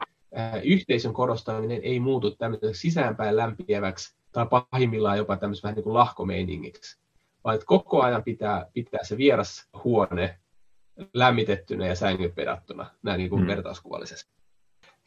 yhteisön 0.63 1.13
korostaminen 1.13 1.81
ei 1.83 1.99
muutu 1.99 2.31
tämmöiseksi 2.31 2.81
sisäänpäin 2.81 3.35
lämpiäväksi 3.35 4.15
tai 4.31 4.45
pahimmillaan 4.71 5.17
jopa 5.17 5.37
tämmöiseksi 5.37 5.63
vähän 5.63 5.75
niin 5.75 5.83
kuin 5.83 5.93
lahkomeiningiksi, 5.93 6.99
vaan 7.43 7.55
että 7.55 7.65
koko 7.65 8.01
ajan 8.01 8.23
pitää, 8.23 8.65
pitää 8.73 9.03
se 9.03 9.17
vieras 9.17 9.67
huone 9.83 10.39
lämmitettynä 11.13 11.87
ja 11.87 11.95
sängyt 11.95 12.35
pedattuna, 12.35 12.85
näin 13.03 13.17
niin 13.17 13.29
kuin 13.29 13.41
mm. 13.41 13.47
vertauskuvallisesti. 13.47 14.31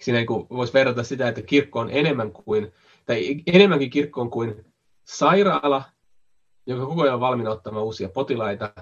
Siinä 0.00 0.18
niin 0.18 0.26
kuin 0.26 0.46
voisi 0.50 0.72
verrata 0.72 1.02
sitä, 1.02 1.28
että 1.28 1.42
kirkko 1.42 1.80
on 1.80 1.90
enemmän 1.90 2.32
kuin, 2.32 2.72
tai 3.06 3.42
enemmänkin 3.46 3.90
kirkko 3.90 4.20
on 4.20 4.30
kuin 4.30 4.64
sairaala, 5.04 5.82
joka 6.66 6.86
koko 6.86 7.02
ajan 7.02 7.14
on 7.14 7.20
valmiina 7.20 7.50
ottamaan 7.50 7.84
uusia 7.84 8.08
potilaita, 8.08 8.72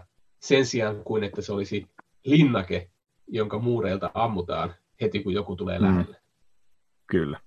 sen 0.41 0.67
sijaan 0.67 1.05
kuin 1.05 1.25
että 1.25 1.43
se 1.43 1.53
olisi 1.53 1.87
linnake, 2.25 2.91
jonka 3.27 3.59
muureilta 3.59 4.11
ammutaan 4.15 4.75
heti, 5.01 5.23
kun 5.23 5.33
joku 5.33 5.57
tulee 5.57 5.79
mm. 5.79 5.85
lähelle. 5.85 6.18
Kyllä. 7.09 7.41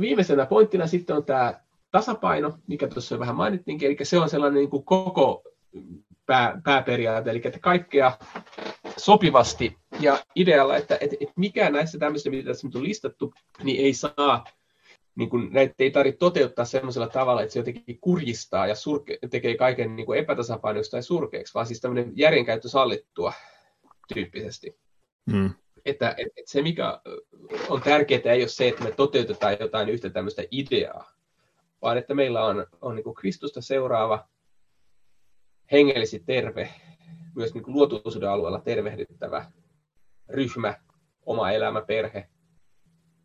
Viimeisenä 0.00 0.46
pointtina 0.46 0.86
sitten 0.86 1.16
on 1.16 1.24
tämä 1.24 1.60
tasapaino, 1.90 2.58
mikä 2.66 2.88
tuossa 2.88 3.14
jo 3.14 3.18
vähän 3.18 3.36
mainittiinkin, 3.36 3.86
eli 3.86 3.96
se 4.02 4.18
on 4.18 4.28
sellainen 4.28 4.58
niin 4.58 4.70
kuin 4.70 4.84
koko 4.84 5.42
pää, 6.26 6.60
pääperiaate, 6.64 7.30
eli 7.30 7.40
että 7.44 7.58
kaikkea 7.58 8.12
sopivasti 8.96 9.76
ja 10.00 10.18
idealla, 10.34 10.76
että, 10.76 10.98
että, 11.00 11.16
että 11.20 11.34
mikään 11.36 11.72
näistä 11.72 11.98
tämmöistä, 11.98 12.30
mitä 12.30 12.48
tässä 12.48 12.66
nyt 12.66 12.76
on 12.76 12.84
listattu, 12.84 13.34
niin 13.62 13.84
ei 13.84 13.94
saa, 13.94 14.44
niin 15.14 15.30
kuin, 15.30 15.52
näitä 15.52 15.74
ei 15.78 15.90
tarvitse 15.90 16.18
toteuttaa 16.18 16.64
sellaisella 16.64 17.08
tavalla, 17.08 17.42
että 17.42 17.52
se 17.52 17.58
jotenkin 17.58 18.00
kurjistaa 18.00 18.66
ja 18.66 18.74
surke, 18.74 19.18
tekee 19.30 19.56
kaiken 19.56 19.96
niin 19.96 20.06
kuin 20.06 20.18
epätasapainoksi 20.18 20.90
tai 20.90 21.02
surkeaksi, 21.02 21.54
vaan 21.54 21.66
siis 21.66 21.80
tämmöinen 21.80 22.12
järjenkäyttö 22.16 22.68
sallittua 22.68 23.32
tyyppisesti. 24.14 24.78
Mm. 25.26 25.50
Että, 25.86 26.10
että, 26.10 26.22
että 26.36 26.50
se, 26.50 26.62
mikä 26.62 27.00
on 27.68 27.82
tärkeää, 27.82 28.32
ei 28.32 28.42
ole 28.42 28.48
se, 28.48 28.68
että 28.68 28.84
me 28.84 28.90
toteutetaan 28.90 29.56
jotain 29.60 29.88
yhtä 29.88 30.10
tämmöistä 30.10 30.42
ideaa, 30.50 31.12
vaan 31.82 31.98
että 31.98 32.14
meillä 32.14 32.44
on, 32.44 32.66
on 32.80 32.96
niin 32.96 33.04
kuin 33.04 33.14
Kristusta 33.14 33.60
seuraava, 33.60 34.28
hengellisesti 35.72 36.22
terve, 36.26 36.70
myös 37.34 37.54
niin 37.54 37.64
kuin 37.64 37.74
luotuisuuden 37.74 38.30
alueella 38.30 38.60
tervehdyttävä 38.60 39.50
ryhmä, 40.28 40.74
oma 41.26 41.50
elämä, 41.50 41.82
perhe. 41.82 42.28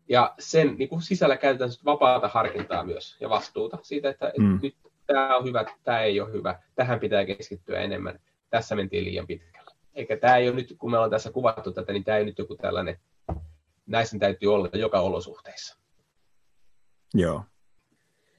Ja 0.08 0.34
sen 0.38 0.74
niin 0.78 0.88
kuin 0.88 1.02
sisällä 1.02 1.36
käytetään 1.36 1.70
vapaata 1.84 2.28
harkintaa 2.28 2.84
myös 2.84 3.16
ja 3.20 3.28
vastuuta 3.28 3.78
siitä, 3.82 4.10
että 4.10 4.32
mm. 4.38 4.58
nyt 4.62 4.76
tämä 5.06 5.36
on 5.36 5.44
hyvä, 5.44 5.64
tämä 5.84 6.00
ei 6.00 6.20
ole 6.20 6.32
hyvä, 6.32 6.62
tähän 6.74 7.00
pitää 7.00 7.24
keskittyä 7.24 7.80
enemmän, 7.80 8.20
tässä 8.50 8.76
mentiin 8.76 9.04
liian 9.04 9.26
pitkälle. 9.26 9.61
Eikä 9.94 10.16
tämä 10.16 10.36
ei 10.36 10.48
ole 10.48 10.56
nyt, 10.56 10.74
kun 10.78 10.90
me 10.90 10.96
ollaan 10.96 11.10
tässä 11.10 11.32
kuvattu 11.32 11.72
tätä, 11.72 11.92
niin 11.92 12.04
tämä 12.04 12.18
ei 12.18 12.24
nyt 12.24 12.38
joku 12.38 12.56
tällainen, 12.56 12.98
näissä 13.86 14.18
täytyy 14.18 14.54
olla 14.54 14.68
joka 14.72 15.00
olosuhteissa. 15.00 15.78
Joo. 17.14 17.44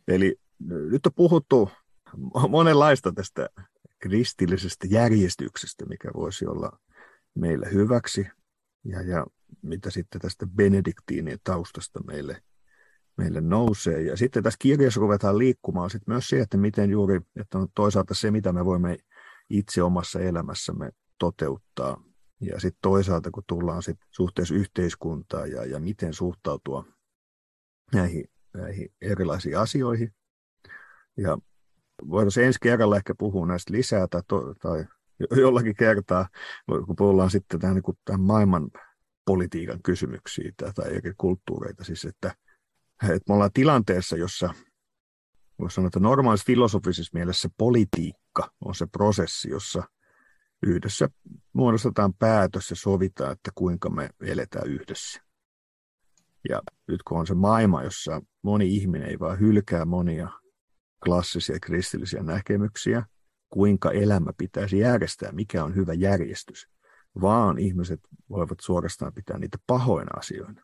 Eli 0.07 0.35
nyt 0.59 1.05
on 1.05 1.13
puhuttu 1.15 1.69
monenlaista 2.49 3.11
tästä 3.11 3.49
kristillisestä 3.99 4.87
järjestyksestä, 4.89 5.85
mikä 5.85 6.09
voisi 6.15 6.45
olla 6.45 6.79
meille 7.35 7.73
hyväksi, 7.73 8.27
ja, 8.85 9.01
ja 9.01 9.25
mitä 9.61 9.89
sitten 9.89 10.21
tästä 10.21 10.47
benediktiinien 10.47 11.39
taustasta 11.43 12.03
meille, 12.03 12.41
meille 13.17 13.41
nousee. 13.41 14.01
Ja 14.01 14.17
sitten 14.17 14.43
tässä 14.43 14.57
kirjassa 14.61 14.99
ruvetaan 15.01 15.37
liikkumaan 15.37 15.89
sitten 15.89 16.13
myös 16.13 16.27
se, 16.27 16.39
että 16.39 16.57
miten 16.57 16.89
juuri, 16.89 17.21
että 17.35 17.57
on 17.57 17.67
toisaalta 17.75 18.13
se, 18.13 18.31
mitä 18.31 18.53
me 18.53 18.65
voimme 18.65 18.97
itse 19.49 19.83
omassa 19.83 20.19
elämässämme 20.19 20.91
toteuttaa, 21.19 22.03
ja 22.41 22.59
sitten 22.59 22.81
toisaalta, 22.81 23.31
kun 23.31 23.43
tullaan 23.47 23.83
sitten 23.83 24.07
suhteessa 24.11 24.55
yhteiskuntaan 24.55 25.51
ja, 25.51 25.65
ja 25.65 25.79
miten 25.79 26.13
suhtautua 26.13 26.85
näihin 27.93 28.25
näihin 28.53 28.89
erilaisiin 29.01 29.57
asioihin. 29.57 30.13
Ja 31.17 31.37
voitaisiin 32.09 32.45
ensi 32.45 32.59
kerralla 32.61 32.97
ehkä 32.97 33.15
puhua 33.17 33.45
näistä 33.45 33.73
lisää 33.73 34.07
tai, 34.07 34.21
to, 34.27 34.53
tai 34.53 34.85
jollakin 35.41 35.75
kertaa, 35.75 36.29
kun 36.85 36.95
puhutaan 36.95 37.31
sitten 37.31 37.59
tähän, 37.59 37.75
niin 37.75 37.97
tähän 38.05 38.21
maailman 38.21 38.71
politiikan 39.25 39.81
kysymyksiin 39.83 40.53
tai 40.75 40.95
eri 40.95 41.13
kulttuureita. 41.17 41.83
Siis 41.83 42.05
että, 42.05 42.35
että 43.03 43.23
me 43.27 43.33
ollaan 43.33 43.53
tilanteessa, 43.53 44.17
jossa 44.17 44.53
voisi 45.59 45.75
sanoa, 45.75 45.87
että 45.87 45.99
normaalissa 45.99 46.45
filosofisessa 46.45 47.11
mielessä 47.13 47.49
politiikka 47.57 48.51
on 48.65 48.75
se 48.75 48.85
prosessi, 48.85 49.49
jossa 49.49 49.83
yhdessä 50.63 51.09
muodostetaan 51.53 52.13
päätös 52.13 52.69
ja 52.69 52.75
sovitaan, 52.75 53.31
että 53.31 53.51
kuinka 53.55 53.89
me 53.89 54.09
eletään 54.21 54.67
yhdessä. 54.67 55.21
Ja 56.49 56.61
nyt 56.87 57.03
kun 57.03 57.19
on 57.19 57.27
se 57.27 57.33
maailma, 57.33 57.83
jossa 57.83 58.21
moni 58.41 58.75
ihminen 58.75 59.09
ei 59.09 59.19
vaan 59.19 59.39
hylkää 59.39 59.85
monia 59.85 60.29
klassisia 61.03 61.59
kristillisiä 61.59 62.23
näkemyksiä, 62.23 63.05
kuinka 63.49 63.91
elämä 63.91 64.31
pitäisi 64.37 64.79
järjestää, 64.79 65.31
mikä 65.31 65.63
on 65.63 65.75
hyvä 65.75 65.93
järjestys, 65.93 66.67
vaan 67.21 67.59
ihmiset 67.59 67.99
voivat 68.29 68.59
suorastaan 68.61 69.13
pitää 69.13 69.37
niitä 69.37 69.57
pahoina 69.67 70.19
asioina. 70.19 70.63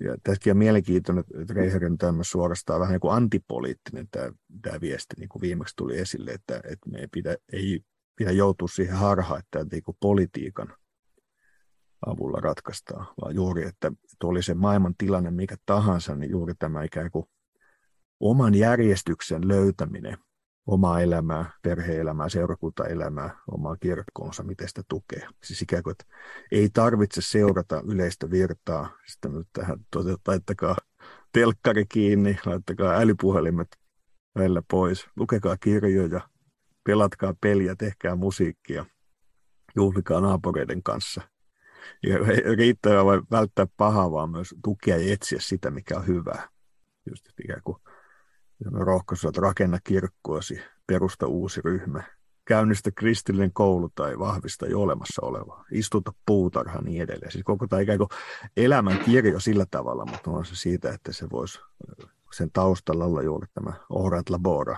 Ja 0.00 0.16
tässäkin 0.22 0.50
on 0.50 0.56
mielenkiintoinen, 0.56 1.24
että 1.40 1.54
Reiherin 1.54 1.98
tämä 1.98 2.22
suorastaan 2.22 2.80
vähän 2.80 2.92
niin 2.92 3.00
kuin 3.00 3.14
antipoliittinen 3.14 4.08
tämä, 4.10 4.32
tämä 4.62 4.80
viesti, 4.80 5.14
niin 5.18 5.28
kuin 5.28 5.42
viimeksi 5.42 5.76
tuli 5.76 5.98
esille, 5.98 6.30
että, 6.30 6.56
että 6.56 6.90
me 6.90 6.98
ei 6.98 7.08
pidä, 7.12 7.36
ei 7.52 7.80
pidä 8.18 8.30
joutua 8.30 8.68
siihen 8.68 8.96
harhaan, 8.96 9.38
että 9.38 9.66
niin 9.72 9.82
kuin 9.82 9.96
politiikan 10.00 10.74
avulla 12.06 12.40
ratkaistaan, 12.40 13.06
vaan 13.20 13.34
juuri, 13.34 13.66
että, 13.66 13.88
että 13.88 14.26
oli 14.26 14.42
se 14.42 14.54
maailman 14.54 14.94
tilanne 14.98 15.30
mikä 15.30 15.56
tahansa, 15.66 16.14
niin 16.14 16.30
juuri 16.30 16.54
tämä 16.58 16.82
ikään 16.82 17.10
kuin 17.10 17.24
oman 18.20 18.54
järjestyksen 18.54 19.48
löytäminen, 19.48 20.18
omaa 20.66 21.00
elämää, 21.00 21.50
perhe-elämää, 21.62 22.28
seurakuntaelämää, 22.28 23.38
omaa 23.52 23.76
kirkkoonsa, 23.76 24.42
miten 24.42 24.68
sitä 24.68 24.82
tukee. 24.88 25.28
Siis 25.44 25.62
ikään 25.62 25.82
kuin, 25.82 25.92
että 25.92 26.04
ei 26.52 26.68
tarvitse 26.72 27.20
seurata 27.20 27.82
yleistä 27.86 28.30
virtaa, 28.30 28.96
sitten 29.06 29.32
nyt 29.32 29.48
tähän 29.52 29.78
laittakaa 30.26 30.76
telkkari 31.32 31.84
kiinni, 31.86 32.38
laittakaa 32.46 32.94
älypuhelimet 32.94 33.68
välillä 34.38 34.62
pois, 34.70 35.06
lukekaa 35.16 35.56
kirjoja, 35.56 36.20
pelatkaa 36.88 37.34
peliä, 37.40 37.74
tehkää 37.76 38.16
musiikkia, 38.16 38.86
juhlikaa 39.76 40.20
naapureiden 40.20 40.82
kanssa. 40.82 41.20
Ja 42.02 42.18
riittää 42.56 43.04
vain 43.04 43.22
välttää 43.30 43.66
pahaa, 43.76 44.10
vaan 44.10 44.30
myös 44.30 44.54
tukea 44.64 44.96
ja 44.96 45.12
etsiä 45.12 45.38
sitä, 45.40 45.70
mikä 45.70 45.96
on 45.96 46.06
hyvää. 46.06 46.48
Just 47.10 47.28
ikään 47.44 47.62
kuin 47.64 47.78
rohkaisua, 48.72 49.28
että 49.28 49.40
rakenna 49.40 49.78
kirkkoasi, 49.84 50.60
perusta 50.86 51.26
uusi 51.26 51.60
ryhmä, 51.64 52.02
käynnistä 52.44 52.90
kristillinen 52.90 53.52
koulu 53.52 53.88
tai 53.94 54.18
vahvista 54.18 54.66
jo 54.66 54.80
olemassa 54.80 55.22
olevaa, 55.26 55.64
istuta 55.72 56.12
puutarha 56.26 56.80
niin 56.80 57.02
edelleen. 57.02 57.32
Siis 57.32 57.44
koko 57.44 57.66
tämä 57.66 57.82
ikään 57.82 57.98
kuin 57.98 58.08
elämän 58.56 58.98
kirjo 58.98 59.40
sillä 59.40 59.66
tavalla, 59.70 60.06
mutta 60.06 60.30
on 60.30 60.46
se 60.46 60.56
siitä, 60.56 60.92
että 60.92 61.12
se 61.12 61.26
voisi 61.30 61.60
sen 62.32 62.50
taustalla 62.52 63.04
olla 63.04 63.22
juuri 63.22 63.46
tämä 63.54 63.72
Orat 63.88 64.30
Labora, 64.30 64.76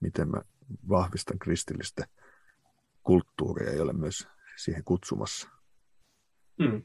miten 0.00 0.30
mä 0.30 0.40
vahvistan 0.88 1.38
kristillistä 1.38 2.06
kulttuuria 3.02 3.74
ja 3.74 3.82
olen 3.82 3.96
myös 3.96 4.28
siihen 4.56 4.84
kutsumassa. 4.84 5.48
Hmm. 6.62 6.82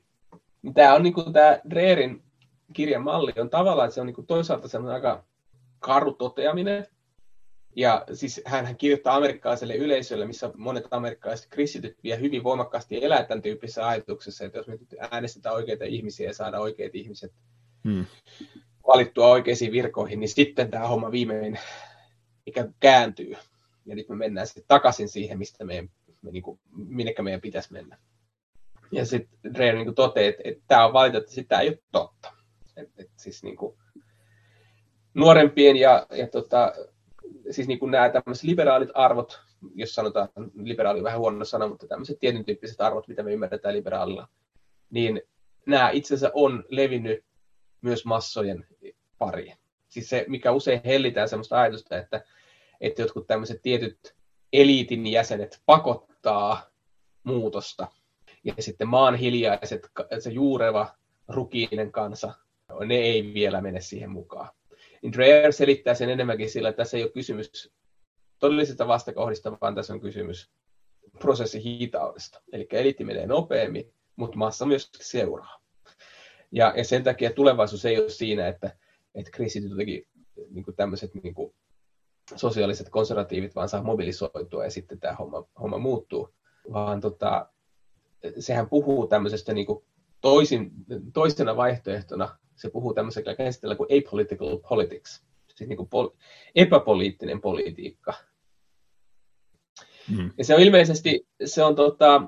Tämä 0.73 0.93
on 0.93 1.03
niin 1.03 1.13
kuin 1.13 1.33
tämä 1.33 1.59
Dreerin 1.69 2.23
kirjan 2.73 3.03
malli 3.03 3.33
on 3.37 3.49
tavallaan, 3.49 3.85
että 3.85 3.95
se 3.95 4.01
on 4.01 4.07
niin 4.07 4.15
kuin 4.15 4.27
toisaalta 4.27 4.67
semmoinen 4.67 4.95
aika 4.95 5.23
karu 5.79 6.13
toteaminen. 6.13 6.87
Ja 7.75 8.05
siis 8.13 8.41
hän 8.45 8.77
kirjoittaa 8.77 9.15
amerikkalaiselle 9.15 9.75
yleisölle, 9.75 10.25
missä 10.25 10.51
monet 10.57 10.87
amerikkalaiset 10.91 11.47
kristityt 11.49 12.03
vie 12.03 12.19
hyvin 12.19 12.43
voimakkaasti 12.43 13.03
elää 13.03 13.23
tämän 13.23 13.41
tyyppisessä 13.41 13.87
ajatuksessa, 13.87 14.45
että 14.45 14.57
jos 14.57 14.67
me 14.67 14.77
äänestetään 15.11 15.55
oikeita 15.55 15.85
ihmisiä 15.85 16.27
ja 16.27 16.33
saada 16.33 16.59
oikeat 16.59 16.95
ihmiset 16.95 17.33
hmm. 17.83 18.05
valittua 18.87 19.27
oikeisiin 19.27 19.71
virkoihin, 19.71 20.19
niin 20.19 20.29
sitten 20.29 20.71
tämä 20.71 20.87
homma 20.87 21.11
viimein 21.11 21.59
ikään 22.45 22.67
kuin 22.67 22.75
kääntyy. 22.79 23.35
Ja 23.89 23.95
nyt 23.95 24.09
me 24.09 24.15
mennään 24.15 24.47
sitten 24.47 24.63
takaisin 24.67 25.09
siihen, 25.09 25.37
mistä 25.37 25.65
meidän, 25.65 25.89
me 26.21 26.31
niin 26.31 26.43
kuin, 26.43 26.59
minnekä 26.71 27.23
meidän 27.23 27.41
pitäisi 27.41 27.73
mennä. 27.73 27.97
Ja 28.91 29.05
sitten 29.05 29.53
Dreyer 29.53 29.75
niin 29.75 29.95
toteaa, 29.95 30.29
että, 30.29 30.41
että 30.45 30.63
tämä 30.67 30.85
on 30.85 30.93
valitettavasti 30.93 31.43
tämä 31.43 31.61
ei 31.61 31.67
ole 31.67 31.79
totta. 31.91 32.33
Et, 32.77 32.89
et, 32.97 33.09
siis 33.17 33.43
niin 33.43 33.57
kuin, 33.57 33.77
nuorempien 35.13 35.77
ja, 35.77 36.07
ja 36.09 36.27
tota, 36.27 36.73
siis 37.51 37.67
niin 37.67 37.79
kuin 37.79 37.91
nämä 37.91 38.09
tämmöiset 38.09 38.43
liberaalit 38.43 38.89
arvot, 38.93 39.41
jos 39.75 39.95
sanotaan, 39.95 40.29
liberaali 40.55 40.99
on 40.99 41.03
vähän 41.03 41.19
huono 41.19 41.45
sana, 41.45 41.67
mutta 41.67 41.87
tämmöiset 41.87 42.19
tietyn 42.19 42.45
tyyppiset 42.45 42.81
arvot, 42.81 43.07
mitä 43.07 43.23
me 43.23 43.33
ymmärretään 43.33 43.75
liberaalilla, 43.75 44.27
niin 44.89 45.21
nämä 45.65 45.89
itse 45.89 46.13
asiassa 46.13 46.31
on 46.33 46.63
levinnyt 46.69 47.25
myös 47.81 48.05
massojen 48.05 48.67
pariin. 49.17 49.57
Siis 49.89 50.09
se, 50.09 50.25
mikä 50.27 50.51
usein 50.51 50.81
hellitään 50.85 51.29
semmoista 51.29 51.61
ajatusta, 51.61 51.97
että, 51.97 52.21
että 52.81 53.01
jotkut 53.01 53.27
tämmöiset 53.27 53.61
tietyt 53.61 54.15
eliitin 54.53 55.07
jäsenet 55.07 55.61
pakottaa 55.65 56.69
muutosta. 57.23 57.87
Ja 58.43 58.53
sitten 58.59 58.87
maan 58.87 59.15
hiljaiset, 59.15 59.87
se 60.19 60.29
juureva 60.29 60.95
rukiinen 61.27 61.91
kansa, 61.91 62.33
ne 62.85 62.95
ei 62.95 63.33
vielä 63.33 63.61
mene 63.61 63.81
siihen 63.81 64.09
mukaan. 64.09 64.49
Niin 65.01 65.13
Dreyer 65.13 65.53
selittää 65.53 65.93
sen 65.93 66.09
enemmänkin 66.09 66.49
sillä, 66.49 66.69
että 66.69 66.77
tässä 66.77 66.97
ei 66.97 67.03
ole 67.03 67.11
kysymys 67.11 67.71
todellisesta 68.39 68.87
vastakohdista, 68.87 69.57
vaan 69.61 69.75
tässä 69.75 69.93
on 69.93 70.01
kysymys 70.01 70.51
prosessin 71.19 71.61
hitaudesta. 71.61 72.41
Eli 72.51 72.67
eliitti 72.71 73.05
menee 73.05 73.27
nopeammin, 73.27 73.93
mutta 74.15 74.37
massa 74.37 74.65
myös 74.65 74.89
seuraa. 75.01 75.59
Ja, 76.51 76.73
ja 76.77 76.83
sen 76.83 77.03
takia 77.03 77.33
tulevaisuus 77.33 77.85
ei 77.85 77.99
ole 77.99 78.09
siinä, 78.09 78.47
että, 78.47 78.77
että 79.15 79.31
kristityt 79.31 79.69
jotenkin 79.69 80.07
niin 80.49 80.63
kuin 80.63 80.75
tämmöiset 80.75 81.11
niin 81.23 81.33
kuin 81.33 81.55
sosiaaliset 82.35 82.89
konservatiivit 82.89 83.55
vaan 83.55 83.69
saa 83.69 83.83
mobilisoitua 83.83 84.63
ja 84.63 84.71
sitten 84.71 84.99
tämä 84.99 85.15
homma, 85.15 85.47
homma 85.61 85.77
muuttuu, 85.77 86.33
vaan 86.73 87.01
tota, 87.01 87.49
sehän 88.39 88.69
puhuu 88.69 89.07
tämmöisestä 89.07 89.53
niin 89.53 89.65
kuin 89.65 89.85
toisin, 90.21 90.71
toisena 91.13 91.55
vaihtoehtona 91.55 92.37
se 92.55 92.69
puhuu 92.69 92.93
tämmöisellä 92.93 93.35
käsitteellä 93.35 93.75
kuin 93.75 93.89
apolitical 93.97 94.57
politics, 94.69 95.23
siis 95.55 95.69
niin 95.69 95.77
kuin 95.77 95.89
pol- 95.89 96.17
epäpoliittinen 96.55 97.41
politiikka. 97.41 98.13
Mm. 100.17 100.31
Ja 100.37 100.45
se 100.45 100.55
on 100.55 100.61
ilmeisesti, 100.61 101.27
se 101.45 101.63
on 101.63 101.75
tota, 101.75 102.21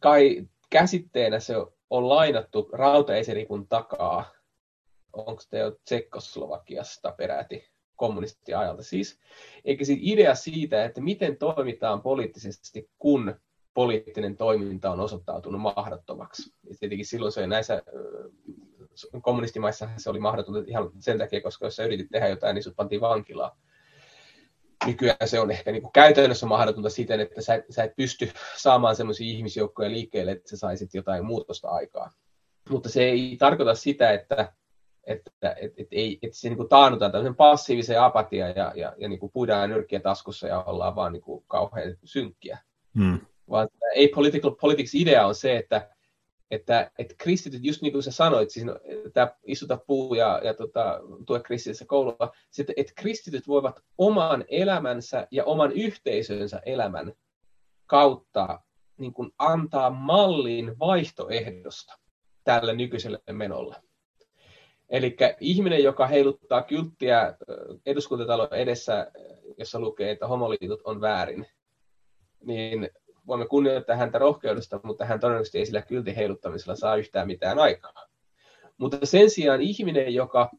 kai 0.00 0.48
käsitteenä 0.70 1.40
se 1.40 1.54
on 1.90 2.08
lainattu 2.08 2.68
rautaesiripun 2.72 3.68
takaa, 3.68 4.32
onko 5.12 5.42
se 5.50 5.58
jo 5.58 5.70
Tsekkoslovakiasta 5.70 7.12
peräti 7.12 7.68
kommunistiajalta 7.98 8.82
siis. 8.82 9.18
Eikä 9.64 9.84
siis 9.84 9.98
idea 10.02 10.34
siitä, 10.34 10.84
että 10.84 11.00
miten 11.00 11.36
toimitaan 11.36 12.02
poliittisesti, 12.02 12.90
kun 12.98 13.34
poliittinen 13.74 14.36
toiminta 14.36 14.90
on 14.90 15.00
osoittautunut 15.00 15.60
mahdottomaksi. 15.60 16.54
Ja 16.68 16.74
tietenkin 16.80 17.06
silloin 17.06 17.32
se 17.32 17.46
näissä 17.46 17.82
kommunistimaissa 19.22 19.88
se 19.96 20.10
oli 20.10 20.20
mahdotonta 20.20 20.60
ihan 20.66 20.90
sen 20.98 21.18
takia, 21.18 21.40
koska 21.40 21.66
jos 21.66 21.76
sä 21.76 21.84
yritit 21.84 22.08
tehdä 22.10 22.28
jotain, 22.28 22.54
niin 22.54 22.62
sut 22.62 22.76
pantiin 22.76 23.00
vankilaan. 23.00 23.56
Nykyään 24.86 25.28
se 25.28 25.40
on 25.40 25.50
ehkä 25.50 25.72
niin 25.72 25.82
kuin 25.82 25.92
käytännössä 25.92 26.46
mahdotonta 26.46 26.90
siten, 26.90 27.20
että 27.20 27.40
sä, 27.42 27.62
sä 27.70 27.84
et 27.84 27.96
pysty 27.96 28.30
saamaan 28.56 28.96
sellaisia 28.96 29.26
ihmisjoukkoja 29.26 29.90
liikkeelle, 29.90 30.32
että 30.32 30.48
sä 30.48 30.56
saisit 30.56 30.94
jotain 30.94 31.24
muutosta 31.24 31.68
aikaa. 31.68 32.12
Mutta 32.70 32.88
se 32.88 33.02
ei 33.02 33.36
tarkoita 33.38 33.74
sitä, 33.74 34.10
että, 34.10 34.52
että, 35.08 35.30
että, 35.40 35.54
että, 35.76 35.96
ei, 35.96 36.18
että 36.22 36.36
se 36.36 36.48
niin 36.48 36.68
taannutaan 36.68 37.12
tämmöisen 37.12 37.34
passiivisen 37.34 38.00
apatia 38.00 38.48
ja, 38.48 38.72
ja, 38.76 38.94
ja 38.98 39.08
niin 39.08 39.20
kuin 39.20 39.32
puidaan 39.32 39.70
nyrkkiä 39.70 40.00
taskussa 40.00 40.46
ja 40.46 40.62
ollaan 40.62 40.96
vaan 40.96 41.12
niin 41.12 41.22
kuin 41.22 41.44
kauhean 41.46 41.96
synkkiä. 42.04 42.58
Hmm. 42.98 43.20
Vaan 43.50 43.68
ei 43.94 44.08
political 44.08 44.50
politics 44.50 44.94
idea 44.94 45.26
on 45.26 45.34
se, 45.34 45.56
että 45.56 45.90
että, 46.50 46.90
että 46.98 47.14
kristityt, 47.18 47.64
just 47.64 47.82
niin 47.82 47.92
kuin 47.92 48.02
sä 48.02 48.10
sanoit, 48.10 48.50
siis 48.50 48.66
no, 48.66 48.80
tämä 49.12 49.32
istuta 49.44 49.78
puu 49.86 50.14
ja, 50.14 50.40
ja 50.44 50.54
tota, 50.54 51.00
tue 51.26 51.40
kristillistä 51.40 51.84
koulua, 51.84 52.32
että, 52.58 52.72
että 52.76 52.92
kristityt 52.96 53.48
voivat 53.48 53.80
oman 53.98 54.44
elämänsä 54.48 55.26
ja 55.30 55.44
oman 55.44 55.72
yhteisönsä 55.72 56.62
elämän 56.66 57.12
kautta 57.86 58.60
niin 58.98 59.12
kuin 59.12 59.30
antaa 59.38 59.90
mallin 59.90 60.78
vaihtoehdosta 60.78 61.98
tälle 62.44 62.74
nykyiselle 62.74 63.22
menolle. 63.32 63.76
Eli 64.90 65.16
ihminen, 65.40 65.82
joka 65.82 66.06
heiluttaa 66.06 66.62
kylttiä 66.62 67.34
eduskuntatalon 67.86 68.54
edessä, 68.54 69.10
jossa 69.58 69.80
lukee, 69.80 70.10
että 70.10 70.26
homoliitot 70.26 70.80
on 70.84 71.00
väärin, 71.00 71.46
niin 72.44 72.90
voimme 73.26 73.46
kunnioittaa 73.46 73.96
häntä 73.96 74.18
rohkeudesta, 74.18 74.80
mutta 74.82 75.04
hän 75.04 75.20
todennäköisesti 75.20 75.58
ei 75.58 75.66
sillä 75.66 75.82
kyltin 75.82 76.14
heiluttamisella 76.14 76.76
saa 76.76 76.96
yhtään 76.96 77.26
mitään 77.26 77.58
aikaa. 77.58 78.08
Mutta 78.78 79.06
sen 79.06 79.30
sijaan 79.30 79.60
ihminen, 79.60 80.14
joka, 80.14 80.50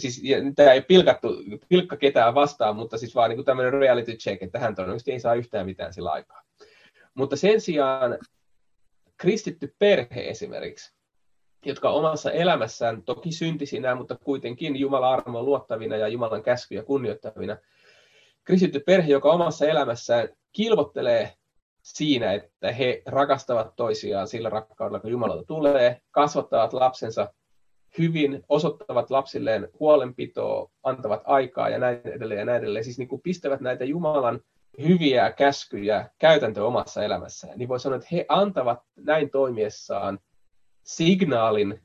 siis 0.00 0.22
tämä 0.56 0.72
ei 0.72 0.82
pilkattu, 0.82 1.28
pilkka 1.68 1.96
ketään 1.96 2.34
vastaan, 2.34 2.76
mutta 2.76 2.98
siis 2.98 3.14
vaan 3.14 3.30
niin 3.30 3.44
tämmöinen 3.44 3.72
reality 3.72 4.12
check, 4.12 4.42
että 4.42 4.58
hän 4.58 4.74
todennäköisesti 4.74 5.12
ei 5.12 5.20
saa 5.20 5.34
yhtään 5.34 5.66
mitään 5.66 5.92
sillä 5.92 6.10
aikaa. 6.10 6.42
Mutta 7.14 7.36
sen 7.36 7.60
sijaan 7.60 8.18
kristitty 9.16 9.74
perhe 9.78 10.28
esimerkiksi, 10.28 10.97
jotka 11.64 11.90
omassa 11.90 12.30
elämässään, 12.30 13.02
toki 13.02 13.32
syntisinä, 13.32 13.94
mutta 13.94 14.16
kuitenkin 14.24 14.76
Jumalan 14.76 15.12
armon 15.12 15.44
luottavina 15.44 15.96
ja 15.96 16.08
Jumalan 16.08 16.42
käskyjä 16.42 16.82
kunnioittavina, 16.82 17.56
kristitty 18.44 18.80
perhe, 18.80 19.12
joka 19.12 19.32
omassa 19.32 19.66
elämässään 19.66 20.28
kilvottelee 20.52 21.32
siinä, 21.82 22.32
että 22.32 22.72
he 22.72 23.02
rakastavat 23.06 23.76
toisiaan 23.76 24.28
sillä 24.28 24.50
rakkaudella, 24.50 25.00
kun 25.00 25.10
Jumalalta 25.10 25.44
tulee, 25.44 26.00
kasvattavat 26.10 26.72
lapsensa 26.72 27.32
hyvin, 27.98 28.44
osoittavat 28.48 29.10
lapsilleen 29.10 29.68
huolenpitoa, 29.80 30.70
antavat 30.82 31.22
aikaa 31.24 31.68
ja 31.68 31.78
näin 31.78 32.00
edelleen 32.04 32.38
ja 32.38 32.44
näin 32.44 32.62
edelleen. 32.62 32.84
Siis 32.84 32.98
niin 32.98 33.08
kuin 33.08 33.22
pistävät 33.22 33.60
näitä 33.60 33.84
Jumalan 33.84 34.40
hyviä 34.82 35.32
käskyjä 35.32 36.10
käytäntö 36.18 36.64
omassa 36.64 37.04
elämässään, 37.04 37.58
niin 37.58 37.68
voi 37.68 37.80
sanoa, 37.80 37.96
että 37.96 38.08
he 38.12 38.24
antavat 38.28 38.78
näin 38.96 39.30
toimiessaan 39.30 40.18
signaalin 40.88 41.82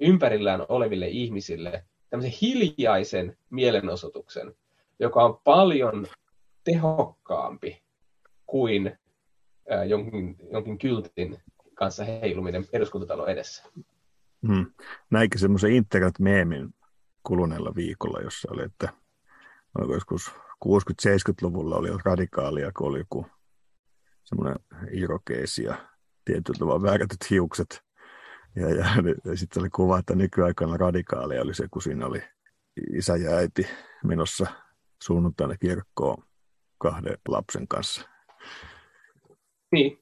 ympärillään 0.00 0.66
oleville 0.68 1.08
ihmisille, 1.08 1.84
tämmöisen 2.10 2.38
hiljaisen 2.42 3.36
mielenosoituksen, 3.50 4.54
joka 4.98 5.24
on 5.24 5.40
paljon 5.44 6.06
tehokkaampi 6.64 7.82
kuin 8.46 8.98
jonkin, 9.88 10.36
jonkin 10.52 10.78
kyltin 10.78 11.42
kanssa 11.74 12.04
heiluminen 12.04 12.64
eduskuntatalon 12.72 13.28
edessä. 13.28 13.62
Hmm. 14.46 14.66
Näinkö 15.10 15.38
semmoisen 15.38 15.72
internet-meemin 15.72 16.74
kuluneella 17.22 17.74
viikolla, 17.74 18.20
jossa 18.20 18.48
oli, 18.52 18.62
että 18.62 18.88
oliko 19.78 19.94
joskus 19.94 20.30
60-70-luvulla 20.64 21.76
oli 21.76 21.88
radikaalia, 22.04 22.72
kun 22.78 22.88
oli 22.88 22.98
joku 22.98 23.26
semmoinen 24.24 24.56
irokeesi 24.90 25.64
ja 25.64 25.74
tietyllä 26.24 26.58
tavalla 26.58 26.82
väärätyt 26.82 27.30
hiukset. 27.30 27.89
Ja, 28.56 28.70
ja, 28.78 28.84
ja 29.24 29.36
sitten 29.36 29.62
oli 29.62 29.70
kuva, 29.70 29.98
että 29.98 30.14
nykyaikana 30.14 30.76
radikaalia 30.76 31.42
oli 31.42 31.54
se, 31.54 31.66
kun 31.70 31.82
siinä 31.82 32.06
oli 32.06 32.22
isä 32.92 33.16
ja 33.16 33.30
äiti 33.30 33.66
menossa 34.04 34.46
sunnuntaina 35.02 35.56
kirkkoon 35.56 36.24
kahden 36.78 37.18
lapsen 37.28 37.68
kanssa. 37.68 38.08
Niin. 39.72 39.98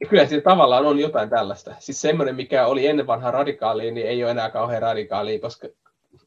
Ja 0.00 0.08
kyllä 0.08 0.26
siinä 0.26 0.42
tavallaan 0.42 0.86
on 0.86 0.98
jotain 0.98 1.30
tällaista. 1.30 1.74
Siis 1.78 2.00
semmoinen, 2.00 2.36
mikä 2.36 2.66
oli 2.66 2.86
ennen 2.86 3.06
vanhaa 3.06 3.30
radikaalia, 3.30 3.92
niin 3.92 4.06
ei 4.06 4.22
ole 4.22 4.30
enää 4.30 4.50
kauhean 4.50 4.82
radikaalia, 4.82 5.40
koska 5.40 5.68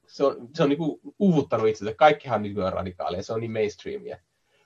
se 0.07 0.23
on, 0.23 0.49
se 0.55 0.63
on 0.63 0.69
niin 0.69 0.77
kuin 0.77 1.01
uvuttanut 1.19 1.67
itsensä. 1.67 1.93
Kaikkihan 1.93 2.43
nykyään 2.43 2.73
radikaalia, 2.73 3.23
se 3.23 3.34
on 3.34 3.39
niin 3.39 3.51
mainstreamia. 3.51 4.17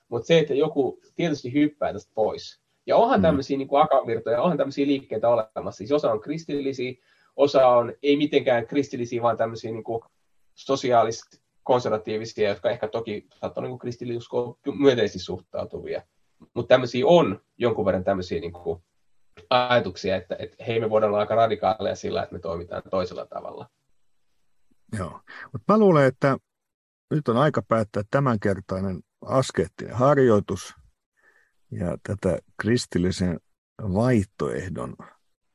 Mutta 0.10 0.28
se, 0.28 0.40
että 0.40 0.54
joku 0.54 1.02
tietysti 1.16 1.54
hyppää 1.54 1.94
tästä 1.94 2.12
pois. 2.16 2.65
Ja 2.86 2.98
onhan 2.98 3.20
mm. 3.20 3.22
tämmöisiä 3.22 3.58
niin 3.58 3.70
akavirtoja, 3.72 4.42
onhan 4.42 4.58
tämmöisiä 4.58 4.88
liikkeitä 4.88 5.30
olemassa. 5.30 5.78
Siis 5.78 5.92
osa 5.92 6.12
on 6.12 6.22
kristillisiä, 6.22 6.94
osa 7.36 7.68
on 7.68 7.94
ei 8.04 8.18
mitenkään 8.18 8.68
kristillisiä, 8.68 9.22
vaan 9.22 9.38
tämmöisiä 9.38 9.72
niin 9.72 9.84
kuin 9.84 10.02
sosiaalisesti 10.56 11.46
konservatiivisia, 11.64 12.50
jotka 12.50 12.70
ehkä 12.70 12.88
toki 12.88 13.28
saattaa 13.42 13.64
niin 13.64 13.80
kristillisuuskoon 13.80 14.56
myönteisesti 14.80 15.20
suhtautuvia. 15.20 16.02
Mutta 16.54 16.74
tämmöisiä 16.74 17.08
on 17.08 17.42
jonkun 17.58 17.86
verran 17.86 18.04
tämmöisiä 18.04 18.40
niin 18.40 18.54
kuin 18.54 18.84
ajatuksia, 19.50 20.16
että, 20.16 20.36
että 20.40 20.64
hei, 20.64 20.80
me 20.80 20.90
voidaan 20.90 21.10
olla 21.10 21.20
aika 21.20 21.36
radikaaleja 21.36 21.96
sillä, 21.96 22.24
että 22.24 22.34
me 22.34 22.40
toimitaan 22.40 22.82
toisella 22.92 23.26
tavalla. 23.26 23.70
Joo, 24.98 25.20
mutta 25.54 25.74
mä 25.74 25.80
luulen, 25.80 26.06
että 26.06 26.38
nyt 27.12 27.28
on 27.28 27.38
aika 27.38 27.62
päättää 27.62 28.04
tämänkertainen 28.12 29.00
askeettinen 29.22 29.96
harjoitus 29.96 30.74
ja 31.72 31.98
tätä 32.04 32.40
kristillisen 32.62 33.40
vaihtoehdon 33.82 34.96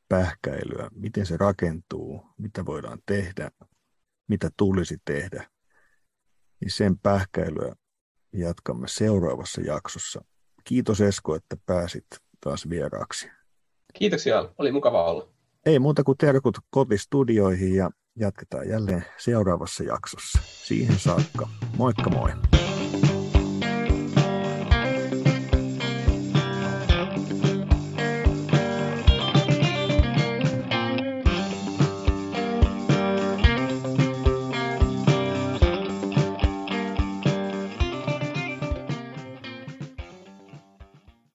pähkäilyä, 0.09 0.91
miten 0.95 1.27
se 1.27 1.37
rakentuu, 1.37 2.23
mitä 2.39 2.67
voidaan 2.67 2.99
tehdä, 3.07 3.51
mitä 4.29 4.51
tulisi 4.57 4.97
tehdä, 5.05 5.51
niin 6.61 6.71
sen 6.71 6.99
pähkäilyä 6.99 7.75
jatkamme 8.33 8.89
seuraavassa 8.89 9.61
jaksossa. 9.61 10.25
Kiitos 10.65 11.01
Esko, 11.01 11.35
että 11.35 11.57
pääsit 11.67 12.07
taas 12.41 12.69
vieraaksi. 12.69 13.31
Kiitoksia, 13.95 14.53
oli 14.59 14.73
mukava 14.73 15.05
olla. 15.05 15.29
Ei 15.67 15.79
muuta 15.79 16.05
kuin 16.05 16.19
terkut 16.19 16.59
kotistudioihin 16.71 17.75
ja 17.75 17.91
jatketaan 18.17 18.69
jälleen 18.69 19.05
seuraavassa 19.19 19.85
jaksossa. 19.85 20.39
Siihen 20.43 20.99
saakka. 20.99 21.49
Moikka 21.77 22.11
moi! 22.11 22.31